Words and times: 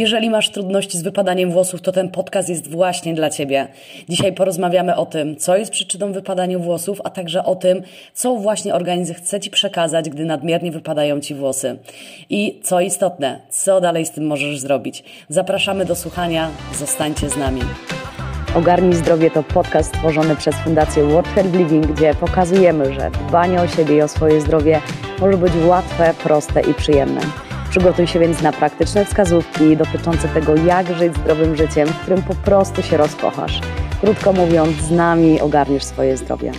Jeżeli 0.00 0.30
masz 0.30 0.50
trudności 0.50 0.98
z 0.98 1.02
wypadaniem 1.02 1.50
włosów, 1.50 1.82
to 1.82 1.92
ten 1.92 2.08
podcast 2.08 2.48
jest 2.48 2.70
właśnie 2.70 3.14
dla 3.14 3.30
Ciebie. 3.30 3.68
Dzisiaj 4.08 4.32
porozmawiamy 4.32 4.96
o 4.96 5.06
tym, 5.06 5.36
co 5.36 5.56
jest 5.56 5.72
przyczyną 5.72 6.12
wypadania 6.12 6.58
włosów, 6.58 7.00
a 7.04 7.10
także 7.10 7.44
o 7.44 7.56
tym, 7.56 7.82
co 8.14 8.36
właśnie 8.36 8.74
organizm 8.74 9.14
chce 9.14 9.40
Ci 9.40 9.50
przekazać, 9.50 10.10
gdy 10.10 10.24
nadmiernie 10.24 10.72
wypadają 10.72 11.20
Ci 11.20 11.34
włosy. 11.34 11.78
I 12.30 12.60
co 12.62 12.80
istotne, 12.80 13.40
co 13.50 13.80
dalej 13.80 14.06
z 14.06 14.10
tym 14.10 14.26
możesz 14.26 14.58
zrobić. 14.58 15.04
Zapraszamy 15.28 15.84
do 15.84 15.96
słuchania, 15.96 16.50
zostańcie 16.78 17.28
z 17.28 17.36
nami. 17.36 17.62
Ogarnij 18.54 18.94
Zdrowie 18.94 19.30
to 19.30 19.42
podcast 19.42 19.88
stworzony 19.88 20.36
przez 20.36 20.54
Fundację 20.54 21.04
World 21.04 21.28
Health 21.28 21.54
Living, 21.54 21.86
gdzie 21.86 22.14
pokazujemy, 22.14 22.94
że 22.94 23.10
dbanie 23.28 23.60
o 23.60 23.68
siebie 23.68 23.96
i 23.96 24.02
o 24.02 24.08
swoje 24.08 24.40
zdrowie 24.40 24.80
może 25.20 25.38
być 25.38 25.52
łatwe, 25.66 26.14
proste 26.22 26.60
i 26.60 26.74
przyjemne. 26.74 27.49
Przygotuj 27.70 28.06
się 28.06 28.18
więc 28.18 28.42
na 28.42 28.52
praktyczne 28.52 29.04
wskazówki 29.04 29.76
dotyczące 29.76 30.28
tego, 30.28 30.54
jak 30.56 30.94
żyć 30.94 31.16
zdrowym 31.16 31.56
życiem, 31.56 31.88
w 31.88 32.00
którym 32.00 32.22
po 32.22 32.34
prostu 32.34 32.82
się 32.82 32.96
rozkochasz. 32.96 33.60
Krótko 34.00 34.32
mówiąc, 34.32 34.76
z 34.76 34.90
nami 34.90 35.40
ogarniesz 35.40 35.84
swoje 35.84 36.16
zdrowie. 36.16 36.52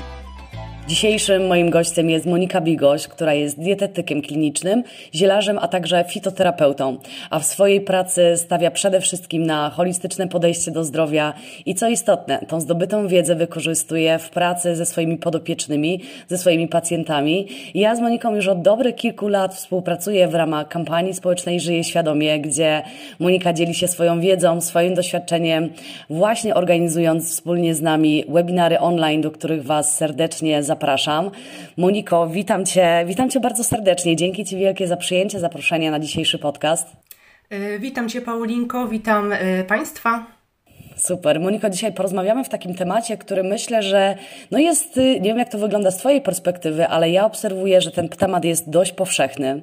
Dzisiejszym 0.92 1.48
moim 1.48 1.70
gościem 1.70 2.10
jest 2.10 2.26
Monika 2.26 2.62
Bigoś, 2.62 3.08
która 3.08 3.34
jest 3.34 3.60
dietetykiem 3.60 4.22
klinicznym, 4.22 4.84
zielarzem, 5.16 5.60
a 5.62 5.68
także 5.68 6.06
fitoterapeutą, 6.10 6.98
a 7.30 7.40
w 7.40 7.46
swojej 7.46 7.82
pracy 7.82 8.34
stawia 8.36 8.72
przede 8.72 9.02
wszystkim 9.02 9.46
na 9.46 9.70
holistyczne 9.70 10.28
podejście 10.28 10.72
do 10.72 10.84
zdrowia 10.84 11.34
i 11.66 11.76
co 11.76 11.90
istotne, 11.90 12.46
tą 12.48 12.60
zdobytą 12.60 13.08
wiedzę 13.08 13.36
wykorzystuje 13.36 14.20
w 14.20 14.30
pracy 14.30 14.76
ze 14.76 14.86
swoimi 14.86 15.18
podopiecznymi, 15.18 16.02
ze 16.28 16.38
swoimi 16.38 16.68
pacjentami. 16.68 17.48
Ja 17.74 17.96
z 17.96 18.00
Moniką 18.00 18.36
już 18.36 18.48
od 18.48 18.62
dobrych 18.62 18.96
kilku 18.96 19.28
lat 19.28 19.56
współpracuję 19.56 20.28
w 20.28 20.36
ramach 20.36 20.68
kampanii 20.68 21.14
społecznej 21.14 21.60
Żyję 21.60 21.84
Świadomie, 21.84 22.40
gdzie 22.40 22.82
Monika 23.20 23.54
dzieli 23.54 23.74
się 23.74 23.88
swoją 23.88 24.20
wiedzą, 24.20 24.62
swoim 24.62 24.94
doświadczeniem, 24.94 25.70
właśnie 26.10 26.56
organizując 26.56 27.32
wspólnie 27.32 27.76
z 27.76 27.82
nami 27.82 28.26
webinary 28.30 28.80
online, 28.80 29.22
do 29.22 29.32
których 29.32 29.66
Was 29.66 29.98
serdecznie 29.98 30.64
zapraszam 30.64 30.81
zapraszam. 30.82 31.32
Moniko, 31.78 32.28
witam 32.28 32.66
Cię, 32.66 33.04
witam 33.08 33.30
Cię 33.30 33.40
bardzo 33.40 33.64
serdecznie. 33.64 34.16
Dzięki 34.16 34.46
Ci 34.46 34.58
wielkie 34.58 34.88
za 34.88 34.98
przyjęcie 34.98 35.40
zaproszenia 35.40 35.92
na 35.92 36.00
dzisiejszy 36.00 36.40
podcast. 36.40 36.88
E, 37.50 37.80
witam 37.80 38.10
Cię, 38.10 38.22
Paulinko, 38.22 38.88
witam 38.88 39.34
e, 39.34 39.64
Państwa. 39.64 40.26
Super. 40.96 41.40
Moniko, 41.40 41.70
dzisiaj 41.70 41.94
porozmawiamy 41.94 42.44
w 42.44 42.50
takim 42.50 42.76
temacie, 42.76 43.18
który 43.18 43.44
myślę, 43.44 43.84
że 43.84 44.16
no 44.52 44.60
jest, 44.60 44.98
y, 44.98 45.02
nie 45.02 45.30
wiem 45.30 45.38
jak 45.38 45.50
to 45.50 45.58
wygląda 45.58 45.92
z 45.92 45.98
Twojej 45.98 46.22
perspektywy, 46.22 46.88
ale 46.88 47.10
ja 47.10 47.26
obserwuję, 47.26 47.82
że 47.82 47.92
ten 47.92 48.10
temat 48.10 48.46
jest 48.46 48.70
dość 48.70 48.92
powszechny. 48.92 49.62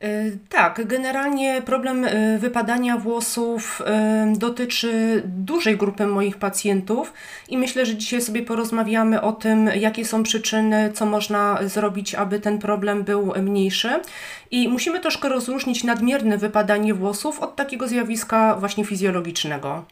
E, 0.00 0.30
tak, 0.48 0.86
generalnie 0.86 1.62
problem 1.62 2.04
e, 2.04 2.38
wypadania 2.38 2.96
włosów 2.96 3.82
e, 3.86 4.32
dotyczy 4.36 5.22
dużej 5.24 5.76
grupy 5.76 6.06
moich 6.06 6.36
pacjentów 6.36 7.12
i 7.48 7.58
myślę, 7.58 7.86
że 7.86 7.96
dzisiaj 7.96 8.22
sobie 8.22 8.42
porozmawiamy 8.42 9.20
o 9.20 9.32
tym, 9.32 9.66
jakie 9.66 10.04
są 10.04 10.22
przyczyny, 10.22 10.92
co 10.94 11.06
można 11.06 11.58
zrobić, 11.62 12.14
aby 12.14 12.40
ten 12.40 12.58
problem 12.58 13.04
był 13.04 13.32
mniejszy. 13.42 14.00
I 14.50 14.68
musimy 14.68 15.00
troszkę 15.00 15.28
rozróżnić 15.28 15.84
nadmierne 15.84 16.38
wypadanie 16.38 16.94
włosów 16.94 17.40
od 17.40 17.56
takiego 17.56 17.88
zjawiska 17.88 18.56
właśnie 18.56 18.84
fizjologicznego. 18.84 19.84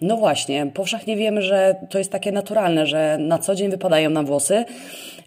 No 0.00 0.16
właśnie, 0.16 0.66
powszechnie 0.74 1.16
wiemy, 1.16 1.42
że 1.42 1.76
to 1.90 1.98
jest 1.98 2.12
takie 2.12 2.32
naturalne, 2.32 2.86
że 2.86 3.18
na 3.20 3.38
co 3.38 3.54
dzień 3.54 3.70
wypadają 3.70 4.10
nam 4.10 4.26
włosy, 4.26 4.64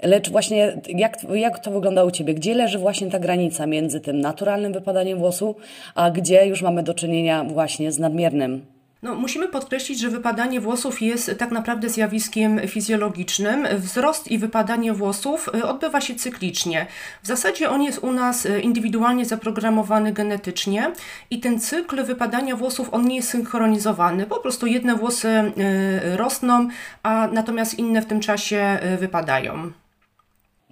lecz 0.03 0.29
właśnie 0.29 0.81
jak, 0.87 1.17
jak 1.33 1.59
to 1.59 1.71
wygląda 1.71 2.03
u 2.03 2.11
Ciebie? 2.11 2.33
Gdzie 2.33 2.53
leży 2.53 2.79
właśnie 2.79 3.09
ta 3.09 3.19
granica 3.19 3.65
między 3.65 3.99
tym 3.99 4.19
naturalnym 4.19 4.73
wypadaniem 4.73 5.19
włosu, 5.19 5.55
a 5.95 6.11
gdzie 6.11 6.47
już 6.47 6.61
mamy 6.61 6.83
do 6.83 6.93
czynienia 6.93 7.43
właśnie 7.43 7.91
z 7.91 7.99
nadmiernym? 7.99 8.72
No, 9.03 9.15
musimy 9.15 9.47
podkreślić, 9.47 9.99
że 9.99 10.09
wypadanie 10.09 10.61
włosów 10.61 11.01
jest 11.01 11.31
tak 11.37 11.51
naprawdę 11.51 11.89
zjawiskiem 11.89 12.59
fizjologicznym. 12.67 13.67
Wzrost 13.77 14.31
i 14.31 14.37
wypadanie 14.37 14.93
włosów 14.93 15.49
y, 15.55 15.65
odbywa 15.65 16.01
się 16.01 16.15
cyklicznie. 16.15 16.87
W 17.23 17.27
zasadzie 17.27 17.69
on 17.69 17.83
jest 17.83 17.99
u 17.99 18.11
nas 18.11 18.45
y, 18.45 18.59
indywidualnie 18.61 19.25
zaprogramowany 19.25 20.13
genetycznie 20.13 20.91
i 21.29 21.39
ten 21.39 21.59
cykl 21.59 22.03
wypadania 22.03 22.55
włosów 22.55 22.93
on 22.93 23.07
nie 23.07 23.15
jest 23.15 23.29
synchronizowany. 23.29 24.25
Po 24.25 24.39
prostu 24.39 24.67
jedne 24.67 24.95
włosy 24.95 25.27
y, 25.27 26.17
rosną, 26.17 26.67
a 27.03 27.27
natomiast 27.31 27.79
inne 27.79 28.01
w 28.01 28.05
tym 28.05 28.19
czasie 28.19 28.79
wypadają. 28.99 29.82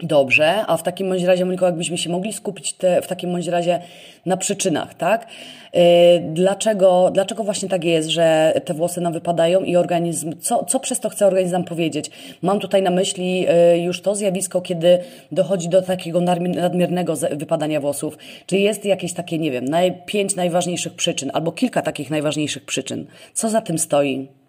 Dobrze, 0.04 0.66
a 0.68 0.78
w 0.78 0.84
takim 0.84 1.10
bądź 1.10 1.24
razie, 1.24 1.46
Moniko, 1.46 1.66
jakbyśmy 1.66 1.98
się 1.98 2.10
mogli 2.10 2.34
skupić 2.34 2.74
te, 2.74 3.02
w 3.02 3.08
takim 3.08 3.32
bądź 3.32 3.48
razie 3.48 3.80
na 4.26 4.38
przyczynach, 4.38 4.94
tak? 4.94 5.28
Yy, 5.74 5.82
dlaczego, 6.34 7.12
dlaczego 7.14 7.44
właśnie 7.44 7.70
tak 7.70 7.84
jest, 7.84 8.10
że 8.10 8.54
te 8.66 8.74
włosy 8.74 9.02
nam 9.02 9.14
wypadają 9.14 9.64
i 9.64 9.76
organizm, 9.76 10.34
co, 10.40 10.66
co 10.66 10.80
przez 10.80 11.00
to 11.00 11.10
chce 11.10 11.28
organizm 11.28 11.64
powiedzieć? 11.64 12.12
Mam 12.42 12.60
tutaj 12.60 12.82
na 12.82 12.92
myśli 12.92 13.42
yy, 13.42 13.80
już 13.80 14.02
to 14.02 14.16
zjawisko, 14.16 14.62
kiedy 14.62 15.00
dochodzi 15.32 15.70
do 15.70 15.82
takiego 15.82 16.22
nadmiernego 16.22 17.16
wypadania 17.16 17.82
włosów. 17.82 18.18
Czy 18.46 18.58
jest 18.58 18.86
jakieś 18.86 19.14
takie, 19.14 19.40
nie 19.40 19.52
wiem, 19.52 19.66
pięć 20.06 20.36
najważniejszych 20.36 20.94
przyczyn 20.94 21.32
albo 21.34 21.52
kilka 21.52 21.82
takich 21.82 22.10
najważniejszych 22.10 22.66
przyczyn? 22.66 23.06
Co 23.34 23.50
za 23.50 23.62
tym 23.62 23.80
stoi? 23.80 24.41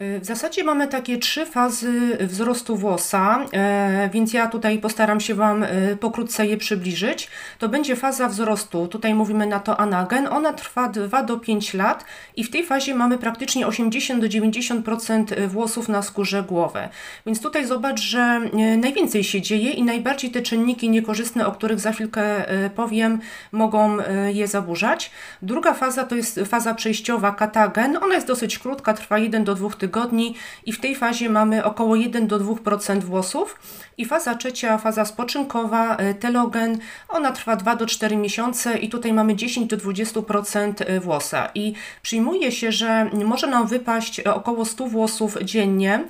W 0.00 0.24
zasadzie 0.24 0.64
mamy 0.64 0.88
takie 0.88 1.18
trzy 1.18 1.46
fazy 1.46 2.18
wzrostu 2.20 2.76
włosa, 2.76 3.44
e, 3.52 4.10
więc 4.12 4.32
ja 4.32 4.48
tutaj 4.48 4.78
postaram 4.78 5.20
się 5.20 5.34
Wam 5.34 5.62
e, 5.62 5.96
pokrótce 5.96 6.46
je 6.46 6.56
przybliżyć. 6.56 7.28
To 7.58 7.68
będzie 7.68 7.96
faza 7.96 8.28
wzrostu, 8.28 8.88
tutaj 8.88 9.14
mówimy 9.14 9.46
na 9.46 9.60
to 9.60 9.80
anagen, 9.80 10.26
ona 10.26 10.52
trwa 10.52 10.88
2 10.88 11.22
do 11.22 11.38
5 11.38 11.74
lat 11.74 12.04
i 12.36 12.44
w 12.44 12.50
tej 12.50 12.66
fazie 12.66 12.94
mamy 12.94 13.18
praktycznie 13.18 13.66
80 13.66 14.20
do 14.20 14.26
90% 14.26 15.48
włosów 15.48 15.88
na 15.88 16.02
skórze 16.02 16.42
głowy. 16.42 16.88
Więc 17.26 17.40
tutaj 17.40 17.66
zobacz, 17.66 18.00
że 18.00 18.20
e, 18.20 18.76
najwięcej 18.76 19.24
się 19.24 19.40
dzieje 19.40 19.70
i 19.70 19.82
najbardziej 19.82 20.30
te 20.30 20.42
czynniki 20.42 20.90
niekorzystne, 20.90 21.46
o 21.46 21.52
których 21.52 21.80
za 21.80 21.92
chwilkę 21.92 22.44
powiem, 22.74 23.20
mogą 23.52 23.96
je 24.32 24.46
zaburzać. 24.46 25.10
Druga 25.42 25.74
faza 25.74 26.04
to 26.04 26.14
jest 26.14 26.40
faza 26.46 26.74
przejściowa 26.74 27.32
katagen, 27.32 27.98
ona 28.02 28.14
jest 28.14 28.26
dosyć 28.26 28.58
krótka, 28.58 28.94
trwa 28.94 29.18
1 29.18 29.44
do 29.44 29.54
2 29.54 29.70
tygodni 29.70 29.87
tygodni 29.88 30.34
i 30.66 30.72
w 30.72 30.80
tej 30.80 30.94
fazie 30.94 31.30
mamy 31.30 31.64
około 31.64 31.96
1 31.96 32.26
do 32.26 32.38
2% 32.38 33.00
włosów. 33.00 33.58
I 33.98 34.04
faza 34.04 34.34
trzecia, 34.34 34.78
faza 34.78 35.04
spoczynkowa, 35.04 35.96
e, 35.96 36.14
telogen, 36.14 36.78
ona 37.08 37.32
trwa 37.32 37.56
2 37.56 37.76
do 37.76 37.86
4 37.86 38.16
miesiące 38.16 38.78
i 38.78 38.88
tutaj 38.88 39.12
mamy 39.12 39.36
10 39.36 39.70
do 39.70 39.76
20% 39.76 40.84
e, 40.86 41.00
włosa. 41.00 41.50
I 41.54 41.72
przyjmuje 42.02 42.52
się, 42.52 42.72
że 42.72 43.10
może 43.24 43.46
nam 43.46 43.66
wypaść 43.66 44.20
e, 44.20 44.34
około 44.34 44.64
100 44.64 44.86
włosów 44.86 45.38
dziennie. 45.42 46.04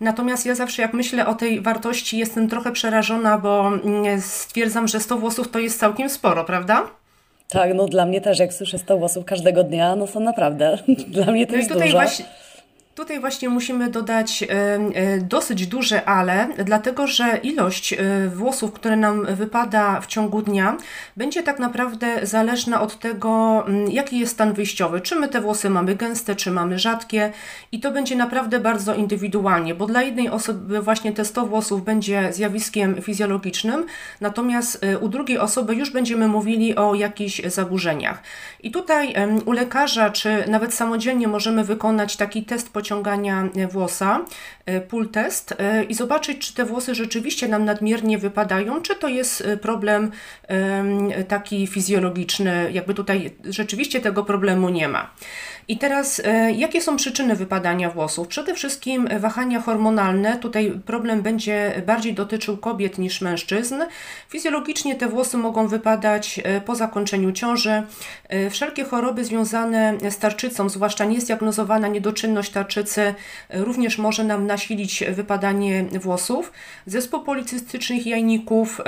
Natomiast 0.00 0.46
ja 0.46 0.54
zawsze 0.54 0.82
jak 0.82 0.92
myślę 0.94 1.26
o 1.26 1.34
tej 1.34 1.60
wartości 1.60 2.18
jestem 2.18 2.48
trochę 2.48 2.72
przerażona, 2.72 3.38
bo 3.38 3.66
mm, 3.66 4.20
stwierdzam, 4.20 4.88
że 4.88 5.00
100 5.00 5.18
włosów 5.18 5.50
to 5.50 5.58
jest 5.58 5.80
całkiem 5.80 6.08
sporo, 6.10 6.44
prawda? 6.44 6.86
Tak, 7.48 7.74
no 7.74 7.86
dla 7.86 8.06
mnie 8.06 8.20
też, 8.20 8.38
jak 8.38 8.54
słyszę 8.54 8.78
100 8.78 8.98
włosów 8.98 9.24
każdego 9.24 9.64
dnia, 9.64 9.96
no 9.96 10.06
to 10.06 10.20
naprawdę, 10.20 10.78
dla 11.16 11.26
mnie 11.32 11.46
to 11.46 11.52
no 11.52 11.58
jest 11.58 11.72
dużo. 11.72 11.92
Właśnie, 11.92 12.24
Tutaj 12.94 13.20
właśnie 13.20 13.48
musimy 13.48 13.90
dodać 13.90 14.42
e, 14.42 14.46
e, 14.48 15.18
dosyć 15.18 15.66
duże 15.66 16.04
ale, 16.04 16.48
dlatego 16.64 17.06
że 17.06 17.36
ilość 17.42 17.92
e, 17.92 17.98
włosów, 18.28 18.72
które 18.72 18.96
nam 18.96 19.26
wypada 19.26 20.00
w 20.00 20.06
ciągu 20.06 20.42
dnia, 20.42 20.76
będzie 21.16 21.42
tak 21.42 21.58
naprawdę 21.58 22.26
zależna 22.26 22.80
od 22.80 22.98
tego, 22.98 23.64
jaki 23.88 24.18
jest 24.18 24.32
stan 24.32 24.52
wyjściowy. 24.52 25.00
Czy 25.00 25.16
my 25.16 25.28
te 25.28 25.40
włosy 25.40 25.70
mamy 25.70 25.94
gęste, 25.94 26.36
czy 26.36 26.50
mamy 26.50 26.78
rzadkie, 26.78 27.32
i 27.72 27.80
to 27.80 27.90
będzie 27.90 28.16
naprawdę 28.16 28.60
bardzo 28.60 28.94
indywidualnie, 28.94 29.74
bo 29.74 29.86
dla 29.86 30.02
jednej 30.02 30.28
osoby 30.28 30.82
właśnie 30.82 31.12
te 31.12 31.24
100 31.24 31.46
włosów 31.46 31.84
będzie 31.84 32.32
zjawiskiem 32.32 33.02
fizjologicznym, 33.02 33.86
natomiast 34.20 34.86
u 35.00 35.08
drugiej 35.08 35.38
osoby 35.38 35.74
już 35.74 35.90
będziemy 35.90 36.28
mówili 36.28 36.76
o 36.76 36.94
jakichś 36.94 37.42
zaburzeniach. 37.44 38.22
I 38.62 38.70
tutaj 38.70 39.14
u 39.44 39.52
lekarza, 39.52 40.10
czy 40.10 40.44
nawet 40.48 40.74
samodzielnie 40.74 41.28
możemy 41.28 41.64
wykonać 41.64 42.16
taki 42.16 42.44
test 42.44 42.72
po 42.72 42.83
pociągania 42.84 43.48
włosa, 43.70 44.24
e, 44.66 44.80
pull 44.80 45.08
test 45.08 45.54
e, 45.58 45.84
i 45.84 45.94
zobaczyć, 45.94 46.38
czy 46.38 46.54
te 46.54 46.64
włosy 46.64 46.94
rzeczywiście 46.94 47.48
nam 47.48 47.64
nadmiernie 47.64 48.18
wypadają, 48.18 48.82
czy 48.82 48.96
to 48.96 49.08
jest 49.08 49.40
e, 49.40 49.56
problem 49.56 50.10
taki 51.28 51.66
fizjologiczny, 51.66 52.72
jakby 52.72 52.94
tutaj 52.94 53.30
rzeczywiście 53.44 54.00
tego 54.00 54.24
problemu 54.24 54.68
nie 54.68 54.88
ma. 54.88 55.10
I 55.68 55.78
teraz, 55.78 56.22
e, 56.24 56.52
jakie 56.52 56.80
są 56.80 56.96
przyczyny 56.96 57.36
wypadania 57.36 57.90
włosów? 57.90 58.28
Przede 58.28 58.54
wszystkim 58.54 59.08
wahania 59.20 59.60
hormonalne. 59.60 60.38
Tutaj 60.38 60.80
problem 60.86 61.22
będzie 61.22 61.82
bardziej 61.86 62.14
dotyczył 62.14 62.56
kobiet 62.56 62.98
niż 62.98 63.20
mężczyzn. 63.20 63.74
Fizjologicznie 64.28 64.94
te 64.94 65.08
włosy 65.08 65.36
mogą 65.36 65.68
wypadać 65.68 66.40
e, 66.44 66.60
po 66.60 66.74
zakończeniu 66.74 67.32
ciąży. 67.32 67.82
E, 68.28 68.50
wszelkie 68.50 68.84
choroby 68.84 69.24
związane 69.24 69.94
z 70.10 70.18
tarczycą, 70.18 70.68
zwłaszcza 70.68 71.04
niezdiagnozowana 71.04 71.88
niedoczynność 71.88 72.50
tarczycy, 72.50 73.14
również 73.50 73.98
może 73.98 74.24
nam 74.24 74.46
nasilić 74.46 75.04
wypadanie 75.10 75.84
włosów. 75.84 76.52
Zespół 76.86 77.20
policystycznych 77.20 78.06
jajników, 78.06 78.80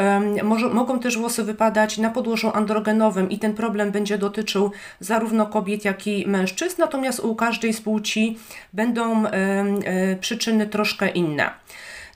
może, 0.42 0.68
mogą 0.68 0.98
też 0.98 1.18
włosy 1.18 1.44
wypadać 1.44 1.98
na 1.98 2.10
podłożu 2.10 2.50
androgenowym 2.54 3.30
i 3.30 3.38
ten 3.38 3.54
problem 3.54 3.90
będzie 3.90 4.18
dotyczył 4.18 4.70
zarówno 5.00 5.46
kobiet, 5.46 5.84
jak 5.84 6.06
i 6.06 6.26
mężczyzn 6.26 6.65
mężczyzn, 6.66 6.82
natomiast 6.82 7.20
u 7.20 7.34
każdej 7.34 7.72
z 7.72 7.80
płci 7.80 8.38
będą 8.72 9.26
e, 9.26 10.16
przyczyny 10.20 10.66
troszkę 10.66 11.08
inne. 11.08 11.50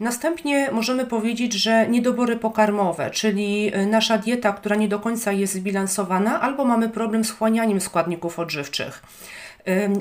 Następnie 0.01 0.71
możemy 0.73 1.07
powiedzieć, 1.07 1.53
że 1.53 1.89
niedobory 1.89 2.37
pokarmowe, 2.37 3.11
czyli 3.11 3.71
e, 3.73 3.87
nasza 3.87 4.19
dieta, 4.19 4.53
która 4.53 4.77
nie 4.77 4.89
do 4.89 4.99
końca 4.99 5.33
jest 5.33 5.55
zbilansowana, 5.55 6.41
albo 6.41 6.65
mamy 6.65 6.89
problem 6.89 7.25
z 7.25 7.31
chłanianiem 7.31 7.81
składników 7.81 8.39
odżywczych. 8.39 9.03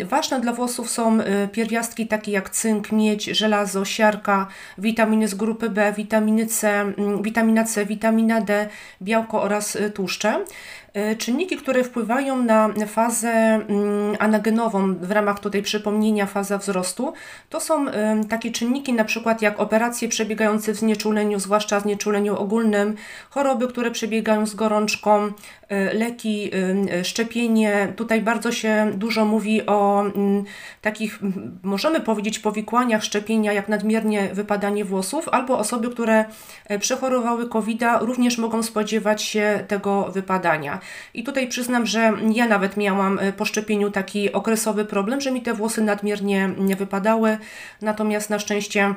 Ważne 0.06 0.40
dla 0.40 0.54
włosów 0.54 0.90
są 0.90 1.22
e, 1.22 1.48
pierwiastki 1.48 2.08
takie 2.08 2.32
jak 2.32 2.50
cynk, 2.50 2.92
miedź, 2.92 3.26
żelazo, 3.26 3.86
siarka, 3.86 4.48
witaminy 4.78 5.28
z 5.28 5.36
grupy 5.36 5.70
B, 5.70 5.94
witaminy 5.98 6.46
C, 6.46 6.86
witamina 7.22 7.64
C, 7.64 7.86
witamina 7.86 8.42
D, 8.42 8.70
białko 9.02 9.42
oraz 9.42 9.78
tłuszcze. 9.94 10.46
E, 10.94 11.16
czynniki, 11.16 11.58
które 11.58 11.84
wpływają 11.84 12.44
na 12.44 12.70
fazę 12.88 13.30
mm, 13.30 14.16
anagenową 14.20 14.96
w 14.96 15.12
ramach 15.12 15.40
tutaj 15.40 15.62
przypomnienia 15.62 16.26
faza 16.26 16.58
wzrostu, 16.58 17.14
to 17.50 17.60
są 17.60 17.86
takie 18.30 18.52
czynniki 18.52 18.94
na 18.94 19.04
przykład 19.04 19.42
jak 19.42 19.60
operacje 19.60 20.10
przebiegające 20.10 20.74
w 20.74 20.76
znieczuleniu, 20.76 21.40
zwłaszcza 21.40 21.80
znieczuleniu 21.80 22.38
ogólnym, 22.38 22.96
choroby, 23.30 23.68
które 23.68 23.92
przebiegają 23.92 24.46
z 24.46 24.56
gorączką, 24.56 25.32
e, 25.70 25.94
leki, 25.94 26.52
szczepienie. 27.04 27.94
Tutaj 27.96 28.22
bardzo 28.22 28.52
się 28.52 28.92
dużo 28.96 29.26
mówi 29.26 29.66
o 29.66 30.02
mm, 30.02 30.44
takich, 30.82 31.20
możemy 31.64 32.00
powiedzieć, 32.02 32.40
powikłaniach 32.40 33.04
szczepienia, 33.04 33.54
jak 33.54 33.70
nadmiernie 33.70 34.30
wypadanie 34.34 34.86
włosów, 34.86 35.30
albo 35.30 35.58
osoby, 35.60 35.90
które 35.90 36.26
e, 36.66 36.80
przechorowały 36.80 37.50
covid 37.50 37.82
również 38.00 38.38
mogą 38.38 38.64
spodziewać 38.64 39.24
się 39.24 39.64
tego 39.68 40.04
wypadania. 40.04 40.79
I 41.14 41.24
tutaj 41.24 41.48
przyznam, 41.48 41.86
że 41.86 42.14
ja 42.34 42.48
nawet 42.48 42.78
miałam 42.78 43.20
e, 43.20 43.34
po 43.34 43.46
szczepieniu 43.46 43.92
taki 43.92 44.34
okresowy 44.34 44.86
problem, 44.86 45.22
że 45.22 45.32
mi 45.32 45.42
te 45.42 45.54
włosy 45.54 45.82
nadmiernie 45.82 46.50
nie 46.58 46.76
wypadały, 46.76 47.38
natomiast 47.82 48.30
na 48.30 48.40
szczęście 48.40 48.94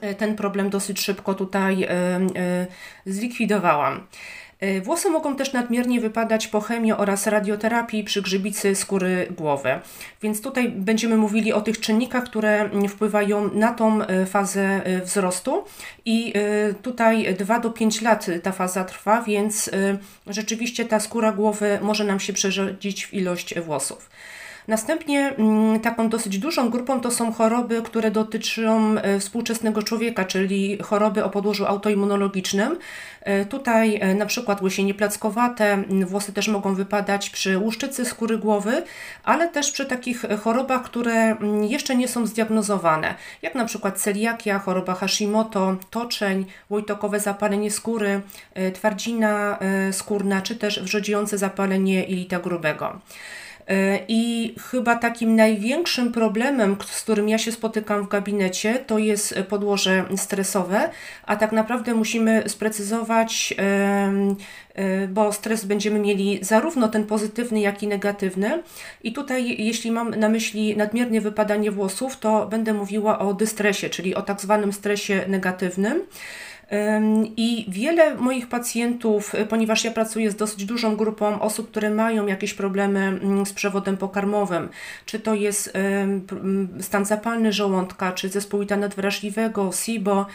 e, 0.00 0.14
ten 0.14 0.36
problem 0.36 0.70
dosyć 0.70 1.00
szybko 1.00 1.34
tutaj 1.34 1.84
e, 1.84 1.86
zlikwidowałam. 3.06 4.06
E, 4.60 4.80
włosy 4.80 5.10
mogą 5.10 5.36
też 5.36 5.52
nadmiernie 5.52 6.00
wypadać 6.00 6.46
po 6.46 6.60
chemii 6.60 6.92
oraz 6.92 7.26
radioterapii 7.26 8.04
przy 8.04 8.22
grzybicy 8.22 8.74
skóry 8.74 9.26
głowy. 9.30 9.80
Więc 10.22 10.42
tutaj 10.42 10.68
będziemy 10.68 11.16
mówili 11.16 11.52
o 11.52 11.60
tych 11.60 11.80
czynnikach, 11.80 12.24
które 12.24 12.70
wpływają 12.88 13.54
na 13.54 13.72
tą 13.72 14.02
e, 14.02 14.26
fazę 14.26 14.80
e, 14.84 15.00
wzrostu 15.00 15.64
i 16.04 16.32
tutaj 16.82 17.34
2 17.34 17.60
do 17.60 17.70
5 17.70 18.02
lat 18.02 18.26
ta 18.42 18.52
faza 18.52 18.84
trwa, 18.84 19.22
więc 19.22 19.70
rzeczywiście 20.26 20.84
ta 20.84 21.00
skóra 21.00 21.32
głowy 21.32 21.78
może 21.82 22.04
nam 22.04 22.20
się 22.20 22.32
przerzucić 22.32 23.06
w 23.06 23.14
ilość 23.14 23.60
włosów. 23.60 24.10
Następnie 24.68 25.34
mm, 25.38 25.80
taką 25.80 26.08
dosyć 26.08 26.38
dużą 26.38 26.70
grupą 26.70 27.00
to 27.00 27.10
są 27.10 27.32
choroby, 27.32 27.82
które 27.82 28.10
dotyczą 28.10 28.98
e, 28.98 29.20
współczesnego 29.20 29.82
człowieka, 29.82 30.24
czyli 30.24 30.78
choroby 30.82 31.24
o 31.24 31.30
podłożu 31.30 31.66
autoimmunologicznym. 31.66 32.78
E, 33.20 33.44
tutaj 33.44 33.98
e, 34.00 34.14
na 34.14 34.26
przykład 34.26 34.62
łysienie 34.62 34.94
plackowate, 34.94 35.82
włosy 36.06 36.32
też 36.32 36.48
mogą 36.48 36.74
wypadać 36.74 37.30
przy 37.30 37.58
łuszczycy 37.58 38.04
skóry 38.04 38.38
głowy, 38.38 38.82
ale 39.24 39.48
też 39.48 39.70
przy 39.70 39.86
takich 39.86 40.24
chorobach, 40.42 40.82
które 40.82 41.36
jeszcze 41.68 41.96
nie 41.96 42.08
są 42.08 42.26
zdiagnozowane, 42.26 43.14
jak 43.42 43.54
na 43.54 43.64
przykład 43.64 44.00
celiakia, 44.00 44.58
choroba 44.58 44.94
Hashimoto, 44.94 45.76
toczeń, 45.90 46.46
łojtokowe 46.70 47.20
zapalenie 47.20 47.70
skóry, 47.70 48.20
twardzina 48.74 49.58
skórna, 49.92 50.42
czy 50.42 50.56
też 50.56 50.82
wrzodziejące 50.82 51.38
zapalenie 51.38 52.04
jelita 52.04 52.38
grubego. 52.38 52.98
E, 53.68 53.98
I 54.08 54.54
chyba 54.70 54.96
takim 54.96 55.36
największym 55.36 56.12
problemem, 56.12 56.76
z 56.86 57.02
którym 57.02 57.28
ja 57.28 57.38
się 57.38 57.52
spotykam 57.52 58.04
w 58.04 58.08
gabinecie, 58.08 58.74
to 58.74 58.98
jest 58.98 59.34
podłoże 59.48 60.04
stresowe, 60.16 60.90
a 61.26 61.36
tak 61.36 61.52
naprawdę 61.52 61.94
musimy 61.94 62.44
sprecyzować, 62.46 63.54
e, 63.58 64.38
bo 65.08 65.32
stres 65.32 65.64
będziemy 65.64 65.98
mieli 65.98 66.38
zarówno 66.42 66.88
ten 66.88 67.06
pozytywny, 67.06 67.60
jak 67.60 67.82
i 67.82 67.88
negatywny. 67.88 68.62
I 69.02 69.12
tutaj, 69.12 69.64
jeśli 69.64 69.90
mam 69.90 70.10
na 70.10 70.28
myśli 70.28 70.76
nadmiernie 70.76 71.20
wypadanie 71.20 71.70
włosów, 71.70 72.16
to 72.16 72.46
będę 72.46 72.74
mówiła 72.74 73.18
o 73.18 73.34
dystresie, 73.34 73.90
czyli 73.90 74.14
o 74.14 74.22
tak 74.22 74.40
zwanym 74.40 74.72
stresie 74.72 75.24
negatywnym. 75.28 76.02
I 77.36 77.66
wiele 77.68 78.14
moich 78.14 78.48
pacjentów, 78.48 79.34
y, 79.34 79.46
ponieważ 79.46 79.84
ja 79.84 79.90
pracuję 79.90 80.30
z 80.30 80.36
dosyć 80.36 80.64
dużą 80.64 80.96
grupą 80.96 81.40
osób, 81.40 81.70
które 81.70 81.90
mają 81.90 82.26
jakieś 82.26 82.54
problemy 82.54 83.00
mm, 83.00 83.46
z 83.46 83.52
przewodem 83.52 83.96
pokarmowym, 83.96 84.68
czy 85.06 85.20
to 85.20 85.34
jest 85.34 85.72
stan 86.80 87.04
zapalny 87.04 87.52
żołądka, 87.52 88.12
czy 88.12 88.28
zespół 88.28 88.64
nadwrażliwego, 88.78 89.70
SIBO, 89.72 90.26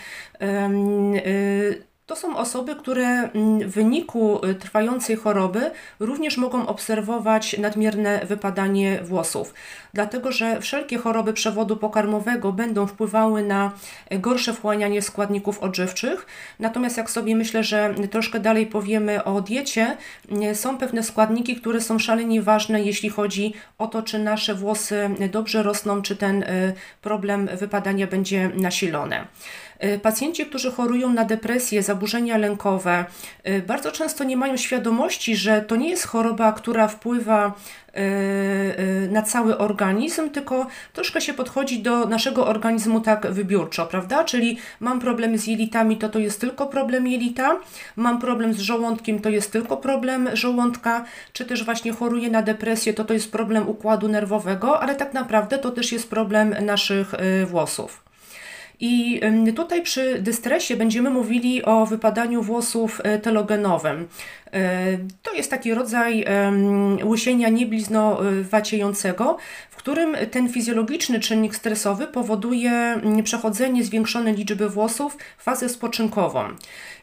y, 0.42 1.93
to 2.06 2.16
są 2.16 2.38
osoby, 2.38 2.76
które 2.76 3.06
mm, 3.06 3.60
w 3.60 3.74
wyniku 3.74 4.46
y, 4.46 4.56
trwającej 4.56 5.16
choroby 5.16 5.72
również 6.00 6.38
mogą 6.38 6.68
obserwować 6.68 7.58
nadmierne 7.58 8.26
wypadanie 8.26 9.00
włosów, 9.04 9.54
dlatego 9.94 10.32
że 10.32 10.62
wszelkie 10.62 10.98
choroby 10.98 11.34
przewodu 11.34 11.78
pokarmowego 11.78 12.54
będą 12.54 12.88
wpływały 12.88 13.44
na 13.44 13.72
gorsze 14.12 14.54
wchłanianie 14.54 15.02
składników 15.02 15.60
odżywczych. 15.60 16.26
Natomiast 16.60 16.98
jak 16.98 17.10
sobie 17.10 17.36
myślę, 17.36 17.64
że 17.64 17.96
troszkę 18.12 18.40
dalej 18.40 18.68
powiemy 18.68 19.24
o 19.24 19.42
diecie, 19.42 19.98
są 20.54 20.78
pewne 20.78 21.04
składniki, 21.04 21.56
które 21.56 21.82
są 21.82 22.00
szalenie 22.00 22.42
ważne, 22.42 22.82
jeśli 22.82 23.10
chodzi 23.10 23.54
o 23.78 23.88
to, 23.88 24.02
czy 24.02 24.20
nasze 24.20 24.56
włosy 24.56 25.10
dobrze 25.32 25.64
rosną, 25.64 26.02
czy 26.02 26.16
ten 26.16 26.44
y, 26.44 26.74
problem 27.02 27.50
wypadania 27.58 28.08
będzie 28.08 28.50
nasilony. 28.56 29.26
Y, 29.86 30.00
pacjenci, 30.00 30.46
którzy 30.46 30.72
chorują 30.72 31.14
na 31.14 31.26
depresję, 31.26 31.84
zaburzenia 31.84 32.38
lękowe, 32.38 33.06
y, 33.48 33.62
bardzo 33.68 33.92
często 33.92 34.24
nie 34.24 34.38
mają 34.38 34.58
świadomości, 34.58 35.36
że 35.36 35.62
to 35.62 35.76
nie 35.76 35.90
jest 35.90 36.08
choroba, 36.08 36.52
która 36.52 36.88
wpływa 36.88 37.54
y, 37.98 39.10
na 39.12 39.22
cały 39.22 39.58
organizm, 39.58 40.30
tylko 40.30 40.68
troszkę 40.94 41.22
się 41.22 41.34
podchodzi 41.34 41.82
do 41.82 42.06
naszego 42.06 42.48
organizmu 42.48 43.00
tak 43.00 43.32
wybiórczo, 43.32 43.86
prawda? 43.86 44.24
Czyli 44.24 44.58
mam 44.80 45.00
problem 45.00 45.38
z 45.38 45.48
jelitami, 45.48 45.98
to 45.98 46.10
to 46.10 46.20
jest 46.20 46.42
tylko 46.42 46.68
problem 46.68 47.08
jelita, 47.08 47.58
mam 47.96 48.20
problem 48.20 48.54
z 48.54 48.60
żołądkiem, 48.60 49.20
to 49.20 49.30
jest 49.30 49.52
tylko 49.52 49.78
problem 49.78 50.30
żołądka, 50.34 51.06
czy 51.34 51.46
też 51.46 51.66
właśnie 51.66 51.94
choruję 51.94 52.30
na 52.30 52.42
depresję, 52.42 52.94
to 52.94 53.04
to 53.06 53.14
jest 53.14 53.32
problem 53.32 53.70
układu 53.70 54.08
nerwowego, 54.08 54.80
ale 54.80 54.96
tak 54.96 55.14
naprawdę 55.14 55.58
to 55.58 55.72
też 55.72 55.92
jest 55.92 56.10
problem 56.10 56.56
naszych 56.66 57.12
włosów. 57.46 58.13
I 58.80 59.22
tutaj 59.56 59.82
przy 59.82 60.22
dystresie 60.22 60.78
będziemy 60.78 61.10
mówili 61.10 61.66
o 61.66 61.86
wypadaniu 61.86 62.42
włosów 62.42 63.02
e, 63.04 63.20
telogenowym. 63.20 64.08
E, 64.54 64.98
to 65.24 65.34
jest 65.34 65.50
taki 65.50 65.74
rodzaj 65.74 66.26
łysienia 67.04 67.50
niebliznowaciejącego, 67.50 69.38
w 69.70 69.76
którym 69.76 70.16
ten 70.32 70.50
fizjologiczny 70.50 71.20
czynnik 71.20 71.56
stresowy 71.56 72.08
powoduje 72.08 73.02
przechodzenie 73.24 73.84
zwiększonej 73.84 74.36
liczby 74.36 74.70
włosów 74.70 75.18
w 75.38 75.44
fazę 75.44 75.70
spoczynkową. 75.70 76.44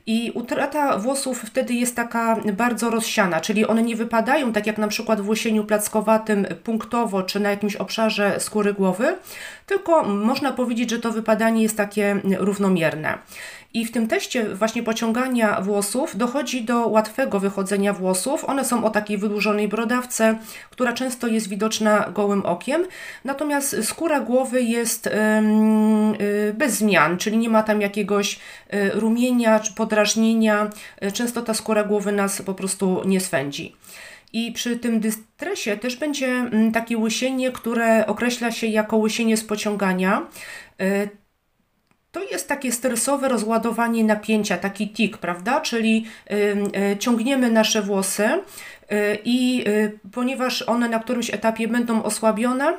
I 0.06 0.32
utrata 0.34 0.98
włosów 0.98 1.40
wtedy 1.40 1.74
jest 1.74 1.96
taka 1.96 2.36
bardzo 2.52 2.90
rozsiana, 2.90 3.40
czyli 3.40 3.66
one 3.66 3.82
nie 3.82 3.96
wypadają 3.96 4.52
tak 4.52 4.66
jak 4.66 4.78
na 4.78 4.88
przykład 4.88 5.20
w 5.20 5.28
łysieniu 5.28 5.64
plackowatym 5.64 6.46
punktowo 6.64 7.22
czy 7.22 7.40
na 7.40 7.50
jakimś 7.50 7.76
obszarze 7.76 8.40
skóry 8.40 8.74
głowy, 8.74 9.16
tylko 9.66 10.04
można 10.04 10.52
powiedzieć, 10.52 10.90
że 10.90 10.98
to 10.98 11.12
wypadanie 11.12 11.62
jest 11.62 11.76
takie 11.76 12.20
równomierne. 12.38 13.18
I 13.74 13.84
w 13.84 13.92
tym 13.92 14.08
teście 14.08 14.54
właśnie 14.54 14.82
pociągania 14.82 15.60
włosów 15.60 16.16
dochodzi 16.16 16.64
do 16.64 16.86
łatwego 16.86 17.40
wychodzenia 17.40 17.92
włosów. 17.92 18.44
One 18.44 18.64
są 18.64 18.84
o 18.84 18.90
takiej 18.90 19.18
wydłużonej 19.18 19.68
brodawce, 19.68 20.38
która 20.70 20.92
często 20.92 21.26
jest 21.26 21.48
widoczna 21.48 22.10
gołym 22.14 22.46
okiem. 22.46 22.86
Natomiast 23.24 23.76
skóra 23.84 24.20
głowy 24.20 24.62
jest 24.62 25.06
y, 25.06 25.10
bez 26.54 26.74
zmian, 26.74 27.18
czyli 27.18 27.38
nie 27.38 27.48
ma 27.48 27.62
tam 27.62 27.80
jakiegoś 27.80 28.34
y, 28.34 28.90
rumienia 28.94 29.60
czy 29.60 29.74
podrażnienia. 29.74 30.70
Często 31.12 31.42
ta 31.42 31.54
skóra 31.54 31.84
głowy 31.84 32.12
nas 32.12 32.42
po 32.42 32.54
prostu 32.54 33.02
nie 33.04 33.20
swędzi. 33.20 33.76
I 34.32 34.52
przy 34.52 34.76
tym 34.76 35.00
dystresie 35.00 35.76
też 35.76 35.96
będzie 35.96 36.26
mm, 36.26 36.72
takie 36.72 36.98
łysienie, 36.98 37.52
które 37.52 38.06
określa 38.06 38.50
się 38.52 38.66
jako 38.66 38.96
łysienie 38.96 39.36
z 39.36 39.44
pociągania. 39.44 40.26
To 42.12 42.24
jest 42.24 42.48
takie 42.48 42.72
stresowe 42.72 43.28
rozładowanie 43.28 44.04
napięcia, 44.04 44.56
taki 44.56 44.88
tik, 44.88 45.18
prawda? 45.18 45.60
Czyli 45.60 46.06
e, 46.30 46.98
ciągniemy 46.98 47.50
nasze 47.50 47.82
włosy 47.82 48.28
i 49.24 49.64
ponieważ 50.12 50.62
one 50.62 50.88
na 50.88 50.98
którymś 50.98 51.34
etapie 51.34 51.68
będą 51.68 52.02
osłabione, 52.02 52.76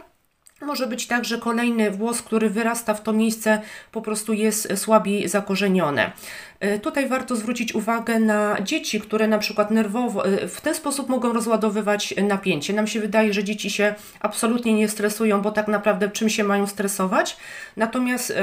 może 0.61 0.87
być 0.87 1.07
tak, 1.07 1.25
że 1.25 1.37
kolejny 1.37 1.91
włos, 1.91 2.21
który 2.21 2.49
wyrasta 2.49 2.93
w 2.93 3.03
to 3.03 3.13
miejsce, 3.13 3.61
po 3.91 4.01
prostu 4.01 4.33
jest 4.33 4.77
słabiej 4.77 5.29
zakorzenione. 5.29 6.11
E, 6.61 6.79
tutaj 6.79 7.09
warto 7.09 7.35
zwrócić 7.35 7.75
uwagę 7.75 8.19
na 8.19 8.61
dzieci, 8.61 9.01
które 9.01 9.27
na 9.27 9.37
przykład 9.37 9.71
nerwowo 9.71 10.25
e, 10.25 10.47
w 10.47 10.61
ten 10.61 10.75
sposób 10.75 11.09
mogą 11.09 11.33
rozładowywać 11.33 12.13
napięcie. 12.23 12.73
Nam 12.73 12.87
się 12.87 12.99
wydaje, 12.99 13.33
że 13.33 13.43
dzieci 13.43 13.69
się 13.69 13.95
absolutnie 14.19 14.73
nie 14.73 14.89
stresują, 14.89 15.41
bo 15.41 15.51
tak 15.51 15.67
naprawdę 15.67 16.09
czym 16.09 16.29
się 16.29 16.43
mają 16.43 16.67
stresować. 16.67 17.37
Natomiast 17.77 18.33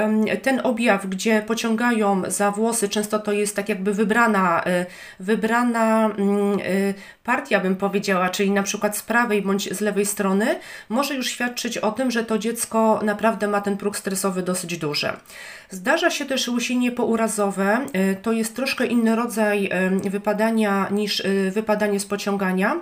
ten 0.43 0.61
objaw, 0.65 1.07
gdzie 1.07 1.43
pociągają 1.43 2.23
za 2.29 2.51
włosy, 2.51 2.89
często 2.89 3.19
to 3.19 3.33
jest 3.33 3.57
tak 3.57 3.69
jakby 3.69 3.95
wybrana, 3.95 4.65
e, 4.65 4.87
wybrana 5.21 6.07
mm, 6.07 6.59
partia, 7.25 7.61
bym 7.61 7.77
powiedziała, 7.77 8.29
czyli 8.29 8.51
na 8.51 8.63
przykład 8.63 8.97
z 8.97 9.03
prawej 9.03 9.43
bądź 9.43 9.75
z 9.75 9.81
lewej 9.81 10.07
strony, 10.07 10.59
może 10.89 11.15
już 11.15 11.27
świadczyć 11.27 11.79
o 11.79 11.93
tym, 11.93 12.11
że 12.11 12.25
to 12.25 12.39
dziecko 12.39 13.01
naprawdę 13.03 13.49
ma 13.49 13.61
ten 13.61 13.77
próg 13.77 13.97
stresowy 13.97 14.43
dosyć 14.43 14.79
duży. 14.79 15.13
Zdarza 15.71 16.11
się 16.11 16.25
też 16.25 16.49
łysienie 16.49 16.93
pourazowe. 16.93 17.87
E, 17.93 18.15
to 18.15 18.33
jest 18.33 18.57
troszkę 18.57 18.87
inny 18.87 19.17
rodzaj 19.17 19.69
e, 19.71 19.91
wypadania 19.91 20.89
niż 20.91 21.21
e, 21.21 21.51
wypadanie 21.51 22.01
z 22.01 22.07
pociągania 22.07 22.81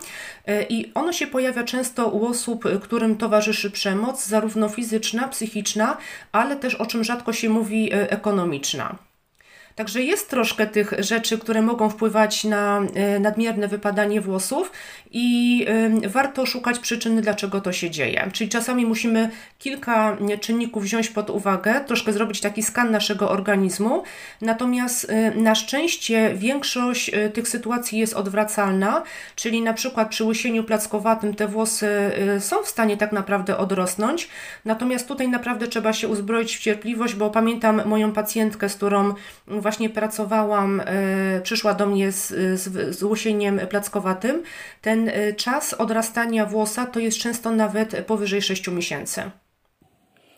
i 0.68 0.90
ono 0.94 1.12
się 1.12 1.26
pojawia 1.26 1.64
często 1.64 2.08
u 2.08 2.26
osób, 2.26 2.64
którym 2.82 3.16
towarzyszy 3.16 3.70
przemoc, 3.70 4.26
zarówno 4.26 4.68
fizyczna, 4.68 5.28
psychiczna, 5.28 5.96
ale 6.32 6.56
też 6.56 6.74
o 6.74 6.86
czym 6.86 7.04
rzadko 7.04 7.32
się 7.32 7.48
mówi 7.48 7.90
ekonomiczna. 7.92 9.05
Także 9.76 10.02
jest 10.02 10.30
troszkę 10.30 10.66
tych 10.66 10.92
rzeczy, 10.98 11.38
które 11.38 11.62
mogą 11.62 11.90
wpływać 11.90 12.44
na 12.44 12.82
e, 12.94 13.20
nadmierne 13.20 13.68
wypadanie 13.68 14.20
włosów 14.20 14.72
i 15.10 15.66
warto 16.06 16.46
szukać 16.46 16.78
przyczyny, 16.78 17.22
dlaczego 17.22 17.60
to 17.60 17.72
się 17.72 17.90
dzieje. 17.90 18.30
Czyli 18.32 18.50
czasami 18.50 18.86
musimy 18.86 19.30
kilka 19.58 20.16
czynników 20.40 20.82
wziąć 20.82 21.08
pod 21.08 21.30
uwagę, 21.30 21.80
troszkę 21.86 22.12
zrobić 22.12 22.40
taki 22.40 22.62
skan 22.62 22.90
naszego 22.90 23.30
organizmu. 23.30 24.02
Natomiast 24.40 25.10
e, 25.10 25.30
na 25.30 25.54
szczęście 25.54 26.34
większość 26.34 27.10
e, 27.14 27.30
tych 27.30 27.48
sytuacji 27.48 27.98
jest 27.98 28.14
odwracalna, 28.14 29.02
czyli 29.36 29.62
na 29.62 29.74
przykład 29.74 30.08
przy 30.08 30.24
łysieniu 30.24 30.64
plackowatym 30.64 31.34
te 31.34 31.48
włosy 31.48 31.86
są 32.40 32.62
w 32.62 32.68
stanie 32.68 32.96
tak 32.96 33.12
naprawdę 33.12 33.56
odrosnąć. 33.56 34.28
Natomiast 34.64 35.08
tutaj 35.08 35.28
naprawdę 35.28 35.68
trzeba 35.68 35.92
się 35.92 36.08
uzbroić 36.08 36.56
w 36.56 36.60
cierpliwość, 36.60 37.14
bo 37.14 37.30
pamiętam 37.30 37.82
moją 37.84 38.12
pacjentkę, 38.12 38.68
z 38.68 38.74
którą 38.74 39.14
właśnie 39.66 39.90
pracowałam, 39.90 40.80
e, 40.80 41.40
przyszła 41.40 41.74
do 41.74 41.86
mnie 41.86 42.12
z, 42.12 42.28
z, 42.60 42.96
z 42.98 43.68
plackowatym, 43.70 44.42
ten 44.82 45.08
e, 45.08 45.32
czas 45.32 45.74
odrastania 45.74 46.46
włosa 46.46 46.86
to 46.86 47.00
jest 47.00 47.18
często 47.18 47.50
nawet 47.50 48.04
powyżej 48.06 48.42
6 48.42 48.68
miesięcy. 48.68 49.22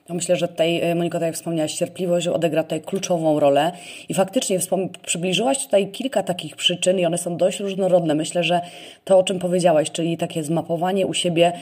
Ja 0.08 0.14
myślę, 0.14 0.36
że 0.36 0.48
tutaj, 0.48 0.80
e, 0.80 0.94
Monika, 0.94 1.18
tak 1.18 1.26
jak 1.26 1.34
wspomniałaś, 1.34 1.74
cierpliwość 1.74 2.26
odegra 2.26 2.62
tutaj 2.62 2.80
kluczową 2.80 3.40
rolę 3.40 3.72
i 4.08 4.14
faktycznie 4.14 4.58
przybliżyłaś 5.06 5.64
tutaj 5.64 5.90
kilka 5.90 6.22
takich 6.22 6.56
przyczyn 6.56 6.98
i 6.98 7.06
one 7.06 7.18
są 7.18 7.36
dość 7.36 7.60
różnorodne. 7.60 8.14
Myślę, 8.14 8.44
że 8.44 8.60
to, 9.04 9.18
o 9.18 9.22
czym 9.22 9.38
powiedziałaś, 9.38 9.90
czyli 9.90 10.16
takie 10.16 10.44
zmapowanie 10.44 11.06
u 11.06 11.14
siebie 11.14 11.52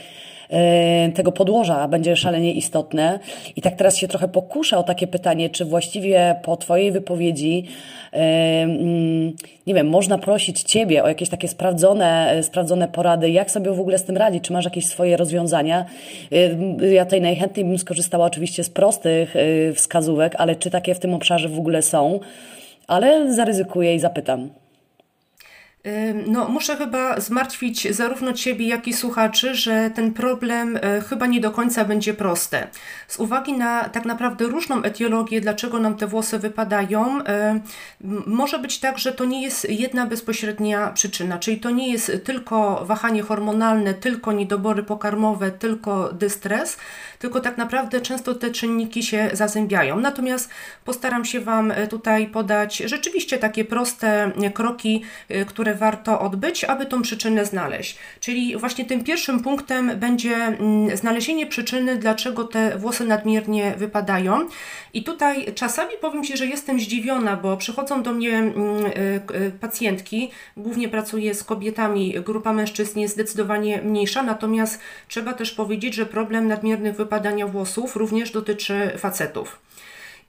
tego 1.14 1.32
podłoża 1.32 1.88
będzie 1.88 2.16
szalenie 2.16 2.52
istotne. 2.52 3.18
I 3.56 3.62
tak 3.62 3.76
teraz 3.76 3.96
się 3.96 4.08
trochę 4.08 4.28
pokuszę 4.28 4.78
o 4.78 4.82
takie 4.82 5.06
pytanie, 5.06 5.50
czy 5.50 5.64
właściwie 5.64 6.40
po 6.42 6.56
Twojej 6.56 6.92
wypowiedzi, 6.92 7.64
e, 8.12 8.16
mm, 8.62 9.32
nie 9.66 9.74
wiem, 9.74 9.88
można 9.88 10.18
prosić 10.18 10.62
Ciebie 10.62 11.04
o 11.04 11.08
jakieś 11.08 11.28
takie 11.28 11.48
sprawdzone, 11.48 12.30
e, 12.30 12.42
sprawdzone 12.42 12.88
porady, 12.88 13.30
jak 13.30 13.50
sobie 13.50 13.72
w 13.72 13.80
ogóle 13.80 13.98
z 13.98 14.04
tym 14.04 14.16
radzić? 14.16 14.44
Czy 14.44 14.52
masz 14.52 14.64
jakieś 14.64 14.86
swoje 14.86 15.16
rozwiązania? 15.16 15.84
Ja 16.92 17.04
tutaj 17.04 17.20
najchętniej 17.20 17.66
bym 17.66 17.78
skorzystała 17.78 18.26
oczywiście 18.26 18.64
z 18.64 18.70
prostych 18.70 19.34
wskazówek, 19.74 20.34
ale 20.38 20.56
czy 20.56 20.70
takie 20.70 20.94
w 20.94 20.98
tym 20.98 21.14
obszarze 21.14 21.48
w 21.48 21.58
ogóle 21.58 21.82
są? 21.82 22.20
Ale 22.86 23.34
zaryzykuję 23.34 23.94
i 23.94 23.98
zapytam. 23.98 24.50
No, 26.26 26.48
muszę 26.48 26.76
chyba 26.76 27.20
zmartwić 27.20 27.94
zarówno 27.94 28.32
Ciebie, 28.32 28.68
jak 28.68 28.88
i 28.88 28.92
słuchaczy, 28.92 29.54
że 29.54 29.90
ten 29.90 30.12
problem 30.12 30.78
e, 30.82 31.00
chyba 31.00 31.26
nie 31.26 31.40
do 31.40 31.50
końca 31.50 31.84
będzie 31.84 32.14
prosty. 32.14 32.58
Z 33.08 33.20
uwagi 33.20 33.52
na 33.52 33.88
tak 33.88 34.04
naprawdę 34.04 34.44
różną 34.44 34.82
etiologię, 34.82 35.40
dlaczego 35.40 35.80
nam 35.80 35.96
te 35.96 36.06
włosy 36.06 36.38
wypadają, 36.38 37.24
e, 37.24 37.60
może 38.26 38.58
być 38.58 38.78
tak, 38.78 38.98
że 38.98 39.12
to 39.12 39.24
nie 39.24 39.42
jest 39.42 39.70
jedna 39.70 40.06
bezpośrednia 40.06 40.90
przyczyna, 40.90 41.38
czyli 41.38 41.60
to 41.60 41.70
nie 41.70 41.92
jest 41.92 42.12
tylko 42.24 42.84
wahanie 42.84 43.22
hormonalne, 43.22 43.94
tylko 43.94 44.32
niedobory 44.32 44.82
pokarmowe, 44.82 45.50
tylko 45.50 46.12
dystres, 46.12 46.76
tylko 47.18 47.40
tak 47.40 47.58
naprawdę 47.58 48.00
często 48.00 48.34
te 48.34 48.50
czynniki 48.50 49.02
się 49.02 49.30
zazębiają. 49.32 50.00
Natomiast 50.00 50.50
postaram 50.84 51.24
się 51.24 51.40
Wam 51.40 51.70
e, 51.70 51.86
tutaj 51.86 52.26
podać 52.26 52.76
rzeczywiście 52.76 53.38
takie 53.38 53.64
proste 53.64 54.32
kroki, 54.54 55.02
które 55.46 55.75
warto 55.76 56.20
odbyć, 56.20 56.64
aby 56.64 56.86
tą 56.86 57.02
przyczynę 57.02 57.44
znaleźć. 57.44 57.98
Czyli 58.20 58.56
właśnie 58.56 58.84
tym 58.84 59.04
pierwszym 59.04 59.42
punktem 59.42 59.98
będzie 59.98 60.34
mm, 60.36 60.96
znalezienie 60.96 61.46
przyczyny, 61.46 61.96
dlaczego 61.96 62.44
te 62.44 62.78
włosy 62.78 63.04
nadmiernie 63.04 63.74
wypadają. 63.76 64.48
I 64.94 65.04
tutaj 65.04 65.54
czasami 65.54 65.92
powiem 66.00 66.24
Ci, 66.24 66.36
że 66.36 66.46
jestem 66.46 66.80
zdziwiona, 66.80 67.36
bo 67.36 67.56
przychodzą 67.56 68.02
do 68.02 68.12
mnie 68.12 68.38
mm, 68.38 68.86
y, 68.86 68.90
y, 69.34 69.50
pacjentki, 69.60 70.30
głównie 70.56 70.88
pracuję 70.88 71.34
z 71.34 71.44
kobietami, 71.44 72.14
grupa 72.24 72.52
mężczyzn 72.52 72.98
jest 73.00 73.14
zdecydowanie 73.14 73.82
mniejsza, 73.82 74.22
natomiast 74.22 74.80
trzeba 75.08 75.32
też 75.32 75.52
powiedzieć, 75.52 75.94
że 75.94 76.06
problem 76.06 76.48
nadmiernych 76.48 76.96
wypadania 76.96 77.46
włosów 77.46 77.96
również 77.96 78.30
dotyczy 78.30 78.90
facetów. 78.98 79.65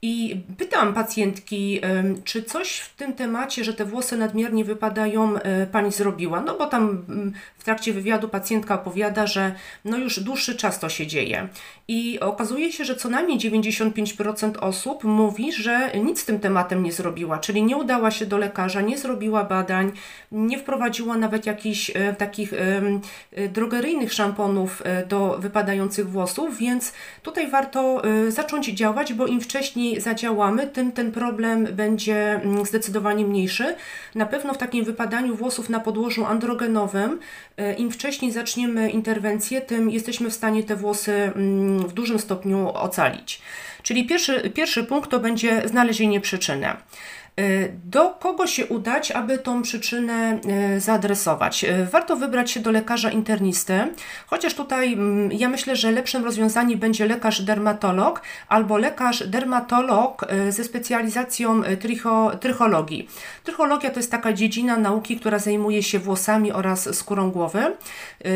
I 0.02 0.42
pytam 0.58 0.94
pacjentki, 0.94 1.82
czy 2.24 2.44
coś 2.44 2.78
w 2.78 2.96
tym 2.96 3.14
temacie, 3.14 3.64
że 3.64 3.74
te 3.74 3.86
włosy 3.86 4.18
nadmiernie 4.18 4.66
wypadają, 4.66 5.36
e, 5.38 5.68
pani 5.68 5.92
zrobiła? 5.92 6.42
No 6.42 6.58
bo 6.58 6.66
tam 6.66 7.06
mm, 7.10 7.34
trakcie 7.68 7.94
wywiadu 7.94 8.30
pacjentka 8.30 8.76
opowiada, 8.76 9.28
że 9.28 9.56
no 9.86 9.98
już 9.98 10.20
dłuższy 10.20 10.56
czas 10.56 10.80
to 10.80 10.90
się 10.90 11.08
dzieje. 11.08 11.48
I 11.88 12.20
okazuje 12.20 12.72
się, 12.72 12.86
że 12.86 12.96
co 12.96 13.10
najmniej 13.10 13.40
95% 13.40 14.58
osób 14.62 15.04
mówi, 15.04 15.54
że 15.54 15.92
nic 16.04 16.22
z 16.22 16.26
tym 16.26 16.40
tematem 16.40 16.84
nie 16.84 16.92
zrobiła, 16.92 17.38
czyli 17.40 17.64
nie 17.64 17.78
udała 17.78 18.12
się 18.12 18.26
do 18.26 18.38
lekarza, 18.38 18.82
nie 18.82 18.98
zrobiła 18.98 19.44
badań, 19.44 19.92
nie 20.32 20.58
wprowadziła 20.58 21.18
nawet 21.18 21.46
jakichś 21.46 21.92
e, 21.96 22.14
takich 22.14 22.54
e, 22.54 23.48
drogeryjnych 23.50 24.14
szamponów 24.14 24.82
e, 24.86 25.06
do 25.06 25.38
wypadających 25.40 26.10
włosów, 26.10 26.58
więc 26.58 26.94
tutaj 27.24 27.52
warto 27.52 28.04
e, 28.04 28.32
zacząć 28.32 28.66
działać, 28.68 29.14
bo 29.14 29.28
im 29.28 29.42
wcześniej 29.42 30.02
zadziałamy, 30.02 30.68
tym 30.68 30.92
ten 30.92 31.12
problem 31.12 31.66
będzie 31.66 32.16
mm, 32.16 32.66
zdecydowanie 32.66 33.26
mniejszy. 33.26 33.76
Na 34.16 34.26
pewno 34.26 34.54
w 34.54 34.58
takim 34.58 34.86
wypadaniu 34.86 35.36
włosów 35.36 35.70
na 35.70 35.80
podłożu 35.80 36.26
androgenowym, 36.26 37.20
im 37.78 37.92
wcześniej 37.92 38.32
zaczniemy 38.32 38.90
interwencję, 38.90 39.62
tym 39.62 39.90
jesteśmy 39.90 40.30
w 40.30 40.34
stanie 40.34 40.64
te 40.64 40.76
włosy 40.76 41.14
mm, 41.14 41.80
w 41.80 41.94
dużym 41.94 42.20
stopniu 42.20 42.70
ocalić. 42.70 43.42
Czyli 43.84 44.06
pierwszy, 44.06 44.50
pierwszy 44.50 44.84
punkt 44.84 45.10
to 45.10 45.20
będzie 45.20 45.62
znalezienie 45.68 46.22
przyczyny. 46.22 46.68
Y, 47.40 47.74
do 47.86 48.10
kogo 48.10 48.48
się 48.48 48.66
udać, 48.66 49.12
aby 49.12 49.38
tą 49.38 49.62
przyczynę 49.62 50.40
y, 50.76 50.80
zaadresować? 50.80 51.66
Warto 51.92 52.16
wybrać 52.16 52.52
się 52.52 52.60
do 52.60 52.72
lekarza 52.72 53.12
internisty, 53.12 53.74
chociaż 54.28 54.54
tutaj 54.54 54.94
mm, 54.94 55.32
ja 55.32 55.50
myślę, 55.50 55.76
że 55.76 55.92
lepszym 55.92 56.26
rozwiązaniem 56.26 56.80
będzie 56.80 57.06
lekarz 57.06 57.42
dermatolog 57.42 58.22
albo 58.48 58.78
lekarz 58.78 59.28
dermatolog 59.28 60.26
ze 60.50 60.64
specjalizacją 60.64 61.64
tricho, 61.80 62.32
trychologii. 62.40 63.10
Trychologia 63.48 63.90
to 63.90 64.00
jest 64.00 64.12
taka 64.12 64.34
dziedzina 64.34 64.78
nauki, 64.78 65.20
która 65.20 65.40
zajmuje 65.40 65.84
się 65.84 66.00
włosami 66.00 66.52
oraz 66.52 66.96
skórą 66.96 67.32
głowy. 67.32 67.76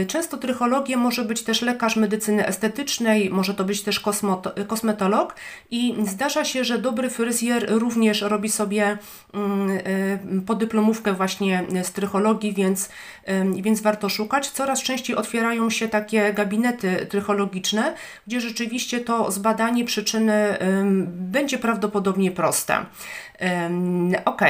Często 0.08 0.38
trychologię 0.38 0.98
może 0.98 1.26
być 1.26 1.44
też 1.44 1.62
lekarz 1.62 1.96
medycyny 1.96 2.48
estetycznej, 2.48 3.30
może 3.30 3.54
to 3.54 3.64
być 3.64 3.84
też 3.84 4.04
kosmetolog 4.68 5.36
i 5.72 5.96
zdarza 6.08 6.46
się, 6.46 6.64
że 6.64 6.78
dobry 6.78 7.10
fryzjer 7.10 7.66
również 7.70 8.22
robi 8.22 8.50
sobie 8.50 8.62
studiuję 8.62 9.22
podyplomówkę 10.46 11.14
właśnie 11.14 11.64
strychologii, 11.84 12.54
więc, 12.54 12.90
więc 13.56 13.82
warto 13.82 14.10
szukać. 14.10 14.50
Coraz 14.50 14.84
częściej 14.84 15.16
otwierają 15.16 15.70
się 15.70 15.88
takie 15.88 16.34
gabinety 16.34 17.08
trychologiczne, 17.10 17.94
gdzie 18.28 18.42
rzeczywiście 18.42 19.00
to 19.00 19.32
zbadanie 19.32 19.86
przyczyny 19.86 20.58
będzie 21.06 21.58
prawdopodobnie 21.58 22.32
proste. 22.32 22.86
Ok, 24.26 24.42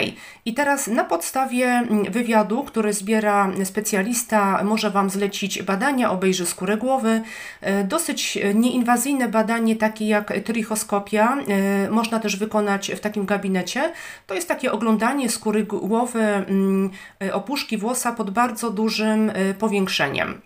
i 0.45 0.53
teraz 0.53 0.87
na 0.87 1.03
podstawie 1.03 1.83
wywiadu, 2.09 2.63
który 2.63 2.93
zbiera 2.93 3.51
specjalista, 3.63 4.63
może 4.63 4.89
Wam 4.89 5.09
zlecić 5.09 5.63
badania, 5.63 6.11
obejrzy 6.11 6.45
skórę 6.45 6.77
głowy. 6.77 7.21
E, 7.61 7.83
dosyć 7.83 8.37
nieinwazyjne 8.55 9.27
badanie, 9.27 9.75
takie 9.75 10.07
jak 10.07 10.33
trichoskopia, 10.45 11.37
e, 11.37 11.89
można 11.89 12.19
też 12.19 12.37
wykonać 12.37 12.91
w 12.91 12.99
takim 12.99 13.25
gabinecie. 13.25 13.93
To 14.27 14.33
jest 14.33 14.47
takie 14.47 14.71
oglądanie 14.71 15.29
skóry 15.29 15.63
głowy, 15.63 16.21
mm, 16.21 16.89
e, 17.23 17.33
opuszki 17.33 17.77
włosa 17.77 18.11
pod 18.11 18.31
bardzo 18.31 18.71
dużym 18.71 19.31
powiększeniem. 19.59 20.41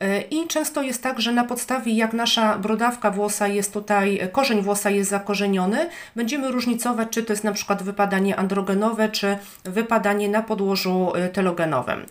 E, 0.00 0.20
I 0.20 0.46
często 0.48 0.82
jest 0.82 1.02
tak, 1.02 1.20
że 1.20 1.32
na 1.32 1.44
podstawie 1.44 1.92
jak 1.92 2.12
nasza 2.12 2.58
brodawka 2.58 3.10
włosa 3.10 3.48
jest 3.48 3.72
tutaj, 3.72 4.20
korzeń 4.32 4.62
włosa 4.62 4.90
jest 4.90 5.10
zakorzeniony, 5.10 5.88
będziemy 6.16 6.52
różnicować, 6.52 7.08
czy 7.10 7.22
to 7.22 7.32
jest 7.32 7.44
na 7.44 7.52
przykład 7.52 7.82
wypadanie 7.82 8.36
androgenowe, 8.36 9.08
czy 9.08 9.38
wypadanie 9.64 10.28
na 10.28 10.42
podłożu 10.42 11.12
e, 11.14 11.28
telogenowym. 11.28 12.06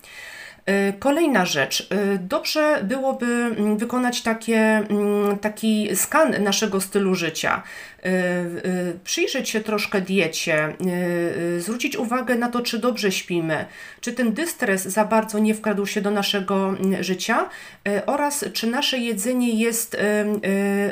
E, 0.65 0.93
kolejna 0.93 1.45
rzecz. 1.45 1.89
Dobrze 2.19 2.79
byłoby 2.83 3.25
mm, 3.25 3.77
wykonać 3.77 4.21
takie, 4.21 4.59
mm, 4.59 5.39
taki 5.39 5.95
skan 5.95 6.43
naszego 6.43 6.81
stylu 6.81 7.15
życia. 7.15 7.63
Y, 8.05 8.09
y, 8.09 8.99
przyjrzeć 9.03 9.49
się 9.49 9.61
troszkę 9.61 10.01
diecie, 10.01 10.73
y, 11.57 11.61
zwrócić 11.61 11.97
uwagę 11.97 12.35
na 12.35 12.49
to, 12.49 12.61
czy 12.61 12.79
dobrze 12.79 13.11
śpimy, 13.11 13.65
czy 14.01 14.13
ten 14.13 14.33
dystres 14.33 14.83
za 14.83 15.05
bardzo 15.05 15.39
nie 15.39 15.53
wkradł 15.53 15.85
się 15.85 16.01
do 16.01 16.11
naszego 16.11 16.69
mm, 16.69 17.03
życia 17.03 17.49
oraz 18.05 18.45
czy 18.53 18.67
nasze 18.67 18.97
jedzenie 18.97 19.49
jest 19.49 19.97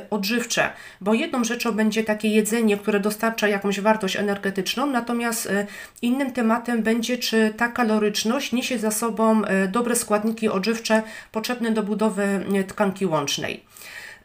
odżywcze, 0.09 0.69
bo 1.01 1.13
jedną 1.13 1.43
rzeczą 1.43 1.71
będzie 1.71 2.03
takie 2.03 2.27
jedzenie, 2.29 2.77
które 2.77 2.99
dostarcza 2.99 3.47
jakąś 3.47 3.79
wartość 3.79 4.15
energetyczną, 4.15 4.85
natomiast 4.85 5.49
innym 6.01 6.31
tematem 6.31 6.83
będzie, 6.83 7.17
czy 7.17 7.53
ta 7.57 7.67
kaloryczność 7.67 8.51
niesie 8.51 8.79
za 8.79 8.91
sobą 8.91 9.41
dobre 9.71 9.95
składniki 9.95 10.49
odżywcze 10.49 11.03
potrzebne 11.31 11.71
do 11.71 11.83
budowy 11.83 12.45
tkanki 12.67 13.05
łącznej. 13.05 13.70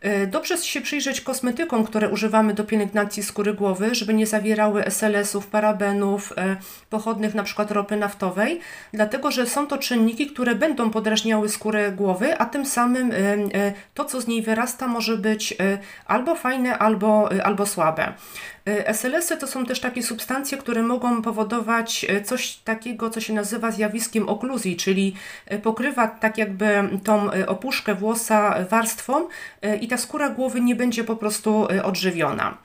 E, 0.00 0.26
dobrze 0.26 0.56
się 0.56 0.80
przyjrzeć 0.80 1.20
kosmetykom, 1.20 1.84
które 1.84 2.08
używamy 2.08 2.54
do 2.54 2.64
pielęgnacji 2.64 3.22
skóry 3.22 3.54
głowy, 3.54 3.94
żeby 3.94 4.14
nie 4.14 4.26
zawierały 4.26 4.84
SLS-ów, 4.84 5.46
parabenów, 5.46 6.32
e, 6.36 6.56
pochodnych 6.90 7.34
np. 7.34 7.66
ropy 7.68 7.96
naftowej, 7.96 8.60
dlatego 8.92 9.30
że 9.30 9.46
są 9.46 9.66
to 9.66 9.78
czynniki, 9.78 10.26
które 10.26 10.54
będą 10.54 10.90
podrażniały 10.90 11.48
skórę 11.48 11.92
głowy, 11.92 12.38
a 12.38 12.46
tym 12.46 12.66
samym 12.66 13.12
e, 13.12 13.72
to, 13.94 14.04
co 14.04 14.20
z 14.20 14.26
niej 14.26 14.42
wyrasta, 14.42 14.86
może 14.86 15.18
być 15.18 15.56
albo 16.06 16.34
fajne, 16.34 16.78
albo, 16.78 17.28
albo 17.44 17.66
słabe. 17.66 18.12
SLS-y 18.86 19.36
to 19.36 19.46
są 19.46 19.66
też 19.66 19.80
takie 19.80 20.02
substancje, 20.02 20.58
które 20.58 20.82
mogą 20.82 21.22
powodować 21.22 22.06
coś 22.24 22.56
takiego, 22.56 23.10
co 23.10 23.20
się 23.20 23.32
nazywa 23.32 23.70
zjawiskiem 23.70 24.28
okluzji, 24.28 24.76
czyli 24.76 25.14
pokrywa 25.62 26.08
tak 26.08 26.38
jakby 26.38 26.88
tą 27.04 27.30
opuszkę 27.46 27.94
włosa 27.94 28.64
warstwą 28.70 29.28
i 29.80 29.85
ta 29.86 29.96
skóra 29.96 30.28
głowy 30.28 30.60
nie 30.60 30.76
będzie 30.76 31.04
po 31.04 31.16
prostu 31.16 31.68
odżywiona. 31.82 32.58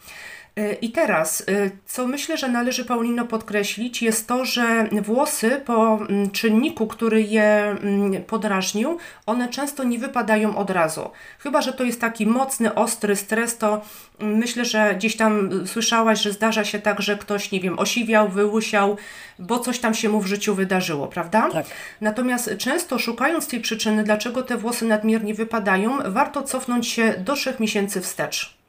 I 0.81 0.91
teraz, 0.91 1.41
y, 1.41 1.71
co 1.85 2.07
myślę, 2.07 2.37
że 2.37 2.49
należy 2.49 2.85
Paulino 2.85 3.25
podkreślić, 3.25 4.01
jest 4.01 4.27
to, 4.27 4.45
że 4.45 4.89
włosy 5.01 5.61
po 5.65 5.95
mm, 5.95 6.31
czynniku, 6.31 6.87
który 6.87 7.21
je 7.21 7.43
mm, 7.43 8.23
podrażnił, 8.23 8.97
one 9.25 9.49
często 9.49 9.83
nie 9.83 9.99
wypadają 9.99 10.57
od 10.57 10.69
razu. 10.69 11.09
Chyba, 11.39 11.61
że 11.61 11.73
to 11.73 11.83
jest 11.83 12.01
taki 12.01 12.27
mocny, 12.27 12.75
ostry 12.75 13.15
stres, 13.15 13.57
to 13.57 13.81
mm, 14.19 14.37
myślę, 14.37 14.65
że 14.65 14.95
gdzieś 14.95 15.17
tam 15.17 15.49
słyszałaś, 15.67 16.21
że 16.21 16.31
zdarza 16.31 16.65
się 16.65 16.79
tak, 16.79 17.01
że 17.01 17.17
ktoś, 17.17 17.51
nie 17.51 17.59
wiem, 17.59 17.79
osiwiał, 17.79 18.29
wyłusiał, 18.29 18.97
bo 19.39 19.59
coś 19.59 19.79
tam 19.79 19.93
się 19.93 20.09
mu 20.09 20.21
w 20.21 20.27
życiu 20.27 20.55
wydarzyło, 20.55 21.07
prawda? 21.07 21.49
Tak. 21.51 21.65
Natomiast 22.01 22.49
często 22.57 22.99
szukając 22.99 23.47
tej 23.47 23.59
przyczyny, 23.61 24.03
dlaczego 24.03 24.43
te 24.43 24.57
włosy 24.57 24.85
nadmiernie 24.85 25.33
wypadają, 25.33 25.97
warto 26.05 26.43
cofnąć 26.43 26.87
się 26.87 27.13
do 27.17 27.33
trzech 27.33 27.59
miesięcy 27.59 28.01
wstecz. 28.01 28.60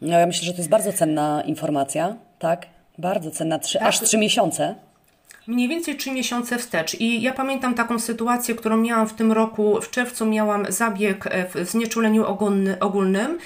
No, 0.00 0.18
ja 0.18 0.26
myślę, 0.26 0.46
że 0.46 0.52
to 0.52 0.58
jest 0.58 0.70
bardzo 0.70 0.92
cenna 0.92 1.42
informacja, 1.42 2.16
tak? 2.38 2.66
Bardzo 2.98 3.30
cenna, 3.30 3.58
trzy, 3.58 3.78
tak. 3.78 3.88
aż 3.88 4.00
trzy 4.00 4.18
miesiące. 4.18 4.74
Mniej 5.46 5.68
więcej 5.68 5.96
trzy 5.96 6.10
miesiące 6.10 6.58
wstecz. 6.58 6.94
I 7.00 7.22
ja 7.22 7.32
pamiętam 7.32 7.74
taką 7.74 7.98
sytuację, 7.98 8.54
którą 8.54 8.76
miałam 8.76 9.08
w 9.08 9.14
tym 9.14 9.32
roku. 9.32 9.80
W 9.80 9.90
czerwcu 9.90 10.26
miałam 10.26 10.66
zabieg 10.68 11.24
w 11.54 11.70
znieczuleniu 11.70 12.24
ogólnym. 12.80 13.38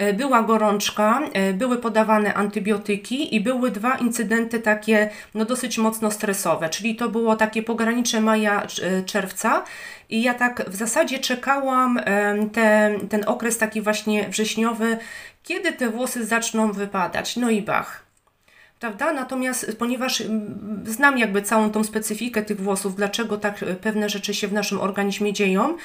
E, 0.00 0.12
była 0.12 0.42
gorączka, 0.42 1.20
e, 1.32 1.52
były 1.52 1.78
podawane 1.78 2.34
antybiotyki 2.34 3.34
i 3.34 3.40
były 3.40 3.70
dwa 3.70 3.94
incydenty 3.96 4.60
takie 4.60 5.10
no 5.34 5.44
dosyć 5.44 5.78
mocno 5.78 6.10
stresowe, 6.10 6.68
czyli 6.68 6.96
to 6.96 7.08
było 7.08 7.36
takie 7.36 7.62
pogranicze 7.62 8.20
maja, 8.20 8.62
e, 8.62 9.02
czerwca 9.02 9.64
i 10.10 10.22
ja 10.22 10.34
tak 10.34 10.70
w 10.70 10.76
zasadzie 10.76 11.18
czekałam 11.18 12.00
te, 12.52 12.94
ten 13.08 13.24
okres 13.26 13.58
taki 13.58 13.80
właśnie 13.80 14.28
wrześniowy, 14.28 14.98
kiedy 15.50 15.72
te 15.72 15.90
włosy 15.90 16.26
zaczną 16.26 16.72
wypadać. 16.72 17.36
No 17.36 17.50
i 17.50 17.62
bach 17.62 18.10
Prawda? 18.80 19.12
Natomiast 19.12 19.76
ponieważ 19.78 20.20
mm, 20.20 20.84
znam 20.86 21.18
jakby 21.18 21.42
całą 21.42 21.70
tą 21.70 21.84
specyfikę 21.84 22.42
tych 22.42 22.60
włosów, 22.60 22.96
dlaczego 22.96 23.36
tak 23.36 23.62
e, 23.62 23.74
pewne 23.74 24.08
rzeczy 24.08 24.34
się 24.34 24.48
w 24.48 24.52
naszym 24.52 24.80
organizmie 24.80 25.32
dzieją, 25.32 25.76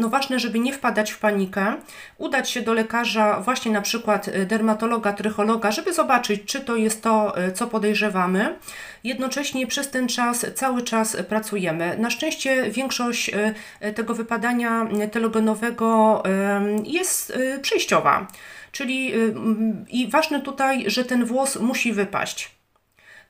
no 0.00 0.08
ważne, 0.08 0.38
żeby 0.38 0.58
nie 0.58 0.72
wpadać 0.72 1.10
w 1.10 1.18
panikę, 1.18 1.74
udać 2.18 2.50
się 2.50 2.62
do 2.62 2.74
lekarza, 2.74 3.40
właśnie 3.40 3.72
na 3.72 3.82
przykład 3.82 4.28
e, 4.28 4.46
dermatologa, 4.46 5.12
trychologa, 5.12 5.72
żeby 5.72 5.92
zobaczyć, 5.92 6.42
czy 6.46 6.60
to 6.60 6.76
jest 6.76 7.02
to, 7.02 7.36
e, 7.36 7.52
co 7.52 7.66
podejrzewamy. 7.66 8.58
Jednocześnie 9.04 9.66
przez 9.66 9.90
ten 9.90 10.08
czas 10.08 10.46
cały 10.54 10.82
czas 10.82 11.16
pracujemy. 11.28 11.96
Na 11.98 12.10
szczęście 12.10 12.70
większość 12.70 13.30
tego 13.94 14.14
wypadania 14.14 14.86
telogenowego 15.12 16.22
jest 16.84 17.38
przejściowa. 17.62 18.26
Czyli 18.74 19.14
y, 19.14 19.34
i 19.88 20.08
ważne 20.08 20.40
tutaj, 20.40 20.84
że 20.86 21.04
ten 21.04 21.24
włos 21.24 21.60
musi 21.60 21.92
wypaść. 21.92 22.50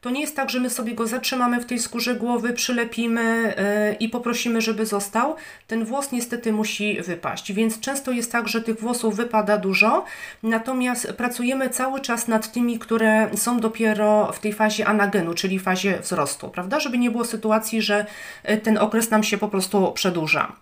To 0.01 0.11
nie 0.11 0.21
jest 0.21 0.37
tak, 0.37 0.51
że 0.51 0.61
my 0.61 0.71
sobie 0.71 0.95
go 0.95 1.07
zatrzymamy 1.07 1.61
w 1.61 1.65
tej 1.65 1.79
skórze 1.79 2.15
głowy, 2.15 2.53
przylepimy 2.53 3.55
y, 3.93 3.95
i 3.95 4.09
poprosimy, 4.09 4.61
żeby 4.61 4.87
został. 4.87 5.37
Ten 5.67 5.85
włos 5.85 6.13
niestety 6.13 6.53
musi 6.53 7.03
wypaść, 7.03 7.53
więc 7.53 7.81
często 7.81 8.13
jest 8.13 8.33
tak, 8.33 8.49
że 8.49 8.61
tych 8.61 8.81
włosów 8.81 9.17
wypada 9.17 9.59
dużo, 9.59 10.05
natomiast 10.43 11.13
pracujemy 11.13 11.71
cały 11.71 12.01
czas 12.01 12.29
nad 12.29 12.53
tymi, 12.53 12.79
które 12.79 13.31
są 13.37 13.61
dopiero 13.61 14.33
w 14.33 14.39
tej 14.39 14.53
fazie 14.53 14.87
anagenu, 14.87 15.35
czyli 15.35 15.59
fazie 15.59 15.99
wzrostu, 16.01 16.49
prawda? 16.49 16.81
Żeby 16.81 16.99
nie 16.99 17.11
było 17.11 17.25
sytuacji, 17.25 17.83
że 17.83 18.07
y, 18.51 18.57
ten 18.57 18.79
okres 18.79 19.11
nam 19.11 19.23
się 19.23 19.39
po 19.39 19.49
prostu 19.49 19.93
przedłuża. 19.93 20.53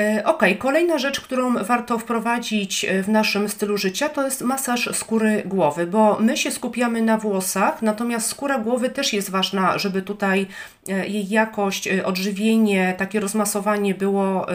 E, 0.00 0.24
ok, 0.24 0.42
kolejna 0.58 0.98
rzecz, 0.98 1.20
którą 1.20 1.64
warto 1.64 1.98
wprowadzić 1.98 2.84
e, 2.84 3.02
w 3.02 3.08
naszym 3.08 3.48
stylu 3.48 3.76
życia, 3.76 4.08
to 4.08 4.24
jest 4.24 4.42
masaż 4.42 4.88
skóry 4.92 5.42
głowy, 5.46 5.86
bo 5.86 6.16
my 6.20 6.36
się 6.36 6.50
skupiamy 6.50 7.02
na 7.02 7.18
włosach, 7.18 7.82
natomiast 7.82 8.28
skóra 8.28 8.58
głowy 8.58 8.90
też 8.90 9.12
jest 9.12 9.30
ważna, 9.30 9.78
żeby 9.78 10.02
tutaj 10.02 10.46
e, 10.88 11.06
jej 11.06 11.28
jakość, 11.28 11.88
odżywienie, 12.04 12.94
takie 12.98 13.20
rozmasowanie 13.20 13.94
było 13.94 14.46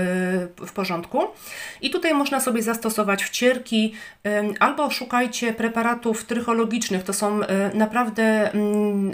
w 0.68 0.72
porządku. 0.74 1.22
I 1.82 1.90
tutaj 1.90 2.14
można 2.14 2.40
sobie 2.40 2.64
zastosować 2.64 3.24
wcierki 3.24 3.94
albo 4.60 4.90
szukajcie 4.92 5.54
preparatów 5.54 6.26
trychologicznych. 6.26 7.04
To 7.04 7.14
są 7.14 7.40
naprawdę 7.74 8.52
mm, 8.52 9.14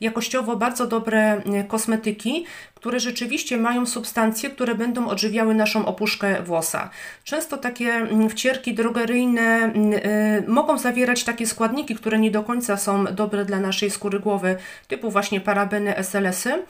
jakościowo 0.00 0.56
bardzo 0.56 0.86
dobre 0.86 1.42
kosmetyki, 1.68 2.44
które 2.84 3.00
rzeczywiście 3.00 3.56
mają 3.56 3.86
substancje, 3.86 4.50
które 4.50 4.74
będą 4.74 5.08
odżywiały 5.08 5.54
naszą 5.54 5.86
opuszkę 5.86 6.42
włosa. 6.42 6.90
Często 7.24 7.56
takie 7.56 7.92
mm, 7.92 8.30
wcierki 8.30 8.74
drogeryjne 8.74 9.42
mm, 9.42 9.92
y, 9.92 10.44
mogą 10.48 10.78
zawierać 10.78 11.24
takie 11.24 11.46
składniki, 11.46 11.94
które 11.94 12.18
nie 12.18 12.30
do 12.30 12.42
końca 12.42 12.76
są 12.76 13.04
dobre 13.04 13.44
dla 13.44 13.60
naszej 13.60 13.90
skóry 13.90 14.20
głowy, 14.20 14.56
typu 14.88 15.10
właśnie 15.10 15.40
parabeny, 15.40 15.94
SLS-y, 15.96 16.62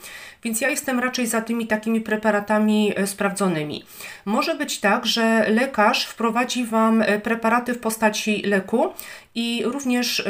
więc 0.43 0.61
ja 0.61 0.69
jestem 0.69 0.99
raczej 0.99 1.27
za 1.27 1.41
tymi 1.41 1.67
takimi 1.67 2.01
preparatami 2.01 2.99
y, 2.99 3.07
sprawdzonymi. 3.07 3.85
Może 4.25 4.55
być 4.55 4.79
tak, 4.79 5.05
że 5.05 5.49
lekarz 5.49 6.05
wprowadzi 6.05 6.65
Wam 6.65 7.01
y, 7.01 7.19
preparaty 7.19 7.73
w 7.73 7.79
postaci 7.79 8.41
leku 8.41 8.93
i 9.35 9.63
również 9.65 10.27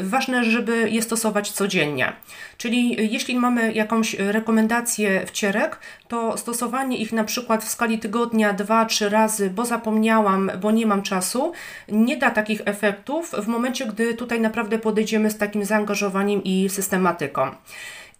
ważne, 0.00 0.44
żeby 0.44 0.90
je 0.90 1.02
stosować 1.02 1.50
codziennie. 1.50 2.12
Czyli 2.58 3.12
jeśli 3.12 3.36
mamy 3.36 3.72
jakąś 3.72 4.14
rekomendację 4.14 5.26
wcierek, 5.26 5.78
to 6.08 6.38
stosowanie 6.38 6.96
ich 6.96 7.12
na 7.12 7.24
przykład 7.24 7.64
w 7.64 7.68
skali 7.68 7.98
tygodnia 7.98 8.52
dwa, 8.52 8.84
trzy 8.84 9.08
razy, 9.08 9.50
bo 9.50 9.64
zapomniałam, 9.64 10.50
bo 10.60 10.70
nie 10.70 10.86
mam 10.86 11.02
czasu, 11.02 11.52
nie 11.88 12.16
da 12.16 12.30
takich 12.30 12.60
efektów 12.64 13.30
w 13.30 13.46
momencie, 13.46 13.86
gdy 13.86 14.14
tutaj 14.14 14.40
naprawdę 14.40 14.78
podejdziemy 14.78 15.30
z 15.30 15.38
takim 15.38 15.64
zaangażowaniem 15.64 16.44
i 16.44 16.68
systematyką. 16.68 17.50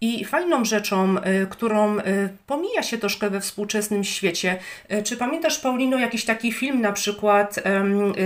I 0.00 0.24
fajną 0.24 0.64
rzeczą, 0.64 1.16
y, 1.18 1.46
którą 1.50 1.98
y, 1.98 2.02
pomija 2.46 2.82
się 2.82 2.98
troszkę 2.98 3.30
we 3.30 3.40
współczesnym 3.40 4.04
świecie, 4.04 4.58
y, 4.92 5.02
czy 5.02 5.16
pamiętasz, 5.16 5.58
Paulino, 5.58 5.98
jakiś 5.98 6.24
taki 6.24 6.52
film 6.52 6.80
na 6.80 6.92
przykład 6.92 7.54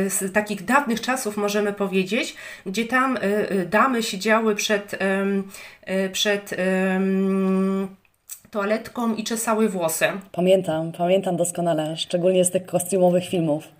z 0.08 0.32
takich 0.32 0.64
dawnych 0.64 1.00
czasów, 1.00 1.36
możemy 1.36 1.72
powiedzieć, 1.72 2.36
gdzie 2.66 2.84
tam 2.84 3.18
damy 3.66 4.02
siedziały 4.02 4.54
przed, 4.54 4.98
przed 6.12 6.54
toaletką 8.50 9.14
i 9.14 9.24
czesały 9.24 9.68
włosy? 9.68 10.06
Pamiętam, 10.32 10.92
pamiętam 10.92 11.36
doskonale, 11.36 11.96
szczególnie 11.96 12.44
z 12.44 12.50
tych 12.50 12.66
kostiumowych 12.66 13.28
filmów. 13.28 13.79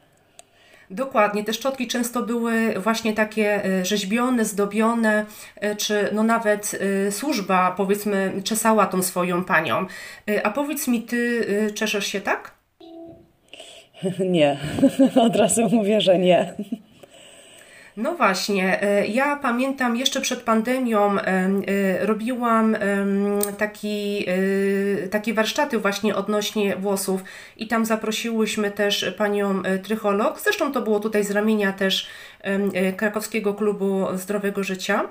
Dokładnie, 0.91 1.45
te 1.45 1.53
szczotki 1.53 1.87
często 1.87 2.23
były 2.23 2.75
właśnie 2.77 3.13
takie 3.13 3.65
e, 3.65 3.85
rzeźbione, 3.85 4.45
zdobione, 4.45 5.27
e, 5.57 5.77
czy 5.77 6.09
no 6.13 6.23
nawet 6.23 6.79
e, 7.09 7.13
służba 7.13 7.75
powiedzmy 7.77 8.33
czesała 8.45 8.87
tą 8.87 9.03
swoją 9.03 9.45
panią. 9.45 9.87
A 10.43 10.51
powiedz 10.51 10.89
mi, 10.89 11.03
ty 11.03 11.47
czeszesz 11.75 12.07
się 12.07 12.21
tak? 12.21 12.55
Nie, 14.31 14.59
od 15.27 15.37
razu 15.37 15.69
mówię, 15.73 16.01
że 16.01 16.19
nie. 16.19 16.55
No 18.01 18.15
właśnie, 18.15 18.83
e, 18.83 19.07
ja 19.07 19.37
pamiętam 19.37 19.97
jeszcze 19.97 20.21
przed 20.21 20.43
pandemią 20.43 21.19
e, 21.19 21.23
e, 21.23 22.07
robiłam 22.07 22.77
taki, 23.59 24.27
takie 25.11 25.35
warsztaty 25.35 25.79
właśnie 25.79 26.17
odnośnie 26.17 26.77
włosów 26.77 27.25
i 27.57 27.69
tam 27.69 27.85
zaprosiłyśmy 27.85 28.71
też 28.71 29.15
panią 29.19 29.63
trycholog. 29.83 30.41
Zresztą 30.41 30.73
to 30.73 30.83
było 30.83 31.01
tutaj 31.01 31.25
z 31.25 31.31
ramienia 31.31 31.73
też 31.73 32.09
krakowskiego 32.97 33.55
klubu 33.55 34.07
zdrowego 34.15 34.65
życia. 34.65 35.09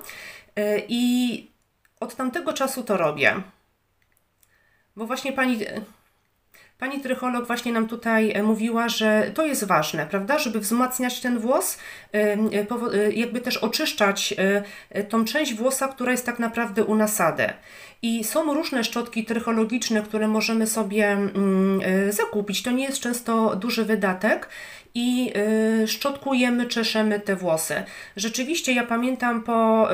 I 0.88 1.46
od 2.00 2.16
tamtego 2.16 2.52
czasu 2.52 2.82
to 2.82 2.96
robię. 2.96 3.34
Bo 4.96 5.06
właśnie 5.06 5.32
pani 5.32 5.58
Pani 6.80 7.00
trycholog 7.00 7.46
właśnie 7.46 7.72
nam 7.72 7.88
tutaj 7.88 8.32
e, 8.32 8.42
mówiła, 8.42 8.88
że 8.88 9.30
to 9.34 9.46
jest 9.46 9.64
ważne, 9.64 10.06
prawda, 10.06 10.38
żeby 10.38 10.60
wzmacniać 10.60 11.20
ten 11.20 11.38
włos, 11.38 11.78
e, 12.14 12.18
e, 12.18 13.12
jakby 13.12 13.40
też 13.40 13.56
oczyszczać 13.56 14.34
tą 15.08 15.24
część 15.24 15.54
włosa, 15.54 15.88
która 15.88 16.12
jest 16.12 16.26
tak 16.26 16.38
naprawdę 16.38 16.84
u 16.84 16.94
nasady. 16.94 17.46
I 18.02 18.24
są 18.24 18.54
różne 18.54 18.84
szczotki 18.84 19.24
trychologiczne, 19.24 20.02
które 20.02 20.28
możemy 20.28 20.66
sobie 20.66 21.08
mm, 21.08 21.80
zakupić. 22.12 22.62
To 22.62 22.70
nie 22.70 22.84
jest 22.84 23.00
często 23.00 23.56
duży 23.56 23.84
wydatek 23.84 24.48
i 24.94 25.32
szczotkujemy, 25.86 26.66
czeszemy 26.66 27.20
te 27.20 27.36
włosy. 27.36 27.82
Rzeczywiście 28.16 28.72
ja 28.72 28.86
pamiętam 28.86 29.42
po, 29.42 29.88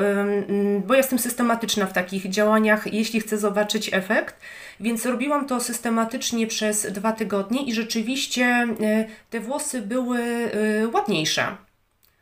bo 0.87 0.93
jestem 0.93 1.19
systematyczna 1.19 1.85
w 1.85 1.93
takich 1.93 2.29
działaniach, 2.29 2.93
jeśli 2.93 3.19
chcę 3.19 3.37
zobaczyć 3.37 3.89
efekt, 3.93 4.35
więc 4.79 5.05
robiłam 5.05 5.47
to 5.47 5.59
systematycznie 5.59 6.47
przez 6.47 6.91
dwa 6.91 7.11
tygodnie 7.11 7.63
i 7.65 7.73
rzeczywiście 7.73 8.45
e, 8.45 8.67
te 9.29 9.39
włosy 9.39 9.81
były 9.81 10.19
e, 10.19 10.87
ładniejsze. 10.87 11.66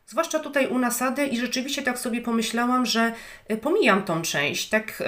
Zwłaszcza 0.08 0.39
tutaj 0.39 0.68
u 0.68 0.80
nasady 0.80 1.28
i 1.28 1.38
rzeczywiście 1.38 1.82
tak 1.82 2.00
sobie 2.00 2.22
pomyślałam, 2.22 2.86
że 2.86 3.13
e, 3.48 3.58
pomijam 3.58 4.04
tą 4.04 4.22
część. 4.22 4.70
Tak 4.70 5.04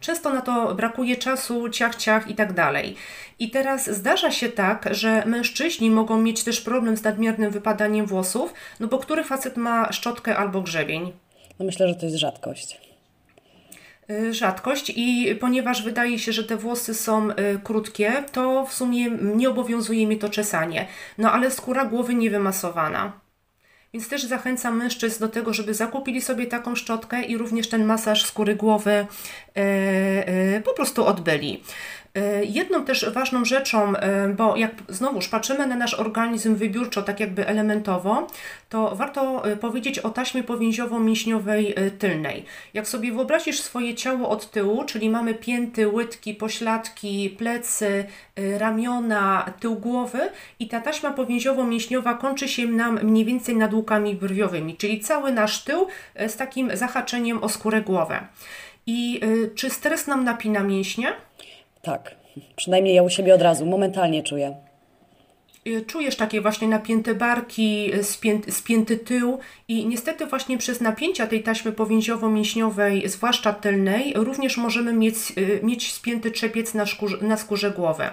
często 0.00 0.30
na 0.34 0.40
to 0.40 0.74
brakuje 0.74 1.16
czasu, 1.16 1.68
ciach, 1.68 1.94
ciach 1.96 2.30
i 2.30 2.34
tak 2.34 2.52
dalej. 2.52 2.96
I 3.38 3.50
teraz 3.50 3.90
zdarza 3.90 4.30
się 4.30 4.48
tak, 4.48 4.88
że 4.90 5.22
mężczyźni 5.26 5.90
mogą 5.90 6.20
mieć 6.20 6.44
też 6.44 6.60
problem 6.60 6.96
z 6.96 7.02
nadmiernym 7.02 7.50
wypadaniem 7.50 8.06
włosów, 8.06 8.54
no 8.80 8.86
bo 8.86 8.98
który 8.98 9.24
facet 9.24 9.56
ma 9.56 9.92
szczotkę 9.92 10.36
albo 10.36 10.60
grzebień? 10.60 11.12
No 11.58 11.66
myślę, 11.66 11.88
że 11.88 11.94
to 11.94 12.06
jest 12.06 12.18
rzadkość. 12.18 12.80
Y, 14.10 14.34
rzadkość 14.34 14.92
i 14.96 15.36
ponieważ 15.40 15.82
wydaje 15.82 16.18
się, 16.18 16.32
że 16.32 16.44
te 16.44 16.56
włosy 16.56 16.94
są 16.94 17.28
krótkie, 17.64 18.24
to 18.32 18.66
w 18.66 18.74
sumie 18.74 19.10
nie 19.10 19.48
obowiązuje 19.48 20.06
mi 20.06 20.18
to 20.18 20.28
czesanie. 20.28 20.86
No 21.18 21.32
ale 21.32 21.50
skóra 21.50 21.84
głowy 21.84 22.14
nie 22.14 22.30
wymasowana. 22.30 23.23
Więc 23.94 24.08
też 24.08 24.24
zachęcam 24.24 24.76
mężczyzn 24.76 25.20
do 25.20 25.28
tego, 25.28 25.54
żeby 25.54 25.74
zakupili 25.74 26.22
sobie 26.22 26.46
taką 26.46 26.76
szczotkę 26.76 27.22
i 27.22 27.38
również 27.38 27.68
ten 27.68 27.84
masaż 27.84 28.24
skóry 28.24 28.56
głowy 28.56 29.06
y, 30.56 30.62
po 30.64 30.72
prostu 30.72 31.06
odbyli. 31.06 31.62
E, 32.14 32.44
jedną 32.44 32.84
też 32.84 33.10
ważną 33.10 33.44
rzeczą, 33.44 33.96
e, 33.96 34.28
bo 34.28 34.56
jak 34.56 34.72
znowuż 34.88 35.28
patrzymy 35.28 35.66
na 35.66 35.76
nasz 35.76 35.94
organizm 35.94 36.54
wybiórczo, 36.54 37.02
tak 37.02 37.20
jakby 37.20 37.46
elementowo, 37.46 38.26
to 38.68 38.96
warto 38.96 39.44
e, 39.50 39.56
powiedzieć 39.56 39.98
o 39.98 40.10
taśmie 40.10 40.42
powięziowo-mięśniowej 40.42 41.74
tylnej. 41.98 42.44
Jak 42.74 42.88
sobie 42.88 43.12
wyobrazisz 43.12 43.60
swoje 43.60 43.94
ciało 43.94 44.28
od 44.28 44.50
tyłu, 44.50 44.84
czyli 44.84 45.10
mamy 45.10 45.34
pięty, 45.34 45.88
łydki, 45.88 46.34
pośladki, 46.34 47.36
plecy, 47.38 48.04
ramiona, 48.58 49.52
tył 49.60 49.74
głowy 49.74 50.18
i 50.58 50.68
ta 50.68 50.80
taśma 50.80 51.10
powięziowo-mięśniowa 51.10 52.14
kończy 52.14 52.48
się 52.48 52.66
nam 52.66 53.00
mniej 53.02 53.24
więcej 53.24 53.56
nad 53.56 53.74
łukami 53.74 54.14
brwiowymi, 54.14 54.76
czyli 54.76 55.00
cały 55.00 55.32
nasz 55.32 55.64
tył 55.64 55.86
z 56.28 56.36
takim 56.36 56.76
zahaczeniem 56.76 57.44
o 57.44 57.48
skórę 57.48 57.80
głowę. 57.80 58.26
I 58.86 59.20
czy 59.54 59.70
stres 59.70 60.06
nam 60.06 60.24
napina 60.24 60.62
mięśnie? 60.62 61.12
Tak, 61.84 62.14
przynajmniej 62.56 62.94
ja 62.94 63.02
u 63.02 63.10
siebie 63.10 63.34
od 63.34 63.42
razu, 63.42 63.66
momentalnie 63.66 64.22
czuję. 64.22 64.56
Y, 65.66 65.82
czujesz 65.86 66.16
takie 66.16 66.40
właśnie 66.40 66.68
napięte 66.68 67.14
barki, 67.14 67.94
y, 67.94 68.04
spięty, 68.04 68.52
spięty 68.52 68.96
tył 68.96 69.38
i 69.68 69.86
niestety 69.86 70.26
właśnie 70.26 70.58
przez 70.58 70.80
napięcia 70.80 71.26
tej 71.26 71.42
taśmy 71.42 71.72
powięziowo-mięśniowej, 71.72 73.08
zwłaszcza 73.08 73.52
tylnej, 73.52 74.12
również 74.16 74.56
możemy 74.56 74.92
mieć, 74.92 75.16
y, 75.38 75.60
mieć 75.62 75.92
spięty 75.92 76.30
trzepiec 76.30 76.74
na 76.74 76.84
na 77.20 77.36
skórze 77.36 77.70
głowy. 77.70 78.04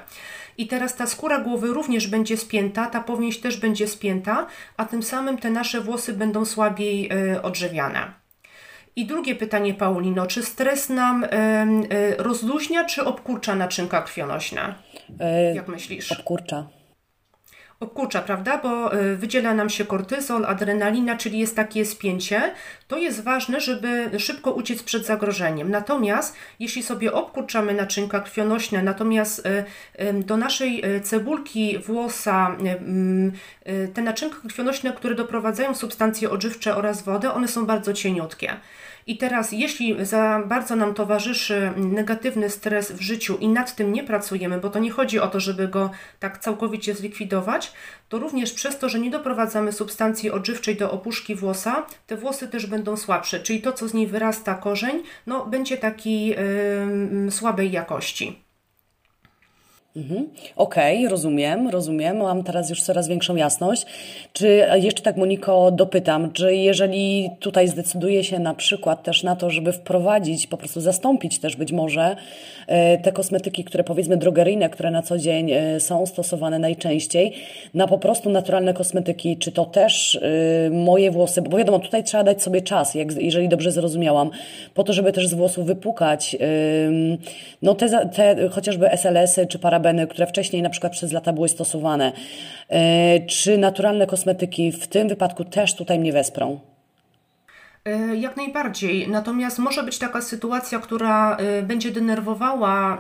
I 0.58 0.68
teraz 0.68 0.96
ta 0.96 1.08
skóra 1.08 1.40
głowy 1.40 1.68
również 1.68 2.08
będzie 2.08 2.38
spięta, 2.38 2.86
ta 2.86 3.02
powięź 3.02 3.38
też 3.38 3.58
będzie 3.58 3.88
spięta, 3.88 4.48
a 4.78 4.86
tym 4.86 5.04
samym 5.04 5.38
te 5.38 5.50
nasze 5.50 5.82
włosy 5.82 6.14
będą 6.14 6.46
słabiej 6.46 7.10
odżywiane. 7.44 8.21
I 8.96 9.06
drugie 9.06 9.36
pytanie, 9.36 9.74
Paulino, 9.74 10.28
czy 10.28 10.44
stres 10.44 10.90
nam 10.90 11.26
rozluźnia, 12.18 12.86
czy 12.86 13.04
obkurcza 13.04 13.56
naczynka 13.56 14.02
krwionośne? 14.02 14.76
E, 15.20 15.56
Jak 15.56 15.68
myślisz? 15.68 16.12
Obkurcza. 16.12 16.68
Obkurcza, 17.80 18.22
prawda? 18.22 18.58
Bo 18.58 18.96
y, 18.96 19.16
wydziela 19.18 19.54
nam 19.54 19.70
się 19.70 19.86
kortyzol, 19.86 20.46
adrenalina, 20.46 21.18
czyli 21.18 21.40
jest 21.40 21.56
takie 21.56 21.86
spięcie. 21.86 22.54
To 22.88 22.98
jest 22.98 23.24
ważne, 23.24 23.62
żeby 23.62 24.20
szybko 24.20 24.52
uciec 24.52 24.84
przed 24.84 25.06
zagrożeniem. 25.06 25.72
Natomiast 25.72 26.36
jeśli 26.60 26.84
sobie 26.84 27.14
obkurczamy 27.14 27.74
naczynka 27.74 28.20
krwionośne, 28.20 28.84
natomiast 28.84 29.48
do 30.14 30.38
naszej 30.38 30.84
cebulki 31.04 31.78
włosa 31.80 32.58
te 33.94 34.02
naczynka 34.02 34.36
krwionośne, 34.48 34.94
które 34.94 35.16
doprowadzają 35.16 35.76
substancje 35.76 36.30
odżywcze 36.30 36.76
oraz 36.76 37.02
wodę, 37.02 37.34
one 37.34 37.48
są 37.48 37.66
bardzo 37.66 37.94
cieniutkie. 37.94 38.54
I 39.08 39.18
teraz, 39.18 39.52
jeśli 39.52 40.06
za 40.06 40.44
bardzo 40.46 40.76
nam 40.76 40.94
towarzyszy 40.94 41.72
negatywny 41.78 42.50
stres 42.50 42.92
w 42.92 43.02
życiu 43.02 43.38
i 43.38 43.48
nad 43.48 43.76
tym 43.76 43.94
nie 43.94 44.04
pracujemy, 44.04 44.58
bo 44.58 44.70
to 44.70 44.80
nie 44.80 44.92
chodzi 44.92 45.20
o 45.20 45.28
to, 45.28 45.40
żeby 45.40 45.68
go 45.68 45.92
tak 46.20 46.38
całkowicie 46.38 46.96
zlikwidować, 46.96 47.74
to 48.10 48.20
również 48.20 48.54
przez 48.54 48.80
to, 48.80 48.90
że 48.90 49.00
nie 49.00 49.10
doprowadzamy 49.10 49.72
substancji 49.72 50.32
odżywczej 50.32 50.76
do 50.76 50.92
opuszki 50.92 51.36
włosa, 51.36 51.86
te 52.08 52.18
włosy 52.18 52.48
też 52.48 52.66
będą 52.66 52.98
słabsze, 52.98 53.40
czyli 53.40 53.62
to, 53.62 53.74
co 53.74 53.88
z 53.88 53.94
niej 53.94 54.08
wyrasta 54.08 54.56
korzeń, 54.56 55.04
no, 55.28 55.46
będzie 55.46 55.78
taki 55.78 56.28
yy, 56.28 57.32
słabej 57.32 57.72
jakości. 57.72 58.51
Mhm. 59.96 60.30
Okej, 60.56 60.98
okay, 60.98 61.10
rozumiem, 61.10 61.70
rozumiem. 61.70 62.18
Mam 62.18 62.44
teraz 62.44 62.70
już 62.70 62.84
coraz 62.84 63.08
większą 63.08 63.36
jasność. 63.36 63.86
Czy 64.34 64.68
jeszcze 64.76 65.04
tak, 65.04 65.18
Moniko, 65.18 65.72
dopytam, 65.72 66.32
czy 66.32 66.56
jeżeli 66.56 67.30
tutaj 67.40 67.68
zdecyduje 67.68 68.24
się 68.24 68.40
na 68.40 68.54
przykład 68.54 69.04
też 69.04 69.24
na 69.24 69.36
to, 69.36 69.50
żeby 69.50 69.74
wprowadzić, 69.74 70.48
po 70.48 70.58
prostu 70.58 70.82
zastąpić 70.82 71.40
też 71.40 71.56
być 71.56 71.72
może 71.72 72.16
e, 72.68 72.98
te 72.98 73.12
kosmetyki, 73.12 73.64
które 73.64 73.84
powiedzmy 73.84 74.18
drogeryjne, 74.18 74.70
które 74.70 74.92
na 74.92 75.02
co 75.02 75.18
dzień 75.18 75.52
e, 75.52 75.80
są 75.80 76.06
stosowane 76.06 76.60
najczęściej, 76.60 77.34
na 77.74 77.88
po 77.88 77.98
prostu 77.98 78.30
naturalne 78.30 78.74
kosmetyki, 78.74 79.38
czy 79.38 79.52
to 79.52 79.66
też 79.66 80.16
e, 80.16 80.70
moje 80.70 81.12
włosy, 81.12 81.42
bo 81.42 81.58
wiadomo, 81.58 81.80
tutaj 81.80 82.04
trzeba 82.04 82.24
dać 82.24 82.44
sobie 82.44 82.62
czas, 82.62 82.96
jak, 82.96 83.22
jeżeli 83.22 83.50
dobrze 83.50 83.72
zrozumiałam, 83.72 84.30
po 84.74 84.84
to, 84.84 84.94
żeby 84.94 85.12
też 85.12 85.28
z 85.28 85.34
włosów 85.34 85.66
wypukać 85.66 86.38
no 87.62 87.76
te, 87.76 88.10
te 88.10 88.50
chociażby 88.50 88.90
SLS-y 88.90 89.48
czy 89.48 89.60
parabeny, 89.60 89.81
parabeny, 89.82 90.08
które 90.08 90.28
wcześniej 90.28 90.62
na 90.62 90.70
przykład 90.70 90.92
przez 90.92 91.12
lata 91.12 91.34
były 91.34 91.50
stosowane. 91.50 92.12
E, 92.70 93.20
czy 93.26 93.58
naturalne 93.58 94.08
kosmetyki 94.08 94.72
w 94.72 94.88
tym 94.88 95.08
wypadku 95.08 95.46
też 95.46 95.76
tutaj 95.76 96.00
mnie 96.00 96.14
wesprą? 96.14 96.60
E, 97.86 98.16
jak 98.16 98.38
najbardziej. 98.38 99.10
Natomiast 99.10 99.60
może 99.60 99.84
być 99.84 99.98
taka 99.98 100.22
sytuacja, 100.22 100.80
która 100.80 101.38
e, 101.38 101.62
będzie 101.64 101.92
denerwowała 101.92 103.00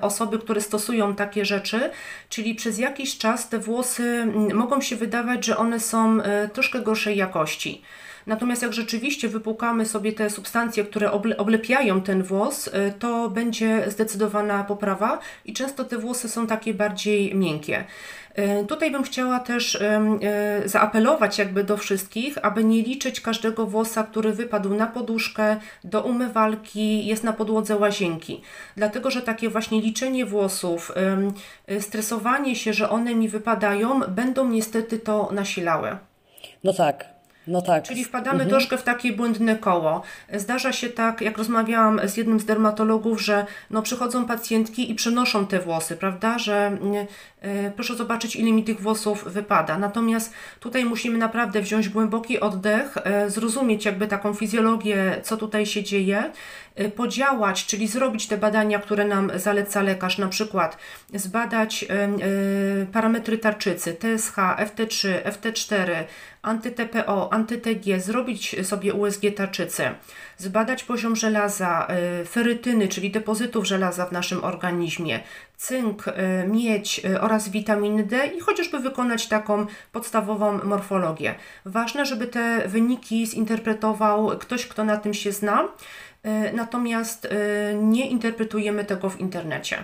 osoby, 0.00 0.38
które 0.38 0.60
stosują 0.60 1.14
takie 1.14 1.44
rzeczy, 1.44 1.90
czyli 2.28 2.54
przez 2.54 2.78
jakiś 2.78 3.18
czas 3.18 3.48
te 3.48 3.58
włosy 3.58 4.26
mogą 4.54 4.80
się 4.80 4.96
wydawać, 4.96 5.44
że 5.46 5.56
one 5.56 5.80
są 5.80 6.18
troszkę 6.52 6.80
gorszej 6.80 7.16
jakości. 7.16 7.82
Natomiast 8.26 8.62
jak 8.62 8.72
rzeczywiście 8.72 9.28
wypłukamy 9.28 9.86
sobie 9.86 10.12
te 10.12 10.30
substancje, 10.30 10.84
które 10.84 11.10
oblepiają 11.36 12.00
ten 12.00 12.22
włos, 12.22 12.70
to 12.98 13.30
będzie 13.30 13.84
zdecydowana 13.90 14.64
poprawa 14.64 15.18
i 15.44 15.52
często 15.52 15.84
te 15.84 15.98
włosy 15.98 16.28
są 16.28 16.46
takie 16.46 16.74
bardziej 16.74 17.34
miękkie. 17.34 17.84
E, 18.34 18.64
tutaj 18.64 18.90
bym 18.90 19.02
chciała 19.02 19.38
też 19.38 19.76
e, 19.76 20.62
zaapelować 20.64 21.38
jakby 21.38 21.64
do 21.64 21.76
wszystkich, 21.76 22.38
aby 22.42 22.64
nie 22.64 22.82
liczyć 22.82 23.20
każdego 23.20 23.66
włosa, 23.66 24.02
który 24.02 24.32
wypadł 24.32 24.74
na 24.74 24.86
poduszkę, 24.86 25.56
do 25.84 26.02
umywalki, 26.02 27.06
jest 27.06 27.24
na 27.24 27.32
podłodze 27.32 27.76
łazienki. 27.76 28.40
Dlatego, 28.76 29.10
że 29.10 29.22
takie 29.22 29.48
właśnie 29.48 29.80
liczenie 29.80 30.26
włosów, 30.26 30.92
stresowanie 31.80 32.56
się, 32.56 32.72
że 32.72 32.90
one 32.90 33.14
mi 33.14 33.28
wypadają, 33.28 34.00
będą 34.00 34.48
niestety 34.48 34.98
to 34.98 35.28
nasilały. 35.32 35.96
No 36.64 36.72
tak, 36.72 37.13
no 37.46 37.62
tak. 37.62 37.84
Czyli 37.84 38.04
wpadamy 38.04 38.42
mhm. 38.42 38.50
troszkę 38.50 38.78
w 38.78 38.82
takie 38.82 39.12
błędne 39.12 39.56
koło. 39.56 40.02
Zdarza 40.32 40.72
się 40.72 40.88
tak, 40.88 41.20
jak 41.20 41.38
rozmawiałam 41.38 42.00
z 42.08 42.16
jednym 42.16 42.40
z 42.40 42.44
dermatologów, 42.44 43.22
że 43.22 43.46
no 43.70 43.82
przychodzą 43.82 44.26
pacjentki 44.26 44.90
i 44.90 44.94
przenoszą 44.94 45.46
te 45.46 45.60
włosy, 45.60 45.96
prawda, 45.96 46.38
że 46.38 46.78
yy, 47.42 47.72
proszę 47.76 47.94
zobaczyć 47.94 48.36
ile 48.36 48.52
mi 48.52 48.64
tych 48.64 48.80
włosów 48.80 49.24
wypada. 49.24 49.78
Natomiast 49.78 50.32
tutaj 50.60 50.84
musimy 50.84 51.18
naprawdę 51.18 51.62
wziąć 51.62 51.88
głęboki 51.88 52.40
oddech, 52.40 52.94
yy, 53.22 53.30
zrozumieć 53.30 53.84
jakby 53.84 54.06
taką 54.06 54.34
fizjologię, 54.34 55.20
co 55.22 55.36
tutaj 55.36 55.66
się 55.66 55.82
dzieje, 55.82 56.30
podziałać, 56.96 57.66
czyli 57.66 57.88
zrobić 57.88 58.26
te 58.26 58.36
badania, 58.36 58.78
które 58.78 59.04
nam 59.04 59.30
zaleca 59.34 59.82
lekarz, 59.82 60.18
na 60.18 60.28
przykład 60.28 60.78
zbadać 61.14 61.84
parametry 62.92 63.38
tarczycy, 63.38 63.94
TSH, 63.94 64.36
FT3, 64.36 65.22
FT4, 65.22 66.04
anty-TPO, 66.44 67.28
anty-TG, 67.30 68.00
zrobić 68.00 68.56
sobie 68.66 68.94
USG 68.94 69.20
tarczycy, 69.36 69.90
zbadać 70.38 70.84
poziom 70.84 71.16
żelaza, 71.16 71.88
y, 72.22 72.24
ferytyny, 72.24 72.88
czyli 72.88 73.10
depozytów 73.10 73.66
żelaza 73.66 74.06
w 74.06 74.12
naszym 74.12 74.44
organizmie, 74.44 75.20
cynk, 75.56 76.08
y, 76.08 76.12
miedź 76.48 77.00
y, 77.04 77.20
oraz 77.20 77.48
witaminy 77.48 78.04
D 78.04 78.26
i 78.26 78.40
chociażby 78.40 78.78
wykonać 78.78 79.28
taką 79.28 79.66
podstawową 79.92 80.64
morfologię. 80.64 81.34
Ważne, 81.64 82.06
żeby 82.06 82.26
te 82.26 82.68
wyniki 82.68 83.26
zinterpretował 83.26 84.38
ktoś, 84.38 84.66
kto 84.66 84.84
na 84.84 84.96
tym 84.96 85.14
się 85.14 85.32
zna, 85.32 85.68
natomiast 86.54 87.28
nie 87.82 88.06
interpretujemy 88.06 88.84
tego 88.84 89.10
w 89.10 89.20
internecie. 89.20 89.76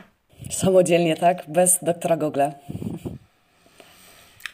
Samodzielnie, 0.50 1.16
tak? 1.16 1.42
Bez 1.48 1.78
doktora 1.82 2.16
Google. 2.16 2.40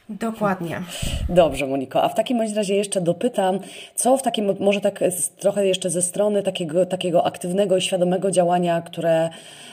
Dokładnie. 0.08 0.82
Dobrze, 1.28 1.66
Moniko. 1.66 2.02
A 2.02 2.08
w 2.08 2.14
takim 2.14 2.40
razie 2.40 2.74
jeszcze 2.74 3.00
dopytam, 3.00 3.58
co 3.94 4.16
w 4.16 4.22
takim, 4.22 4.56
może 4.60 4.80
tak 4.80 5.04
trochę 5.38 5.66
jeszcze 5.66 5.90
ze 5.90 6.02
strony 6.02 6.42
takiego, 6.42 6.86
takiego 6.86 7.26
aktywnego 7.26 7.76
i 7.76 7.80
świadomego 7.80 8.30
działania, 8.30 8.82
które 8.82 9.30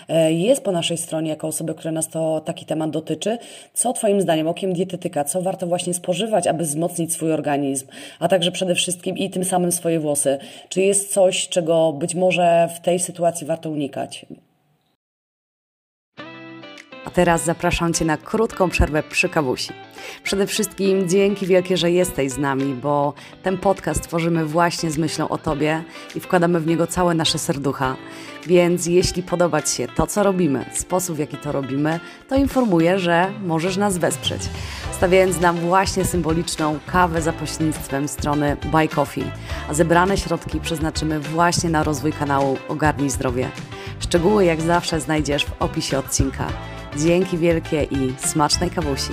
e, 0.09 0.33
jest 0.33 0.63
po 0.63 0.71
naszej 0.71 0.97
stronie, 0.97 1.29
jako 1.29 1.47
osoby, 1.47 1.73
które 1.75 1.91
nas 1.91 2.09
to 2.09 2.41
taki 2.45 2.65
temat 2.65 2.89
dotyczy, 2.89 3.37
co 3.73 3.93
Twoim 3.93 4.21
zdaniem, 4.21 4.47
okiem 4.47 4.73
dietetyka, 4.73 5.23
co 5.23 5.41
warto 5.41 5.67
właśnie 5.67 5.93
spożywać, 5.93 6.47
aby 6.47 6.63
wzmocnić 6.63 7.13
swój 7.13 7.31
organizm, 7.31 7.87
a 8.19 8.27
także 8.27 8.51
przede 8.51 8.75
wszystkim 8.75 9.17
i 9.17 9.29
tym 9.29 9.43
samym 9.43 9.71
swoje 9.71 9.99
włosy? 9.99 10.37
Czy 10.69 10.81
jest 10.81 11.13
coś, 11.13 11.49
czego 11.49 11.93
być 11.93 12.15
może 12.15 12.69
w 12.75 12.79
tej 12.79 12.99
sytuacji 12.99 13.47
warto 13.47 13.69
unikać? 13.69 14.25
A 17.05 17.09
teraz 17.09 17.45
zapraszam 17.45 17.93
Cię 17.93 18.05
na 18.05 18.17
krótką 18.17 18.69
przerwę 18.69 19.03
przy 19.03 19.29
kawusi. 19.29 19.73
Przede 20.23 20.47
wszystkim 20.47 21.09
dzięki 21.09 21.47
wielkie, 21.47 21.77
że 21.77 21.91
jesteś 21.91 22.31
z 22.31 22.37
nami, 22.37 22.73
bo 22.73 23.13
ten 23.43 23.57
podcast 23.57 24.03
tworzymy 24.03 24.45
właśnie 24.45 24.91
z 24.91 24.97
myślą 24.97 25.29
o 25.29 25.37
Tobie 25.37 25.83
i 26.15 26.19
wkładamy 26.19 26.59
w 26.59 26.67
niego 26.67 26.87
całe 26.87 27.13
nasze 27.13 27.39
serducha. 27.39 27.95
Więc 28.47 28.85
jeśli 28.85 29.23
podoba 29.23 29.61
Ci 29.61 29.75
się 29.75 29.87
to, 29.87 30.07
co 30.07 30.23
robimy, 30.23 30.65
sposób 30.73 31.15
w 31.15 31.19
jaki 31.19 31.37
to 31.37 31.51
robimy, 31.51 31.99
to 32.29 32.35
informuję, 32.35 32.99
że 32.99 33.31
możesz 33.45 33.77
nas 33.77 33.97
wesprzeć, 33.97 34.41
stawiając 34.91 35.39
nam 35.39 35.57
właśnie 35.57 36.05
symboliczną 36.05 36.79
kawę 36.85 37.21
za 37.21 37.33
pośrednictwem 37.33 38.07
strony 38.07 38.57
Buy 38.71 38.87
Coffee, 38.87 39.31
a 39.69 39.73
zebrane 39.73 40.17
środki 40.17 40.59
przeznaczymy 40.59 41.19
właśnie 41.19 41.69
na 41.69 41.83
rozwój 41.83 42.13
kanału 42.13 42.57
Ogarnij 42.67 43.09
Zdrowie. 43.09 43.49
Szczegóły 43.99 44.45
jak 44.45 44.61
zawsze 44.61 44.99
znajdziesz 44.99 45.45
w 45.45 45.61
opisie 45.61 45.97
odcinka. 45.97 46.47
Dzięki 46.97 47.37
wielkie 47.37 47.83
i 47.83 48.13
smacznej 48.17 48.69
kawusi. 48.69 49.11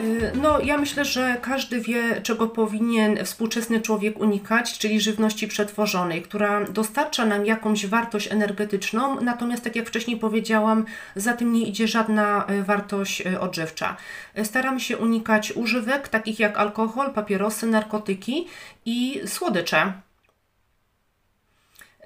Y, 0.00 0.32
no, 0.42 0.60
ja 0.60 0.78
myślę, 0.78 1.04
że 1.04 1.36
każdy 1.42 1.80
wie, 1.80 2.20
czego 2.22 2.46
powinien 2.46 3.24
współczesny 3.24 3.80
człowiek 3.80 4.20
unikać, 4.20 4.78
czyli 4.78 5.00
żywności 5.00 5.48
przetworzonej, 5.48 6.22
która 6.22 6.64
dostarcza 6.64 7.26
nam 7.26 7.46
jakąś 7.46 7.86
wartość 7.86 8.32
energetyczną, 8.32 9.20
natomiast, 9.20 9.64
tak 9.64 9.76
jak 9.76 9.88
wcześniej 9.88 10.16
powiedziałam, 10.16 10.84
za 11.16 11.32
tym 11.32 11.52
nie 11.52 11.62
idzie 11.62 11.88
żadna 11.88 12.46
y, 12.50 12.62
wartość 12.62 13.26
y, 13.26 13.40
odżywcza. 13.40 13.96
Staramy 14.42 14.80
się 14.80 14.98
unikać 14.98 15.52
używek 15.52 16.08
takich 16.08 16.40
jak 16.40 16.58
alkohol, 16.58 17.12
papierosy, 17.12 17.66
narkotyki 17.66 18.46
i 18.84 19.20
słodycze. 19.26 20.05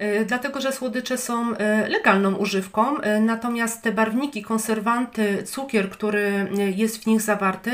E, 0.01 0.25
dlatego 0.25 0.61
że 0.61 0.71
słodycze 0.71 1.17
są 1.17 1.57
e, 1.57 1.89
legalną 1.89 2.35
używką, 2.35 2.97
e, 3.01 3.19
natomiast 3.19 3.81
te 3.81 3.91
barwniki, 3.91 4.41
konserwanty, 4.43 5.43
cukier, 5.43 5.89
który 5.89 6.49
jest 6.75 7.03
w 7.03 7.07
nich 7.07 7.21
zawarty, 7.21 7.71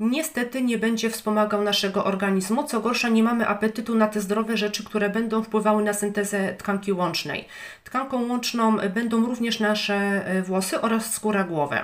niestety 0.00 0.62
nie 0.62 0.78
będzie 0.78 1.10
wspomagał 1.10 1.62
naszego 1.62 2.04
organizmu. 2.04 2.64
Co 2.64 2.80
gorsza, 2.80 3.08
nie 3.08 3.22
mamy 3.22 3.46
apetytu 3.46 3.94
na 3.94 4.06
te 4.06 4.20
zdrowe 4.20 4.56
rzeczy, 4.56 4.84
które 4.84 5.10
będą 5.10 5.42
wpływały 5.42 5.84
na 5.84 5.92
syntezę 5.92 6.54
tkanki 6.54 6.92
łącznej. 6.92 7.48
Tkanką 7.84 8.28
łączną 8.28 8.76
będą 8.94 9.26
również 9.26 9.60
nasze 9.60 10.24
włosy 10.46 10.80
oraz 10.80 11.12
skóra 11.14 11.44
głowy. 11.44 11.78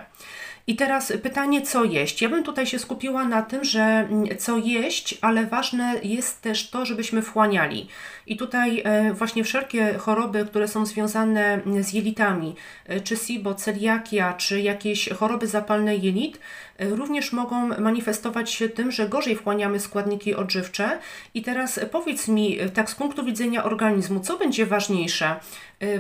I 0.67 0.77
teraz 0.77 1.13
pytanie, 1.23 1.63
co 1.63 1.85
jeść? 1.85 2.23
Ja 2.23 2.29
bym 2.29 2.45
tutaj 2.45 2.67
się 2.67 2.79
skupiła 2.79 3.25
na 3.25 3.43
tym, 3.43 3.65
że 3.65 3.83
mm, 3.83 4.39
co 4.39 4.57
jeść, 4.59 5.19
ale 5.21 5.47
ważne 5.47 6.01
jest 6.03 6.43
też 6.43 6.71
to, 6.71 6.87
żebyśmy 6.87 7.23
wchłaniali. 7.23 7.89
I 8.27 8.37
tutaj 8.37 8.83
e, 8.85 9.13
właśnie 9.13 9.45
wszelkie 9.45 9.95
choroby, 9.99 10.47
które 10.47 10.69
są 10.69 10.87
związane 10.87 11.55
mm, 11.55 11.83
z 11.83 11.93
jelitami, 11.93 12.55
e, 12.87 13.01
czy 13.01 13.17
SIBO, 13.17 13.55
celiakia, 13.55 14.33
czy 14.33 14.61
jakieś 14.61 15.09
choroby 15.09 15.47
zapalne 15.47 15.97
jelit, 15.97 16.41
e, 16.79 16.89
również 16.89 17.33
mogą 17.33 17.69
manifestować 17.69 18.51
się 18.51 18.69
tym, 18.69 18.93
że 18.93 19.09
gorzej 19.09 19.37
wchłaniamy 19.37 19.81
składniki 19.81 20.35
odżywcze. 20.35 20.99
I 21.35 21.43
teraz 21.43 21.81
powiedz 21.93 22.29
mi, 22.29 22.59
tak 22.75 22.91
z 22.91 22.95
punktu 22.95 23.25
widzenia 23.25 23.65
organizmu, 23.65 24.21
co 24.21 24.39
będzie 24.39 24.67
ważniejsze? 24.67 25.37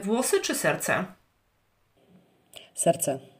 Włosy 0.02 0.40
czy 0.40 0.54
serce? 0.54 1.04
Serce. 2.74 3.33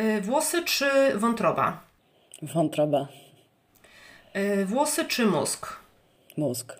Y, 0.00 0.20
włosy 0.20 0.64
czy 0.64 1.18
wątroba? 1.18 1.80
Wątroba. 2.42 3.08
Y, 4.36 4.66
włosy 4.66 5.04
czy 5.04 5.26
mózg? 5.26 5.76
Mózg. 6.36 6.78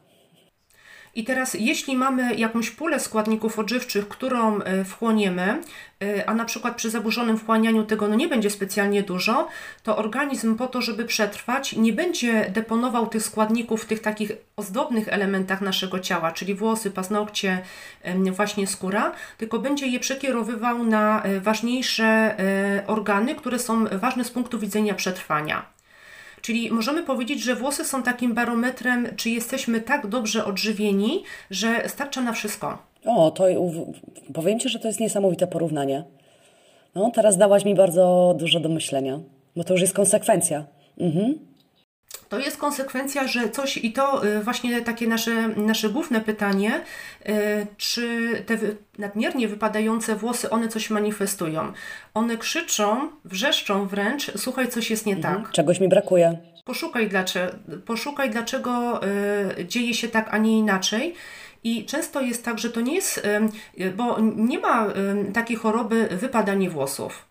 I 1.15 1.25
teraz, 1.25 1.55
jeśli 1.55 1.97
mamy 1.97 2.35
jakąś 2.35 2.71
pulę 2.71 3.01
składników 3.01 3.59
odżywczych, 3.59 4.09
którą 4.09 4.61
e, 4.61 4.85
wchłoniemy, 4.85 5.63
e, 6.03 6.29
a 6.29 6.35
na 6.35 6.45
przykład 6.45 6.77
przy 6.77 6.91
zaburzonym 6.91 7.39
wchłanianiu 7.39 7.85
tego 7.85 8.09
no 8.09 8.15
nie 8.15 8.29
będzie 8.29 8.51
specjalnie 8.51 9.03
dużo, 9.03 9.49
to 9.83 9.97
organizm 9.97 10.57
po 10.57 10.67
to, 10.67 10.83
żeby 10.83 11.05
przetrwać, 11.05 11.73
nie 11.73 11.93
będzie 11.93 12.51
deponował 12.51 13.07
tych 13.07 13.23
składników 13.23 13.83
w 13.83 13.87
tych 13.87 14.01
takich 14.01 14.33
ozdobnych 14.57 15.09
elementach 15.09 15.61
naszego 15.61 16.01
ciała, 16.01 16.33
czyli 16.33 16.55
włosy, 16.55 16.91
paznokcie, 16.91 17.63
właśnie 18.33 18.67
skóra, 18.67 19.13
tylko 19.39 19.59
będzie 19.59 19.87
je 19.87 20.01
przekierowywał 20.01 20.85
na 20.85 21.23
e, 21.23 21.41
ważniejsze 21.41 22.37
organy, 22.87 23.35
które 23.35 23.59
są 23.59 23.85
ważne 23.85 24.25
z 24.25 24.31
punktu 24.31 24.59
widzenia 24.59 24.95
przetrwania. 24.95 25.78
Czyli 26.49 26.71
możemy 26.71 27.03
powiedzieć, 27.03 27.43
że 27.43 27.55
włosy 27.55 27.85
są 27.85 28.03
takim 28.03 28.35
barometrem, 28.35 29.09
czy 29.17 29.31
jesteśmy 29.31 29.81
tak 29.81 30.07
dobrze 30.07 30.45
odżywieni, 30.45 31.23
że 31.51 31.89
starcza 31.89 32.21
na 32.21 32.33
wszystko. 32.33 32.79
O, 33.05 33.31
to 33.31 33.45
powiem 34.35 34.61
Ci, 34.61 34.69
że 34.69 34.79
to 34.79 34.89
jest 34.89 35.01
niesamowite 35.01 35.47
porównanie. 35.47 36.05
No, 36.95 37.11
teraz 37.15 37.37
dałaś 37.37 37.65
mi 37.65 37.75
bardzo 37.75 38.35
dużo 38.39 38.61
do 38.61 38.69
myślenia, 38.69 39.21
bo 39.57 39.65
to 39.65 39.75
już 39.75 39.81
jest 39.81 39.95
konsekwencja. 39.95 40.65
Mhm. 40.99 41.39
To 42.29 42.39
jest 42.39 42.57
konsekwencja, 42.57 43.29
że 43.29 43.51
coś 43.51 43.77
i 43.77 43.93
to 43.93 44.27
y, 44.27 44.43
właśnie 44.43 44.83
takie 44.83 45.07
nasze, 45.07 45.49
nasze 45.49 45.89
główne 45.89 46.21
pytanie, 46.21 46.81
y, 47.29 47.67
czy 47.77 48.31
te 48.47 48.59
nadmiernie 48.99 49.49
wypadające 49.49 50.17
włosy, 50.17 50.51
one 50.51 50.69
coś 50.69 50.91
manifestują. 50.91 51.73
One 52.15 52.37
krzyczą, 52.37 53.11
wrzeszczą 53.25 53.87
wręcz, 53.87 54.33
słuchaj, 54.37 54.69
coś 54.69 54.91
jest 54.91 55.07
nie 55.07 55.17
mhm. 55.17 55.43
tak. 55.43 55.53
Czegoś 55.53 55.81
mi 55.81 55.89
brakuje. 55.89 56.39
Poszukaj 56.65 57.09
dlaczego, 57.09 57.53
poszukaj 57.87 58.31
dlaczego 58.31 59.01
dzieje 59.69 59.95
się 59.95 60.09
tak, 60.09 60.29
a 60.31 60.39
nie 60.39 60.59
inaczej. 60.59 61.15
I 61.65 61.85
często 61.85 62.21
jest 62.21 62.45
tak, 62.45 62.59
że 62.59 62.71
to 62.71 62.81
nie 62.81 62.95
jest, 62.95 63.23
bo 63.97 64.17
nie 64.21 64.59
ma 64.59 64.87
takiej 65.35 65.57
choroby 65.57 66.09
wypadanie 66.11 66.71
włosów. 66.71 67.28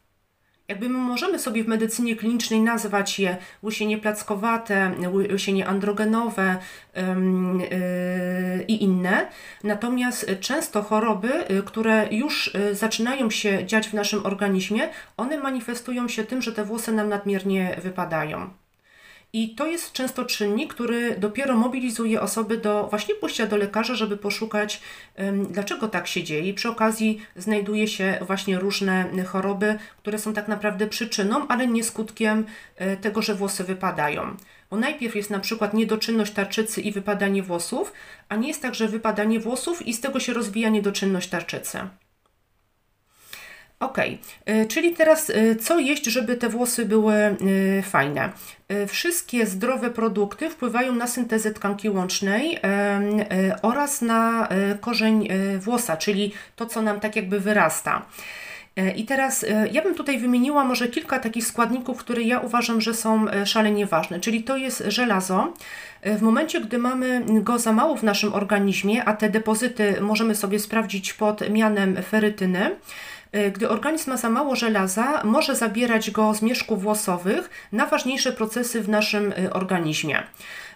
Jakby 0.67 0.89
my 0.89 0.97
możemy 0.97 1.39
sobie 1.39 1.63
w 1.63 1.67
medycynie 1.67 2.15
klinicznej 2.15 2.61
nazwać 2.61 3.19
je 3.19 3.37
łysienie 3.63 3.97
plackowate, 3.97 4.91
łysienie 5.13 5.67
androgenowe 5.67 6.57
yy, 6.95 8.63
i 8.67 8.83
inne. 8.83 9.27
Natomiast 9.63 10.31
często 10.39 10.81
choroby, 10.83 11.29
yy, 11.49 11.63
które 11.63 12.07
już 12.11 12.53
yy, 12.53 12.75
zaczynają 12.75 13.29
się 13.29 13.65
dziać 13.65 13.87
w 13.87 13.93
naszym 13.93 14.25
organizmie, 14.25 14.89
one 15.17 15.37
manifestują 15.37 16.07
się 16.07 16.23
tym, 16.23 16.41
że 16.41 16.51
te 16.51 16.65
włosy 16.65 16.91
nam 16.91 17.09
nadmiernie 17.09 17.77
wypadają. 17.83 18.49
I 19.37 19.49
to 19.49 19.67
jest 19.67 19.93
często 19.93 20.25
czynnik, 20.25 20.73
który 20.73 21.15
dopiero 21.17 21.57
mobilizuje 21.57 22.21
osoby 22.21 22.57
do 22.57 22.87
właśnie 22.87 23.15
pójścia 23.15 23.47
do 23.47 23.57
lekarza, 23.57 23.95
żeby 23.95 24.17
poszukać, 24.17 24.81
dlaczego 25.49 25.87
tak 25.87 26.07
się 26.07 26.23
dzieje. 26.23 26.49
I 26.49 26.53
przy 26.53 26.69
okazji 26.69 27.21
znajduje 27.35 27.87
się 27.87 28.17
właśnie 28.21 28.59
różne 28.59 29.05
choroby, 29.25 29.79
które 29.97 30.19
są 30.19 30.33
tak 30.33 30.47
naprawdę 30.47 30.87
przyczyną, 30.87 31.47
ale 31.47 31.67
nie 31.67 31.83
skutkiem 31.83 32.45
e, 32.75 32.97
tego, 32.97 33.21
że 33.21 33.35
włosy 33.35 33.63
wypadają. 33.63 34.37
Bo 34.69 34.77
najpierw 34.77 35.15
jest 35.15 35.29
na 35.29 35.39
przykład 35.39 35.73
niedoczynność 35.73 36.33
tarczycy 36.33 36.81
i 36.81 36.91
wypadanie 36.91 37.43
włosów, 37.43 37.93
a 38.29 38.35
nie 38.35 38.47
jest 38.47 38.61
tak, 38.61 38.75
że 38.75 38.87
wypadanie 38.87 39.39
włosów 39.39 39.87
i 39.87 39.93
z 39.93 40.01
tego 40.01 40.19
się 40.19 40.33
rozwija 40.33 40.69
niedoczynność 40.69 41.29
tarczycy. 41.29 41.79
Ok, 43.79 43.97
czyli 44.67 44.93
teraz 44.93 45.29
y, 45.29 45.55
co 45.55 45.79
jeść, 45.79 46.05
żeby 46.05 46.37
te 46.37 46.49
włosy 46.49 46.85
były 46.85 47.35
fajne? 47.83 48.31
Y, 48.71 48.87
wszystkie 48.87 49.45
zdrowe 49.45 49.89
produkty 49.89 50.49
wpływają 50.49 50.95
na 50.95 51.07
syntezę 51.07 51.51
tkanki 51.51 51.89
łącznej 51.89 52.59
oraz 53.61 54.01
na 54.01 54.47
korzeń 54.81 55.27
włosa, 55.59 55.97
czyli 55.97 56.33
to, 56.55 56.65
co 56.65 56.81
nam 56.81 56.99
tak 56.99 57.15
jakby 57.15 57.39
wyrasta. 57.39 58.05
I 58.95 59.05
teraz 59.05 59.45
ja 59.71 59.81
bym 59.81 59.95
tutaj 59.95 60.19
wymieniła 60.19 60.63
może 60.63 60.87
kilka 60.87 61.19
takich 61.19 61.45
składników, 61.45 61.97
które 61.97 62.21
ja 62.21 62.39
uważam, 62.39 62.81
że 62.81 62.93
są 62.93 63.25
szalenie 63.45 63.85
ważne. 63.85 64.19
Czyli 64.19 64.43
to 64.43 64.57
jest 64.57 64.83
żelazo. 64.87 65.53
W 66.03 66.21
momencie, 66.21 66.61
gdy 66.61 66.77
mamy 66.77 67.21
go 67.27 67.59
za 67.59 67.73
mało 67.73 67.95
w 67.95 68.03
naszym 68.03 68.33
organizmie, 68.33 69.05
a 69.05 69.13
te 69.13 69.29
depozyty 69.29 70.01
możemy 70.01 70.35
sobie 70.35 70.59
sprawdzić 70.59 71.13
pod 71.13 71.49
mianem 71.49 72.03
ferytyny, 72.03 72.71
E, 72.71 73.16
gdy 73.53 73.69
organizm 73.69 74.09
ma 74.09 74.17
za 74.17 74.29
mało 74.29 74.55
żelaza, 74.55 75.21
może 75.23 75.55
zabierać 75.55 76.11
go 76.11 76.33
z 76.33 76.41
mieszków 76.41 76.81
włosowych 76.81 77.49
na 77.71 77.85
ważniejsze 77.85 78.31
procesy 78.31 78.81
w 78.81 78.89
naszym 78.89 79.33
e, 79.37 79.53
organizmie. 79.53 80.23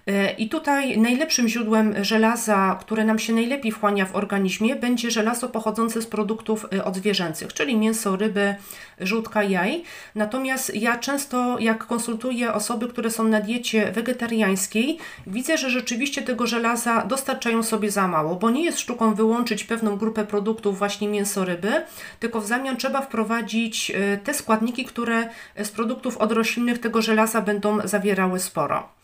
E, 0.07 0.31
I 0.31 0.49
tutaj 0.49 0.97
najlepszym 0.97 1.47
źródłem 1.47 2.03
żelaza, 2.03 2.77
które 2.79 3.05
nam 3.05 3.19
się 3.19 3.33
najlepiej 3.33 3.71
wchłania 3.71 4.05
w 4.05 4.15
organizmie, 4.15 4.75
będzie 4.75 5.11
żelazo 5.11 5.49
pochodzące 5.49 6.01
z 6.01 6.07
produktów 6.07 6.65
e, 6.73 6.85
odzwierzęcych, 6.85 7.53
czyli 7.53 7.77
mięso, 7.77 8.15
ryby, 8.15 8.55
żółtka, 8.99 9.43
jaj. 9.43 9.83
Natomiast 10.15 10.75
ja 10.75 10.97
często, 10.97 11.59
jak 11.59 11.87
konsultuję 11.87 12.53
osoby, 12.53 12.87
które 12.87 13.11
są 13.11 13.23
na 13.23 13.41
diecie 13.41 13.91
wegetariańskiej, 13.91 14.97
widzę, 15.27 15.57
że 15.57 15.69
rzeczywiście 15.69 16.21
tego 16.21 16.47
żelaza 16.47 17.05
dostarczają 17.05 17.63
sobie 17.63 17.91
za 17.91 18.07
mało, 18.07 18.35
bo 18.35 18.49
nie 18.49 18.65
jest 18.65 18.79
sztuką 18.79 19.13
wyłączyć 19.13 19.63
pewną 19.63 19.97
grupę 19.97 20.25
produktów, 20.25 20.77
właśnie 20.77 21.07
mięso, 21.07 21.45
ryby, 21.45 21.71
tylko 22.19 22.41
w 22.41 22.47
zamian 22.47 22.77
trzeba 22.77 23.01
wprowadzić 23.01 23.91
e, 23.91 24.17
te 24.17 24.33
składniki, 24.33 24.85
które 24.85 25.29
z 25.63 25.69
produktów 25.69 26.17
odroślinnych 26.17 26.79
tego 26.79 27.01
żelaza 27.01 27.41
będą 27.41 27.87
zawierały 27.87 28.39
sporo. 28.39 29.00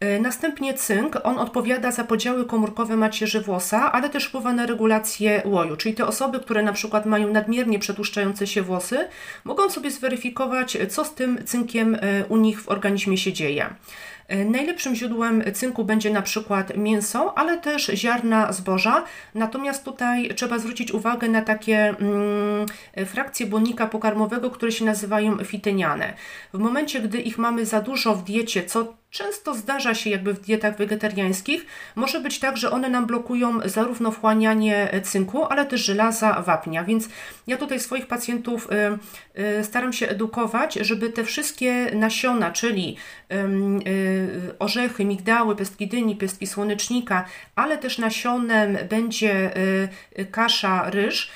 E, 0.00 0.20
następnie 0.20 0.74
cynk, 0.74 1.18
on 1.24 1.38
odpowiada 1.38 1.90
za 1.90 2.04
podziały 2.04 2.46
komórkowe 2.46 2.96
macierzy 2.96 3.40
włosa, 3.40 3.92
ale 3.92 4.10
też 4.10 4.24
wpływa 4.26 4.52
na 4.52 4.66
regulację 4.66 5.42
łoju, 5.44 5.76
czyli 5.76 5.94
te 5.94 6.06
osoby, 6.06 6.40
które 6.40 6.62
na 6.62 6.72
przykład 6.72 7.06
mają 7.06 7.32
nadmiernie 7.32 7.78
przetłuszczające 7.78 8.46
się 8.46 8.62
włosy, 8.62 9.08
mogą 9.44 9.70
sobie 9.70 9.90
zweryfikować, 9.90 10.78
co 10.90 11.04
z 11.04 11.14
tym 11.14 11.44
cynkiem 11.44 11.94
e, 11.94 12.24
u 12.28 12.36
nich 12.36 12.62
w 12.62 12.68
organizmie 12.68 13.18
się 13.18 13.32
dzieje. 13.32 13.74
E, 14.28 14.44
najlepszym 14.44 14.94
źródłem 14.94 15.42
cynku 15.54 15.84
będzie 15.84 16.10
na 16.10 16.22
przykład 16.22 16.76
mięso, 16.76 17.38
ale 17.38 17.58
też 17.58 17.86
ziarna 17.94 18.52
zboża. 18.52 19.04
Natomiast 19.34 19.84
tutaj 19.84 20.34
trzeba 20.34 20.58
zwrócić 20.58 20.92
uwagę 20.92 21.28
na 21.28 21.42
takie 21.42 21.78
mm, 21.88 22.66
frakcje 23.06 23.46
błonnika 23.46 23.86
pokarmowego, 23.86 24.50
które 24.50 24.72
się 24.72 24.84
nazywają 24.84 25.44
fityniane. 25.44 26.14
W 26.54 26.58
momencie, 26.58 27.00
gdy 27.00 27.20
ich 27.20 27.38
mamy 27.38 27.66
za 27.66 27.80
dużo 27.80 28.14
w 28.14 28.24
diecie, 28.24 28.64
co 28.64 28.94
często 29.10 29.54
zdarza 29.54 29.94
się 29.94 30.10
jakby 30.10 30.34
w 30.34 30.40
dietach 30.40 30.76
wegetariańskich, 30.76 31.66
może 31.94 32.20
być 32.20 32.38
tak, 32.38 32.56
że 32.56 32.70
one 32.70 32.88
nam 32.88 33.06
blokują 33.06 33.60
zarówno 33.64 34.10
wchłanianie 34.10 35.00
cynku, 35.02 35.44
ale 35.44 35.66
też 35.66 35.84
żelaza, 35.84 36.42
wapnia. 36.42 36.84
Więc 36.84 37.08
ja 37.46 37.56
tutaj 37.56 37.80
swoich 37.80 38.06
pacjentów 38.06 38.68
y, 39.36 39.40
y, 39.60 39.64
staram 39.64 39.92
się 39.92 40.08
edukować, 40.08 40.74
żeby 40.74 41.10
te 41.10 41.24
wszystkie 41.24 41.90
nasiona, 41.94 42.50
czyli 42.50 42.96
y, 43.32 44.58
orzechy, 44.58 45.04
migdały, 45.04 45.56
pestki 45.56 45.88
dyni, 45.88 46.16
pestki 46.16 46.46
słonecznika, 46.46 47.24
ale 47.56 47.78
też 47.78 47.98
nasionem 47.98 48.78
będzie 48.88 49.50
kasza 50.30 50.90
ryż 50.90 51.30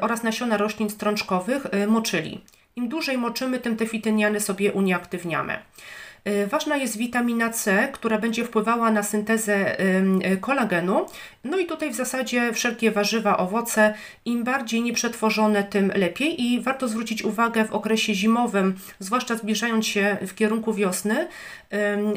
oraz 0.00 0.22
nasiona 0.22 0.56
roślin 0.56 0.90
strączkowych 0.90 1.66
moczyli. 1.88 2.40
Im 2.76 2.88
dłużej 2.88 3.18
moczymy, 3.18 3.58
tym 3.58 3.76
te 3.76 3.86
fityniany 3.86 4.40
sobie 4.40 4.72
unieaktywniamy. 4.72 5.58
Y, 6.26 6.46
ważna 6.46 6.76
jest 6.76 6.96
witamina 6.96 7.50
C, 7.50 7.88
która 7.92 8.18
będzie 8.18 8.44
wpływała 8.44 8.90
na 8.90 9.02
syntezę 9.02 9.80
y, 9.80 10.36
kolagenu. 10.36 11.06
No 11.44 11.58
i 11.58 11.66
tutaj 11.66 11.90
w 11.90 11.94
zasadzie 11.94 12.52
wszelkie 12.52 12.90
warzywa, 12.90 13.36
owoce, 13.36 13.94
im 14.24 14.44
bardziej 14.44 14.82
nieprzetworzone, 14.82 15.64
tym 15.64 15.92
lepiej. 15.94 16.42
I 16.42 16.60
warto 16.60 16.88
zwrócić 16.88 17.22
uwagę 17.22 17.64
w 17.64 17.72
okresie 17.72 18.14
zimowym, 18.14 18.74
zwłaszcza 18.98 19.36
zbliżając 19.36 19.86
się 19.86 20.16
w 20.26 20.34
kierunku 20.34 20.74
wiosny, 20.74 21.28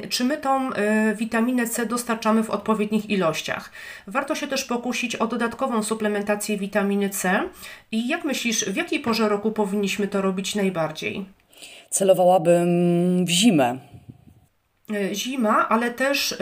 czy 0.10 0.24
my 0.24 0.38
tą 0.38 0.72
y, 0.72 0.76
witaminę 1.16 1.68
C 1.68 1.86
dostarczamy 1.86 2.44
w 2.44 2.50
odpowiednich 2.50 3.10
ilościach. 3.10 3.72
Warto 4.08 4.36
się 4.36 4.48
też 4.48 4.66
pokusić 4.66 5.16
o 5.16 5.28
dodatkową 5.28 5.84
suplementację 5.84 6.58
witaminy 6.58 7.10
C. 7.10 7.42
I 7.92 8.08
jak 8.08 8.24
myślisz, 8.24 8.66
w 8.66 8.76
jakiej 8.76 9.00
porze 9.00 9.30
roku 9.30 9.52
powinniśmy 9.52 10.08
to 10.08 10.22
robić 10.22 10.56
najbardziej? 10.56 11.26
Celowałabym 11.90 12.70
w 13.26 13.30
zimę. 13.30 13.78
E, 14.94 15.16
zima, 15.16 15.70
ale 15.70 15.92
też 15.92 16.32
e, 16.32 16.38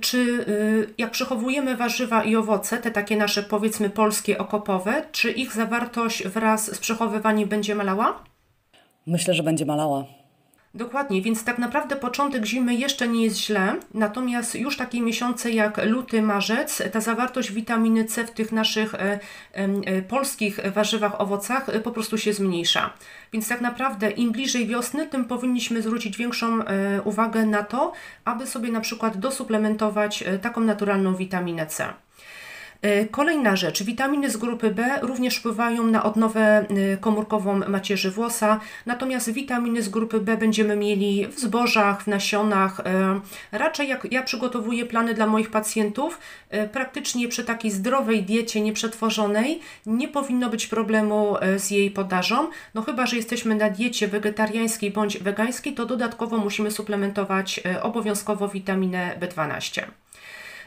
czy 0.00 0.44
e, 0.88 0.92
jak 0.98 1.10
przechowujemy 1.10 1.76
warzywa 1.76 2.24
i 2.24 2.36
owoce, 2.36 2.78
te 2.78 2.90
takie 2.90 3.16
nasze 3.16 3.42
powiedzmy 3.42 3.90
polskie 3.90 4.38
okopowe, 4.38 5.02
czy 5.12 5.30
ich 5.30 5.52
zawartość 5.52 6.28
wraz 6.28 6.74
z 6.74 6.78
przechowywaniem 6.78 7.48
będzie 7.48 7.74
malała? 7.74 8.24
Myślę, 9.06 9.34
że 9.34 9.42
będzie 9.42 9.66
malała. 9.66 10.04
Dokładnie, 10.74 11.22
więc 11.22 11.44
tak 11.44 11.58
naprawdę 11.58 11.96
początek 11.96 12.44
zimy 12.44 12.74
jeszcze 12.74 13.08
nie 13.08 13.24
jest 13.24 13.36
źle, 13.36 13.76
natomiast 13.94 14.54
już 14.54 14.76
takie 14.76 15.00
miesiące 15.00 15.50
jak 15.50 15.84
luty, 15.84 16.22
marzec, 16.22 16.82
ta 16.92 17.00
zawartość 17.00 17.52
witaminy 17.52 18.04
C 18.04 18.26
w 18.26 18.30
tych 18.30 18.52
naszych 18.52 18.94
e, 18.94 19.20
e, 19.54 20.02
polskich 20.02 20.60
warzywach, 20.74 21.20
owocach 21.20 21.68
e, 21.68 21.80
po 21.80 21.90
prostu 21.90 22.18
się 22.18 22.32
zmniejsza. 22.32 22.92
Więc 23.32 23.48
tak 23.48 23.60
naprawdę 23.60 24.10
im 24.10 24.32
bliżej 24.32 24.66
wiosny, 24.66 25.06
tym 25.06 25.24
powinniśmy 25.24 25.82
zwrócić 25.82 26.16
większą 26.16 26.64
e, 26.64 27.02
uwagę 27.02 27.46
na 27.46 27.62
to, 27.62 27.92
aby 28.24 28.46
sobie 28.46 28.72
na 28.72 28.80
przykład 28.80 29.16
dosuplementować 29.16 30.22
e, 30.22 30.38
taką 30.38 30.60
naturalną 30.60 31.14
witaminę 31.14 31.66
C. 31.66 31.94
E, 32.82 33.06
kolejna 33.06 33.56
rzecz, 33.56 33.82
witaminy 33.82 34.30
z 34.30 34.36
grupy 34.36 34.70
B 34.70 34.98
również 35.02 35.36
wpływają 35.36 35.86
na 35.86 36.02
odnowę 36.02 36.40
e, 36.40 36.96
komórkową 36.96 37.58
macierzy 37.68 38.10
włosa, 38.10 38.60
natomiast 38.86 39.32
witaminy 39.32 39.82
z 39.82 39.88
grupy 39.88 40.20
B 40.20 40.36
będziemy 40.36 40.76
mieli 40.76 41.26
w 41.26 41.40
zbożach, 41.40 42.02
w 42.02 42.06
nasionach. 42.06 42.80
E, 42.80 43.20
raczej 43.52 43.88
jak 43.88 44.12
ja 44.12 44.22
przygotowuję 44.22 44.86
plany 44.86 45.14
dla 45.14 45.26
moich 45.26 45.50
pacjentów, 45.50 46.18
praktycznie 46.72 47.28
przy 47.28 47.44
takiej 47.44 47.70
zdrowej 47.70 48.22
diecie 48.22 48.60
nieprzetworzonej 48.60 49.60
nie 49.86 50.08
powinno 50.08 50.50
być 50.50 50.66
problemu 50.66 51.36
z 51.56 51.70
jej 51.70 51.90
podażą. 51.90 52.48
No 52.74 52.82
chyba, 52.82 53.06
że 53.06 53.16
jesteśmy 53.16 53.54
na 53.54 53.70
diecie 53.70 54.08
wegetariańskiej 54.08 54.90
bądź 54.90 55.18
wegańskiej, 55.18 55.74
to 55.74 55.86
dodatkowo 55.86 56.36
musimy 56.36 56.70
suplementować 56.70 57.60
obowiązkowo 57.82 58.48
witaminę 58.48 59.16
B12. 59.20 59.82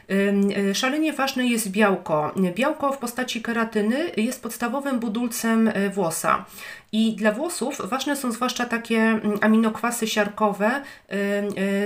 E, 0.08 0.74
szalenie 0.74 1.12
ważne 1.12 1.46
jest 1.46 1.70
białko. 1.70 2.34
Białko 2.54 2.92
w 2.92 2.98
postaci 2.98 3.42
keratyny 3.42 4.10
jest 4.16 4.42
podstawowym 4.42 5.00
budulcem 5.00 5.68
e, 5.68 5.90
włosa. 5.90 6.44
I 6.92 7.12
dla 7.12 7.32
włosów 7.32 7.80
ważne 7.84 8.16
są 8.16 8.32
zwłaszcza 8.32 8.66
takie 8.66 8.96
mm, 8.96 9.38
aminokwasy 9.40 10.06
siarkowe, 10.06 10.82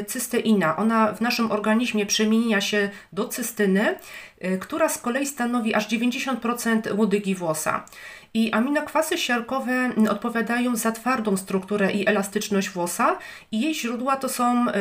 cysteina. 0.07 0.76
Ona 0.76 1.12
w 1.12 1.20
naszym 1.20 1.50
organizmie 1.50 2.07
przemienia 2.07 2.61
się 2.61 2.90
do 3.12 3.28
cystyny, 3.28 3.94
która 4.61 4.88
z 4.88 4.98
kolei 4.98 5.26
stanowi 5.26 5.74
aż 5.74 5.88
90% 5.88 6.98
łodygi 6.98 7.35
włosa. 7.35 7.85
I 8.35 8.53
aminokwasy 8.53 9.19
siarkowe 9.19 9.91
odpowiadają 10.11 10.77
za 10.77 10.93
twardą 10.93 11.37
strukturę 11.37 11.93
i 11.93 12.09
elastyczność 12.09 12.71
włosa 12.71 13.19
i 13.53 13.61
jej 13.61 13.75
źródła 13.75 14.17
to 14.17 14.29
są 14.29 14.69
y, 14.69 14.73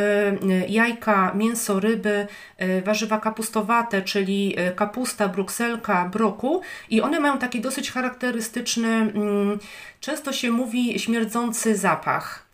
jajka, 0.70 1.32
mięso, 1.36 1.80
ryby, 1.80 2.28
y, 2.62 2.82
warzywa 2.82 3.20
kapustowate, 3.20 4.02
czyli 4.02 4.56
kapusta, 4.76 5.28
brukselka, 5.28 6.10
broku 6.10 6.62
i 6.90 7.02
one 7.02 7.20
mają 7.20 7.38
taki 7.38 7.62
dosyć 7.62 7.92
charakterystyczny, 7.92 8.88
mm, 8.88 9.60
często 10.00 10.34
się 10.34 10.52
mówi 10.52 11.00
śmierdzący 11.00 11.76
zapach. 11.76 12.48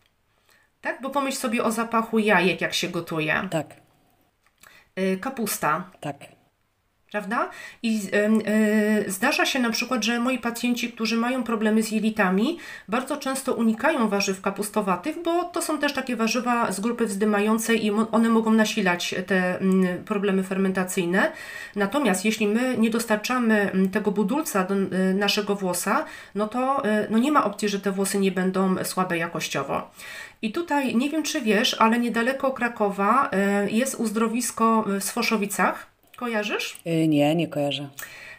Tak? 0.82 1.02
Bo 1.02 1.10
pomyśl 1.10 1.38
sobie 1.38 1.64
o 1.64 1.72
zapachu 1.72 2.20
jajek, 2.20 2.62
jak 2.62 2.74
się 2.74 2.90
gotuje. 2.90 3.48
Tak. 3.52 3.68
Kapusta. 5.22 5.84
Tak 6.02 6.33
prawda? 7.14 7.50
I 7.84 8.02
y, 9.08 9.12
zdarza 9.12 9.46
się 9.46 9.60
na 9.60 9.70
przykład, 9.70 10.04
że 10.04 10.20
moi 10.20 10.40
pacjenci, 10.40 10.92
którzy 10.92 11.18
mają 11.18 11.44
problemy 11.44 11.84
z 11.84 11.92
jelitami, 11.92 12.58
bardzo 12.88 13.18
często 13.18 13.54
unikają 13.54 14.08
warzyw 14.10 14.42
kapustowatych, 14.42 15.16
bo 15.24 15.44
to 15.44 15.62
są 15.62 15.78
też 15.78 15.94
takie 15.94 16.16
warzywa 16.16 16.72
z 16.72 16.80
grupy 16.80 17.06
wzdymającej 17.06 17.86
i 17.86 17.92
one 17.92 18.30
mogą 18.30 18.52
nasilać 18.52 19.16
te 19.28 19.60
mm, 19.60 20.04
problemy 20.04 20.44
fermentacyjne. 20.44 21.32
Natomiast 21.76 22.26
jeśli 22.26 22.48
my 22.48 22.78
nie 22.78 22.90
dostarczamy 22.90 23.72
mm, 23.72 23.90
tego 23.90 24.12
budulca 24.12 24.64
do 24.64 24.76
y, 24.76 25.14
naszego 25.14 25.56
włosa, 25.56 26.06
no 26.36 26.48
to 26.48 26.86
y, 26.86 27.08
no 27.10 27.18
nie 27.18 27.32
ma 27.32 27.44
opcji, 27.44 27.70
że 27.70 27.80
te 27.80 27.92
włosy 27.92 28.20
nie 28.20 28.32
będą 28.32 28.76
słabe 28.84 29.18
jakościowo. 29.18 29.92
I 30.42 30.52
tutaj 30.52 30.96
nie 30.96 31.10
wiem, 31.10 31.24
czy 31.24 31.42
wiesz, 31.42 31.76
ale 31.80 32.00
niedaleko 32.00 32.52
Krakowa 32.52 33.30
jest 33.72 33.96
uzdrowisko 33.96 34.86
w 34.88 35.04
Sfoszowicach 35.04 35.93
Kojarzysz? 36.18 36.80
Y, 36.88 37.08
nie, 37.08 37.36
nie 37.36 37.48
kojarzę. 37.48 37.90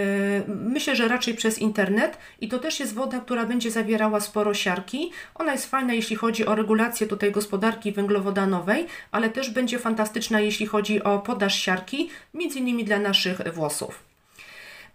myślę, 0.47 0.95
że 0.95 1.07
raczej 1.07 1.33
przez 1.33 1.59
internet. 1.59 2.17
I 2.41 2.47
to 2.47 2.59
też 2.59 2.79
jest 2.79 2.93
woda, 2.93 3.19
która 3.19 3.45
będzie 3.45 3.71
zawierała 3.71 4.19
sporo 4.19 4.53
siarki. 4.53 5.11
Ona 5.35 5.51
jest 5.51 5.69
fajna, 5.69 5.93
jeśli 5.93 6.15
chodzi 6.15 6.45
o 6.45 6.55
regulację 6.55 7.07
tutaj 7.07 7.31
gospodarki 7.31 7.91
węglowodanowej, 7.91 8.87
ale 9.11 9.29
też 9.29 9.49
będzie 9.49 9.79
fantastyczna, 9.79 10.39
jeśli 10.39 10.65
chodzi 10.65 11.03
o 11.03 11.19
podaż 11.19 11.59
siarki, 11.59 12.09
między 12.33 12.59
innymi 12.59 12.85
dla 12.85 12.99
naszych 12.99 13.53
włosów. 13.53 14.06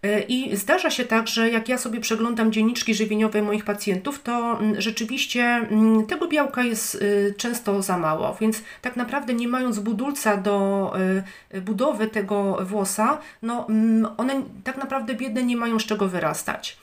E, 0.03 0.21
I 0.21 0.55
zdarza 0.57 0.89
się 0.89 1.05
tak, 1.05 1.27
że 1.27 1.49
jak 1.49 1.69
ja 1.69 1.77
sobie 1.77 1.99
przeglądam 1.99 2.51
dzienniczki 2.51 2.93
żywieniowe 2.93 3.41
moich 3.41 3.65
pacjentów, 3.65 4.21
to 4.21 4.59
mm, 4.59 4.81
rzeczywiście 4.81 5.43
mm, 5.43 6.05
tego 6.05 6.27
białka 6.27 6.63
jest 6.63 6.95
y, 6.95 7.33
często 7.37 7.81
za 7.81 7.97
mało, 7.97 8.37
więc 8.41 8.63
tak 8.81 8.95
naprawdę 8.95 9.33
nie 9.33 9.47
mając 9.47 9.79
budulca 9.79 10.37
do 10.37 10.93
y, 11.53 11.61
budowy 11.61 12.07
tego 12.07 12.57
włosa, 12.65 13.17
no 13.41 13.67
mm, 13.69 14.07
one 14.17 14.43
tak 14.63 14.77
naprawdę 14.77 15.15
biedne 15.15 15.43
nie 15.43 15.57
mają 15.57 15.79
z 15.79 15.85
czego 15.85 16.07
wyrastać. 16.07 16.77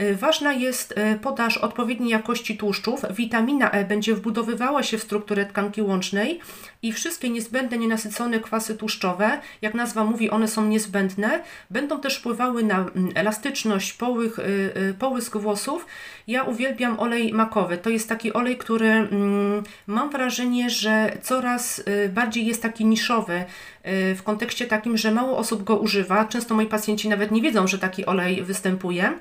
Y, 0.00 0.16
ważna 0.16 0.52
jest 0.52 0.92
y, 0.92 1.18
podaż 1.22 1.58
odpowiedniej 1.58 2.10
jakości 2.10 2.56
tłuszczów. 2.56 3.02
Witamina 3.10 3.70
E 3.70 3.84
będzie 3.84 4.14
wbudowywała 4.14 4.82
się 4.82 4.98
w 4.98 5.02
strukturę 5.02 5.46
tkanki 5.46 5.82
łącznej 5.82 6.40
i 6.82 6.92
wszystkie 6.92 7.30
niezbędne 7.30 7.78
nienasycone 7.78 8.40
kwasy 8.40 8.76
tłuszczowe, 8.76 9.40
jak 9.62 9.74
nazwa 9.74 10.04
mówi, 10.04 10.30
one 10.30 10.48
są 10.48 10.66
niezbędne, 10.66 11.42
będą 11.70 12.00
też 12.00 12.18
wpływały 12.18 12.62
na 12.62 12.78
mm, 12.78 13.10
elastyczność, 13.14 13.92
połych, 13.92 14.38
y, 14.38 14.94
połysk 14.98 15.36
włosów. 15.36 15.86
Ja 16.26 16.42
uwielbiam 16.42 17.00
olej 17.00 17.32
makowy. 17.32 17.78
To 17.78 17.90
jest 17.90 18.08
taki 18.08 18.32
olej, 18.32 18.56
który 18.56 18.90
mm, 18.90 19.62
mam 19.86 20.10
wrażenie, 20.10 20.70
że 20.70 21.18
coraz 21.22 21.82
bardziej 22.14 22.46
jest 22.46 22.62
taki 22.62 22.84
niszowy 22.84 23.44
w 24.14 24.20
kontekście 24.24 24.66
takim, 24.66 24.96
że 24.96 25.10
mało 25.10 25.38
osób 25.38 25.64
go 25.64 25.76
używa. 25.76 26.24
Często 26.24 26.54
moi 26.54 26.66
pacjenci 26.66 27.08
nawet 27.08 27.30
nie 27.30 27.42
wiedzą, 27.42 27.66
że 27.66 27.78
taki 27.78 28.06
olej 28.06 28.42
występuje. 28.42 29.12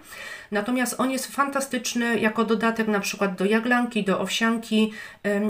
Natomiast 0.51 0.95
on 0.99 1.11
jest 1.11 1.35
fantastyczny 1.35 2.19
jako 2.19 2.45
dodatek 2.45 2.87
na 2.87 2.99
przykład 2.99 3.35
do 3.35 3.45
jaglanki, 3.45 4.03
do 4.03 4.19
owsianki 4.19 4.91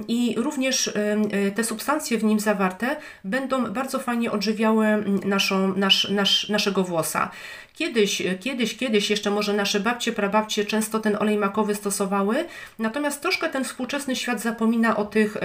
i 0.07 0.35
również 0.37 0.93
te 1.55 1.63
substancje 1.63 2.00
w 2.09 2.23
nim 2.23 2.39
zawarte 2.39 2.95
będą 3.23 3.65
bardzo 3.65 3.99
fajnie 3.99 4.31
odżywiały 4.31 4.85
naszą, 5.25 5.77
nasz, 5.77 6.09
nasz, 6.09 6.49
naszego 6.49 6.83
włosa. 6.83 7.31
Kiedyś, 7.73 8.23
kiedyś, 8.39 8.77
kiedyś 8.77 9.09
jeszcze 9.09 9.31
może 9.31 9.53
nasze 9.53 9.79
babcie, 9.79 10.11
prababcie 10.11 10.65
często 10.65 10.99
ten 10.99 11.15
olej 11.15 11.37
makowy 11.37 11.75
stosowały, 11.75 12.45
natomiast 12.79 13.21
troszkę 13.21 13.49
ten 13.49 13.63
współczesny 13.63 14.15
świat 14.15 14.41
zapomina 14.41 14.97
o 14.97 15.05
tych 15.05 15.37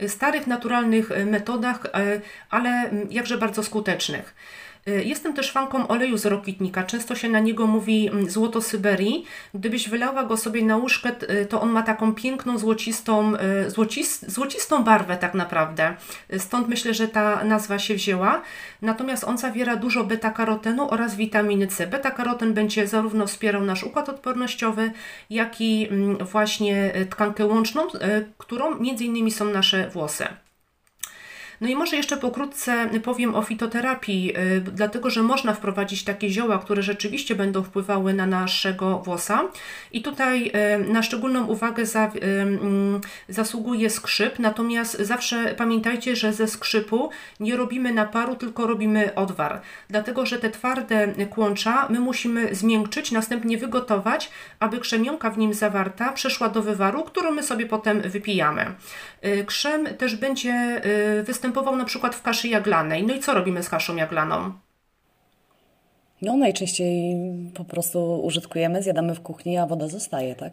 e, 0.00 0.08
starych, 0.08 0.46
naturalnych 0.46 1.12
e, 1.12 1.26
metodach, 1.26 1.86
ale 2.50 2.90
jakże 3.10 3.38
bardzo 3.38 3.62
skutecznych. 3.62 4.34
Y, 4.88 5.04
jestem 5.04 5.34
też 5.34 5.52
fanką 5.52 5.88
oleju 5.88 6.18
z 6.18 6.26
rokitnika. 6.26 6.82
Często 6.82 7.14
się 7.14 7.28
na 7.28 7.40
niego 7.40 7.66
mówi 7.66 8.08
mm, 8.08 8.30
złoto 8.30 8.62
Syberii. 8.62 9.24
Gdybyś 9.54 9.88
wylała 9.88 10.24
go 10.24 10.36
sobie 10.36 10.64
na 10.64 10.76
łóżkę, 10.76 11.12
y, 11.42 11.46
to 11.46 11.60
on 11.60 11.70
ma 11.70 11.82
taką 11.82 12.14
piękną, 12.14 12.58
złocistą, 12.58 13.32
y, 13.66 13.70
złocis, 13.70 14.24
złocistą 14.28 14.84
barwę 14.84 15.16
tak 15.16 15.34
naprawdę. 15.34 15.94
Stąd 16.38 16.68
myślę, 16.68 16.94
że 16.94 17.08
ta 17.08 17.44
nazwa 17.44 17.78
się 17.78 17.94
wzięła. 17.94 18.42
Natomiast 18.82 19.24
on 19.24 19.38
zawiera 19.38 19.76
dużo 19.76 20.04
beta-karotenu 20.04 20.88
oraz 20.90 21.16
witaminy 21.16 21.66
C. 21.66 21.86
Beta-karoten 21.86 22.52
będzie 22.52 22.86
zarówno 22.86 23.26
wspierał 23.26 23.62
nasz 23.62 23.84
układ 23.84 24.08
odpornościowy, 24.08 24.92
jak 25.30 25.60
i 25.60 25.88
mm, 25.90 26.16
właśnie 26.18 26.92
tkankę 27.10 27.46
łączną, 27.46 27.86
którą 28.38 28.74
między 28.74 29.04
innymi 29.04 29.30
są 29.30 29.44
nasze 29.44 29.88
włosy. 29.90 30.43
No 31.64 31.70
i 31.70 31.76
może 31.76 31.96
jeszcze 31.96 32.16
pokrótce 32.16 32.88
powiem 33.02 33.34
o 33.34 33.42
fitoterapii, 33.42 34.38
y, 34.38 34.60
dlatego 34.60 35.10
że 35.10 35.22
można 35.22 35.54
wprowadzić 35.54 36.04
takie 36.04 36.30
zioła, 36.30 36.58
które 36.58 36.82
rzeczywiście 36.82 37.34
będą 37.34 37.62
wpływały 37.62 38.14
na 38.14 38.26
naszego 38.26 38.98
włosa. 38.98 39.42
I 39.92 40.02
tutaj 40.02 40.52
y, 40.84 40.92
na 40.92 41.02
szczególną 41.02 41.46
uwagę 41.46 41.82
y, 41.82 42.18
mm, 42.20 43.00
zasługuje 43.28 43.90
skrzyp, 43.90 44.38
natomiast 44.38 44.98
zawsze 44.98 45.54
pamiętajcie, 45.54 46.16
że 46.16 46.32
ze 46.32 46.48
skrzypu 46.48 47.10
nie 47.40 47.56
robimy 47.56 47.92
naparu, 47.92 48.36
tylko 48.36 48.66
robimy 48.66 49.14
odwar. 49.14 49.60
Dlatego, 49.88 50.26
że 50.26 50.38
te 50.38 50.50
twarde 50.50 51.14
kłącza 51.30 51.86
my 51.90 52.00
musimy 52.00 52.54
zmiękczyć, 52.54 53.12
następnie 53.12 53.58
wygotować, 53.58 54.30
aby 54.60 54.78
krzemionka 54.80 55.30
w 55.30 55.38
nim 55.38 55.54
zawarta 55.54 56.12
przeszła 56.12 56.48
do 56.48 56.62
wywaru, 56.62 57.04
którą 57.04 57.30
my 57.30 57.42
sobie 57.42 57.66
potem 57.66 58.00
wypijamy. 58.00 58.66
Krzem 59.46 59.86
też 59.86 60.16
będzie 60.16 60.82
występował 61.24 61.53
występował 61.54 61.76
na 61.76 61.84
przykład 61.84 62.14
w 62.14 62.22
kaszy 62.22 62.48
jaglanej. 62.48 63.06
No 63.06 63.14
i 63.14 63.20
co 63.20 63.34
robimy 63.34 63.62
z 63.62 63.68
kaszą 63.68 63.96
jaglaną? 63.96 64.52
No 66.22 66.36
najczęściej 66.36 67.16
po 67.54 67.64
prostu 67.64 68.20
użytkujemy, 68.24 68.82
zjadamy 68.82 69.14
w 69.14 69.20
kuchni, 69.20 69.58
a 69.58 69.66
woda 69.66 69.88
zostaje, 69.88 70.34
tak? 70.34 70.52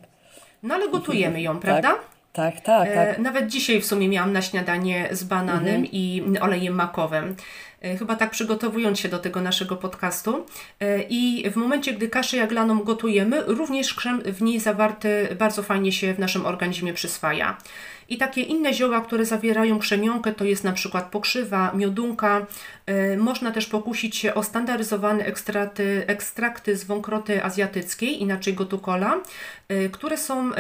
No 0.64 0.76
ale 0.76 0.90
gotujemy 0.90 1.42
ją, 1.42 1.60
prawda? 1.60 1.96
Tak, 2.34 2.62
tak, 2.62 2.64
tak. 2.64 2.94
tak. 2.94 3.20
Nawet 3.20 3.48
dzisiaj 3.48 3.82
w 3.82 3.86
sumie 3.86 4.10
miałam 4.10 4.34
na 4.34 4.42
śniadanie 4.42 5.10
z 5.12 5.24
bananem 5.24 5.76
mhm. 5.76 5.86
i 5.92 6.24
olejem 6.42 6.74
makowym. 6.74 7.36
E, 7.82 7.98
chyba 7.98 8.16
tak 8.16 8.32
przygotowując 8.32 9.00
się 9.00 9.10
do 9.10 9.20
tego 9.20 9.42
naszego 9.42 9.76
podcastu. 9.76 10.46
E, 10.80 11.02
I 11.10 11.50
w 11.52 11.56
momencie, 11.56 11.94
gdy 11.94 12.08
kaszę 12.08 12.38
jaglaną 12.38 12.84
gotujemy, 12.84 13.44
również 13.48 13.94
krzem 13.94 14.22
w 14.22 14.42
niej 14.42 14.60
zawarty 14.60 15.36
bardzo 15.40 15.64
fajnie 15.64 15.92
się 15.92 16.14
w 16.14 16.20
naszym 16.20 16.46
organizmie 16.46 16.94
przyswaja. 16.94 17.58
I 18.12 18.18
takie 18.18 18.42
inne 18.42 18.74
zioła, 18.74 19.02
które 19.02 19.26
zawierają 19.26 19.80
krzemionkę, 19.80 20.34
to 20.34 20.46
jest 20.46 20.64
na 20.64 20.72
przykład 20.72 21.12
pokrzywa, 21.12 21.72
miodunka. 21.76 22.46
E, 22.86 23.18
można 23.18 23.52
też 23.52 23.66
pokusić 23.66 24.16
się 24.16 24.34
o 24.34 24.44
standaryzowane 24.44 25.26
ekstrakty, 25.26 26.04
ekstrakty 26.08 26.78
z 26.78 26.84
wąkroty 26.84 27.44
azjatyckiej, 27.44 28.22
inaczej 28.22 28.54
gotukola, 28.54 29.18
które 29.92 30.18
są 30.18 30.52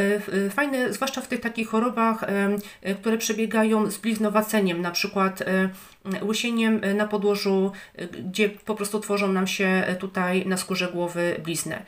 fajne, 0.49 0.93
zwłaszcza 0.93 1.21
w 1.21 1.27
tych 1.27 1.41
takich 1.41 1.69
chorobach, 1.69 2.25
które 2.99 3.17
przebiegają 3.17 3.91
z 3.91 3.97
bliznowaceniem, 3.97 4.81
na 4.81 4.91
przykład 4.91 5.43
łysieniem 6.21 6.81
na 6.95 7.07
podłożu, 7.07 7.71
gdzie 8.29 8.49
po 8.49 8.75
prostu 8.75 8.99
tworzą 8.99 9.27
nam 9.27 9.47
się 9.47 9.95
tutaj 9.99 10.45
na 10.45 10.57
skórze 10.57 10.87
głowy 10.91 11.35
blizny. 11.43 11.85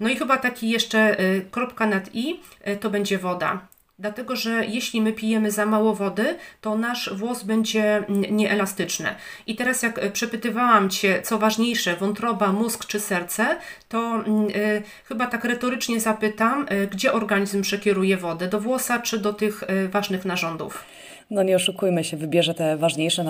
No 0.00 0.08
i 0.08 0.16
chyba 0.16 0.36
taki 0.36 0.70
jeszcze 0.70 1.16
kropka 1.50 1.86
nad 1.86 2.14
i, 2.14 2.40
to 2.80 2.90
będzie 2.90 3.18
woda. 3.18 3.66
Dlatego, 3.98 4.36
że 4.36 4.64
jeśli 4.66 5.00
my 5.00 5.12
pijemy 5.12 5.50
za 5.50 5.66
mało 5.66 5.94
wody, 5.94 6.36
to 6.60 6.76
nasz 6.76 7.14
włos 7.14 7.42
będzie 7.42 8.04
nieelastyczny. 8.30 9.08
I 9.46 9.56
teraz, 9.56 9.82
jak 9.82 9.98
e, 9.98 10.10
przepytywałam 10.10 10.90
Cię, 10.90 11.22
co 11.22 11.38
ważniejsze, 11.38 11.96
wątroba, 11.96 12.52
mózg 12.52 12.86
czy 12.86 13.00
serce, 13.00 13.56
to 13.88 14.24
y, 14.56 14.82
chyba 15.04 15.26
tak 15.26 15.44
retorycznie 15.44 16.00
zapytam, 16.00 16.66
y, 16.72 16.86
gdzie 16.86 17.12
organizm 17.12 17.62
przekieruje 17.62 18.16
wodę? 18.16 18.48
Do 18.48 18.60
włosa 18.60 18.98
czy 18.98 19.18
do 19.18 19.32
tych 19.32 19.62
y, 19.62 19.88
ważnych 19.88 20.24
narządów? 20.24 20.84
No 21.30 21.42
nie 21.42 21.56
oszukujmy 21.56 22.04
się, 22.04 22.16
wybierze 22.16 22.54
te 22.54 22.76
ważniejsze 22.76 23.24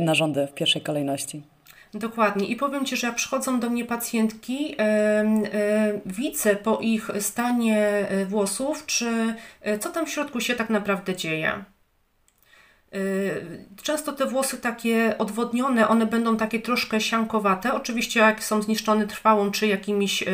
narządy 0.00 0.46
w 0.46 0.54
pierwszej 0.54 0.82
kolejności. 0.82 1.42
Dokładnie. 1.94 2.46
I 2.46 2.56
powiem 2.56 2.84
Ci, 2.84 2.96
że 2.96 3.06
jak 3.06 3.16
przychodzą 3.16 3.60
do 3.60 3.70
mnie 3.70 3.84
pacjentki, 3.84 4.74
e, 4.78 4.82
e, 4.82 6.00
widzę 6.06 6.56
po 6.56 6.78
ich 6.78 7.10
stanie 7.20 7.78
e, 8.08 8.26
włosów, 8.26 8.86
czy 8.86 9.34
co 9.80 9.90
tam 9.90 10.06
w 10.06 10.10
środku 10.10 10.40
się 10.40 10.54
tak 10.54 10.70
naprawdę 10.70 11.16
dzieje. 11.16 11.64
Często 13.82 14.12
te 14.12 14.26
włosy 14.26 14.58
takie 14.58 15.18
odwodnione, 15.18 15.88
one 15.88 16.06
będą 16.06 16.36
takie 16.36 16.60
troszkę 16.60 17.00
siankowate. 17.00 17.74
Oczywiście 17.74 18.20
jak 18.20 18.44
są 18.44 18.62
zniszczone 18.62 19.06
trwałą 19.06 19.50
czy 19.50 19.66
jakimiś 19.66 20.24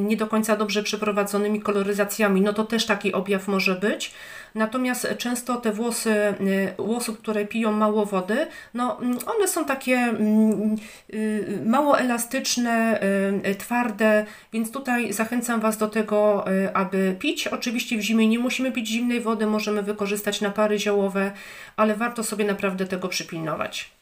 nie 0.00 0.16
do 0.16 0.26
końca 0.26 0.56
dobrze 0.56 0.82
przeprowadzonymi 0.82 1.60
koloryzacjami, 1.60 2.40
no 2.40 2.52
to 2.52 2.64
też 2.64 2.86
taki 2.86 3.12
objaw 3.12 3.48
może 3.48 3.74
być. 3.74 4.14
Natomiast 4.54 5.08
często 5.18 5.56
te 5.56 5.72
włosy 5.72 6.10
y, 6.10 6.82
u 6.82 6.96
osób, 6.96 7.18
które 7.18 7.46
piją 7.46 7.72
mało 7.72 8.06
wody, 8.06 8.46
no 8.74 9.00
mm, 9.00 9.18
one 9.26 9.48
są 9.48 9.64
takie 9.64 9.94
mm, 9.96 10.76
y, 11.14 11.62
mało 11.66 11.98
elastyczne, 11.98 13.00
y, 13.46 13.54
twarde, 13.54 14.26
więc 14.52 14.72
tutaj 14.72 15.12
zachęcam 15.12 15.60
Was 15.60 15.78
do 15.78 15.88
tego, 15.88 16.44
aby 16.74 17.16
pić. 17.18 17.48
Oczywiście 17.48 17.98
w 17.98 18.00
zimie 18.00 18.28
nie 18.28 18.38
musimy 18.38 18.72
pić 18.72 18.88
zimnej 18.88 19.20
wody, 19.20 19.46
możemy 19.46 19.82
wykorzystać 19.82 20.40
napary 20.40 20.78
ziołowe, 20.78 21.32
ale 21.76 21.94
warto 21.94 22.24
sobie 22.24 22.44
naprawdę 22.44 22.86
tego 22.86 23.08
przypilnować. 23.08 23.94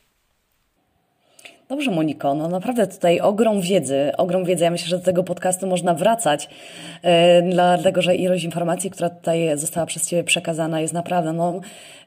Dobrze, 1.68 1.90
Moniko, 1.90 2.34
no 2.34 2.48
naprawdę 2.48 2.86
tutaj 2.86 3.20
ogrom 3.20 3.60
wiedzy, 3.60 4.12
ogrom 4.16 4.44
wiedzy. 4.44 4.64
Ja 4.64 4.70
myślę, 4.70 4.88
że 4.88 4.98
do 4.98 5.04
tego 5.04 5.24
podcastu 5.24 5.66
można 5.66 5.94
wracać, 5.94 6.48
yy, 7.02 7.10
dlatego 7.50 8.02
że 8.02 8.14
ilość 8.14 8.44
informacji, 8.44 8.90
która 8.90 9.10
tutaj 9.10 9.58
została 9.58 9.86
przez 9.86 10.08
Ciebie 10.08 10.24
przekazana, 10.24 10.80
jest 10.80 10.94
naprawdę 10.94 11.32
no, 11.32 11.60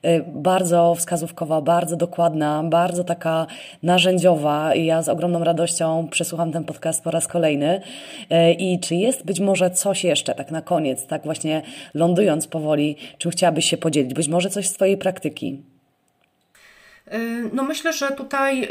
yy, 0.04 0.26
bardzo 0.28 0.96
wskazówkowa, 0.96 1.62
bardzo 1.62 1.96
dokładna, 1.96 2.64
bardzo 2.64 3.04
taka 3.04 3.48
narzędziowa 3.84 4.76
i 4.76 4.86
ja 4.86 5.02
z 5.02 5.10
ogromną 5.10 5.44
radością 5.44 6.08
przesłucham 6.12 6.52
ten 6.52 6.64
podcast 6.64 7.04
po 7.04 7.12
raz 7.12 7.28
kolejny. 7.28 7.82
Yy, 8.30 8.54
I 8.54 8.80
czy 8.80 8.96
jest 8.96 9.26
być 9.26 9.40
może 9.40 9.72
coś 9.72 10.04
jeszcze, 10.04 10.36
tak 10.36 10.52
na 10.52 10.62
koniec, 10.62 11.08
tak 11.08 11.24
właśnie 11.24 11.62
lądując 11.94 12.48
powoli, 12.48 12.96
czym 13.18 13.32
chciałabyś 13.32 13.66
się 13.66 13.78
podzielić? 13.78 14.14
Być 14.14 14.28
może 14.28 14.50
coś 14.50 14.68
z 14.68 14.74
Twojej 14.74 14.98
praktyki? 14.98 15.75
Y, 17.14 17.50
no 17.54 17.64
myślę, 17.64 17.94
że 17.94 18.12
tutaj 18.12 18.64
y, 18.64 18.68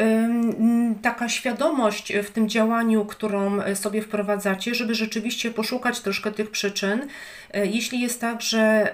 taka 1.03 1.29
świadomość 1.29 2.13
w 2.23 2.31
tym 2.31 2.49
działaniu, 2.49 3.05
którą 3.05 3.75
sobie 3.75 4.03
wprowadzacie, 4.03 4.75
żeby 4.75 4.95
rzeczywiście 4.95 5.51
poszukać 5.51 6.01
troszkę 6.01 6.33
tych 6.33 6.51
przyczyn. 6.51 7.01
Y, 7.03 7.07
jeśli 7.67 8.01
jest 8.01 8.21
tak, 8.21 8.43
że 8.43 8.93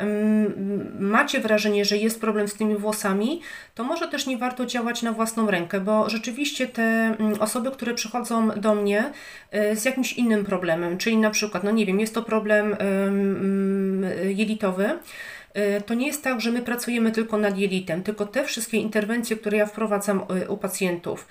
macie 0.99 1.41
wrażenie, 1.41 1.85
że 1.85 1.97
jest 1.97 2.21
problem 2.21 2.49
z 2.49 2.55
tymi 2.55 2.77
włosami, 2.77 3.41
to 3.75 3.85
może 3.85 4.09
też 4.09 4.27
nie 4.27 4.39
warto 4.39 4.67
działać 4.67 5.03
na 5.03 5.13
własną 5.13 5.51
rękę, 5.51 5.81
bo 5.81 6.11
rzeczywiście 6.11 6.67
te 6.67 7.17
osoby, 7.41 7.71
które 7.71 7.95
przychodzą 7.95 8.49
do 8.49 8.75
mnie 8.75 9.13
z 9.75 9.85
jakimś 9.85 10.13
innym 10.13 10.45
problemem, 10.45 10.99
czyli 10.99 11.17
na 11.17 11.31
przykład, 11.31 11.65
no 11.65 11.71
nie 11.71 11.87
wiem, 11.87 12.01
jest 12.01 12.15
to 12.15 12.23
problem 12.23 12.77
jelitowy, 14.25 14.99
to 15.87 15.95
nie 15.95 16.07
jest 16.07 16.25
tak, 16.25 16.41
że 16.41 16.53
my 16.53 16.63
pracujemy 16.63 17.13
tylko 17.13 17.39
nad 17.39 17.59
jelitem, 17.59 18.03
tylko 18.03 18.27
te 18.27 18.45
wszystkie 18.45 18.77
interwencje, 18.77 19.37
które 19.37 19.59
ja 19.59 19.67
wprowadzam 19.67 20.25
e, 20.29 20.49
u 20.49 20.57
pacjentów, 20.57 21.29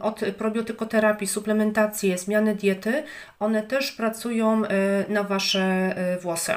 od 0.00 0.20
probiotykoterapii, 0.38 1.26
suplementacji, 1.26 2.18
zmiany 2.18 2.54
diety, 2.54 3.02
one 3.40 3.62
też 3.62 3.92
pracują 3.92 4.64
e, 4.64 4.68
na 5.08 5.22
Wasze 5.22 5.94
włosy. 6.22 6.52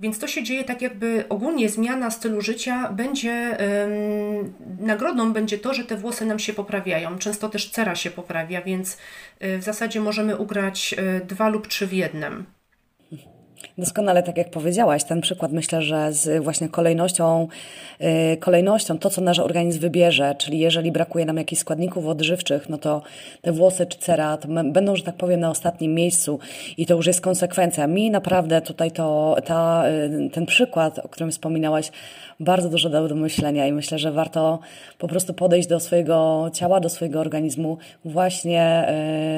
Więc 0.00 0.18
to 0.18 0.26
się 0.26 0.42
dzieje 0.42 0.64
tak, 0.64 0.82
jakby 0.82 1.24
ogólnie 1.28 1.68
zmiana 1.68 2.10
stylu 2.10 2.40
życia 2.40 2.92
będzie, 2.92 3.58
nagrodą 4.80 5.32
będzie 5.32 5.58
to, 5.58 5.74
że 5.74 5.84
te 5.84 5.96
włosy 5.96 6.26
nam 6.26 6.38
się 6.38 6.52
poprawiają. 6.52 7.18
Często 7.18 7.48
też 7.48 7.70
cera 7.70 7.94
się 7.94 8.10
poprawia, 8.10 8.62
więc 8.62 8.98
w 9.40 9.62
zasadzie 9.62 10.00
możemy 10.00 10.36
ugrać 10.36 10.94
dwa 11.24 11.48
lub 11.48 11.66
trzy 11.66 11.86
w 11.86 11.92
jednym. 11.92 12.46
Doskonale, 13.78 14.22
tak 14.22 14.36
jak 14.36 14.50
powiedziałaś, 14.50 15.04
ten 15.04 15.20
przykład 15.20 15.52
myślę, 15.52 15.82
że 15.82 16.12
z 16.12 16.44
właśnie 16.44 16.68
kolejnością, 16.68 17.48
yy, 18.00 18.36
kolejnością, 18.36 18.98
to 18.98 19.10
co 19.10 19.20
nasz 19.20 19.38
organizm 19.38 19.80
wybierze, 19.80 20.34
czyli 20.38 20.58
jeżeli 20.58 20.92
brakuje 20.92 21.24
nam 21.24 21.36
jakichś 21.36 21.60
składników 21.60 22.06
odżywczych, 22.06 22.68
no 22.68 22.78
to 22.78 23.02
te 23.42 23.52
włosy 23.52 23.86
czy 23.86 23.98
cera 23.98 24.36
to 24.36 24.48
będą, 24.48 24.96
że 24.96 25.02
tak 25.02 25.14
powiem, 25.14 25.40
na 25.40 25.50
ostatnim 25.50 25.94
miejscu 25.94 26.38
i 26.76 26.86
to 26.86 26.94
już 26.94 27.06
jest 27.06 27.20
konsekwencja. 27.20 27.86
Mi 27.86 28.10
naprawdę 28.10 28.60
tutaj 28.60 28.90
to, 28.90 29.36
ta, 29.44 29.84
yy, 29.88 30.30
ten 30.30 30.46
przykład, 30.46 30.98
o 30.98 31.08
którym 31.08 31.30
wspominałaś, 31.30 31.90
bardzo 32.40 32.68
dużo 32.68 32.90
dał 32.90 33.08
do 33.08 33.14
myślenia 33.14 33.66
i 33.66 33.72
myślę, 33.72 33.98
że 33.98 34.12
warto 34.12 34.58
po 34.98 35.08
prostu 35.08 35.34
podejść 35.34 35.68
do 35.68 35.80
swojego 35.80 36.50
ciała, 36.52 36.80
do 36.80 36.88
swojego 36.88 37.20
organizmu 37.20 37.78
właśnie, 38.04 38.86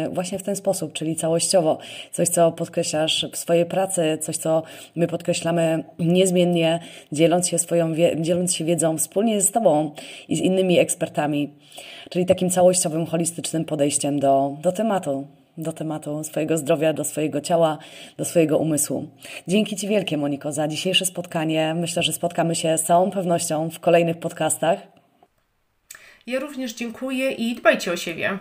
yy, 0.05 0.15
właśnie 0.15 0.39
w 0.39 0.43
ten 0.43 0.57
sposób, 0.57 0.93
czyli 0.93 1.17
całościowo. 1.17 1.79
Coś, 2.13 2.29
co 2.29 2.53
podkreślasz 2.53 3.27
w 3.33 3.37
swojej 3.37 3.67
pracy, 3.67 4.19
coś, 4.31 4.37
co 4.37 4.63
my 4.97 5.07
podkreślamy 5.07 5.85
niezmiennie, 5.99 6.81
dzieląc 7.13 7.49
się 7.49 7.59
swoją, 7.59 7.95
dzieląc 8.17 8.55
się 8.55 8.65
wiedzą 8.65 8.99
wspólnie 8.99 9.41
z 9.41 9.53
Tobą 9.53 9.91
i 10.29 10.37
z 10.37 10.41
innymi 10.41 10.79
ekspertami, 10.79 11.51
czyli 12.11 12.27
takim 12.27 12.51
całościowym, 12.51 13.07
holistycznym 13.07 13.65
podejściem 13.65 14.21
do, 14.21 14.57
do 14.63 14.73
tematu 14.73 15.27
do 15.59 15.73
tematu 15.73 16.25
swojego 16.25 16.59
zdrowia, 16.59 16.93
do 16.93 17.05
swojego 17.05 17.41
ciała, 17.41 17.79
do 18.17 18.25
swojego 18.25 18.59
umysłu. 18.59 19.09
Dzięki 19.49 19.77
Ci 19.77 19.89
wielkie, 19.89 20.17
Moniko, 20.17 20.53
za 20.53 20.69
dzisiejsze 20.69 21.07
spotkanie. 21.07 21.75
Myślę, 21.75 22.03
że 22.03 22.13
spotkamy 22.13 22.55
się 22.55 22.79
z 22.79 22.83
całą 22.83 23.11
pewnością 23.11 23.71
w 23.71 23.81
kolejnych 23.81 24.19
podcastach. 24.19 24.79
Ja 26.27 26.41
również 26.41 26.75
dziękuję 26.75 27.31
i 27.31 27.55
dbajcie 27.55 27.93
o 27.93 27.97
siebie. 27.97 28.39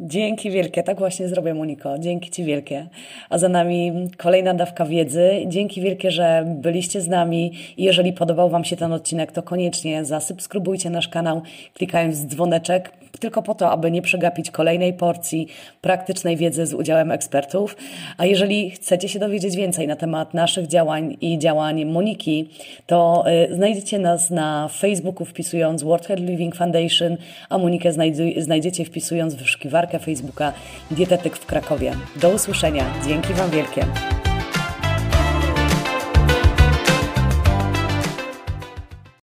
Dzięki 0.00 0.50
wielkie, 0.50 0.82
tak 0.82 0.98
właśnie 0.98 1.28
zrobię, 1.28 1.54
Moniko. 1.54 1.98
Dzięki 1.98 2.30
Ci 2.30 2.44
wielkie. 2.44 2.86
A 3.30 3.38
za 3.38 3.48
nami 3.48 3.92
kolejna 4.16 4.54
dawka 4.54 4.86
wiedzy. 4.86 5.30
Dzięki 5.46 5.80
wielkie, 5.80 6.10
że 6.10 6.44
byliście 6.46 7.00
z 7.00 7.08
nami. 7.08 7.52
I 7.76 7.84
jeżeli 7.84 8.12
podobał 8.12 8.50
Wam 8.50 8.64
się 8.64 8.76
ten 8.76 8.92
odcinek, 8.92 9.32
to 9.32 9.42
koniecznie 9.42 10.04
zasubskrybujcie 10.04 10.90
nasz 10.90 11.08
kanał, 11.08 11.42
klikając 11.74 12.26
dzwoneczek, 12.26 12.92
tylko 13.20 13.42
po 13.42 13.54
to, 13.54 13.70
aby 13.70 13.90
nie 13.90 14.02
przegapić 14.02 14.50
kolejnej 14.50 14.94
porcji 14.94 15.48
praktycznej 15.80 16.36
wiedzy 16.36 16.66
z 16.66 16.74
udziałem 16.74 17.12
ekspertów. 17.12 17.76
A 18.18 18.26
jeżeli 18.26 18.70
chcecie 18.70 19.08
się 19.08 19.18
dowiedzieć 19.18 19.56
więcej 19.56 19.88
na 19.88 19.96
temat 19.96 20.34
naszych 20.34 20.66
działań 20.66 21.16
i 21.20 21.38
działań 21.38 21.84
Moniki, 21.84 22.48
to 22.86 23.24
y, 23.50 23.54
znajdziecie 23.54 23.98
nas 23.98 24.30
na 24.30 24.68
Facebooku 24.68 25.24
wpisując 25.24 25.82
World 25.82 26.06
Health 26.06 26.22
Living 26.22 26.56
Foundation, 26.56 27.16
a 27.48 27.58
Monikę 27.58 27.92
znajdziecie 28.38 28.84
wpisując 28.84 29.35
wyszukiwarkę 29.36 29.98
Facebooka 29.98 30.52
Dietetyk 30.90 31.36
w 31.36 31.46
Krakowie. 31.46 31.94
Do 32.16 32.30
usłyszenia. 32.30 32.84
Dzięki 33.06 33.34
Wam 33.34 33.50
wielkie. 33.50 33.86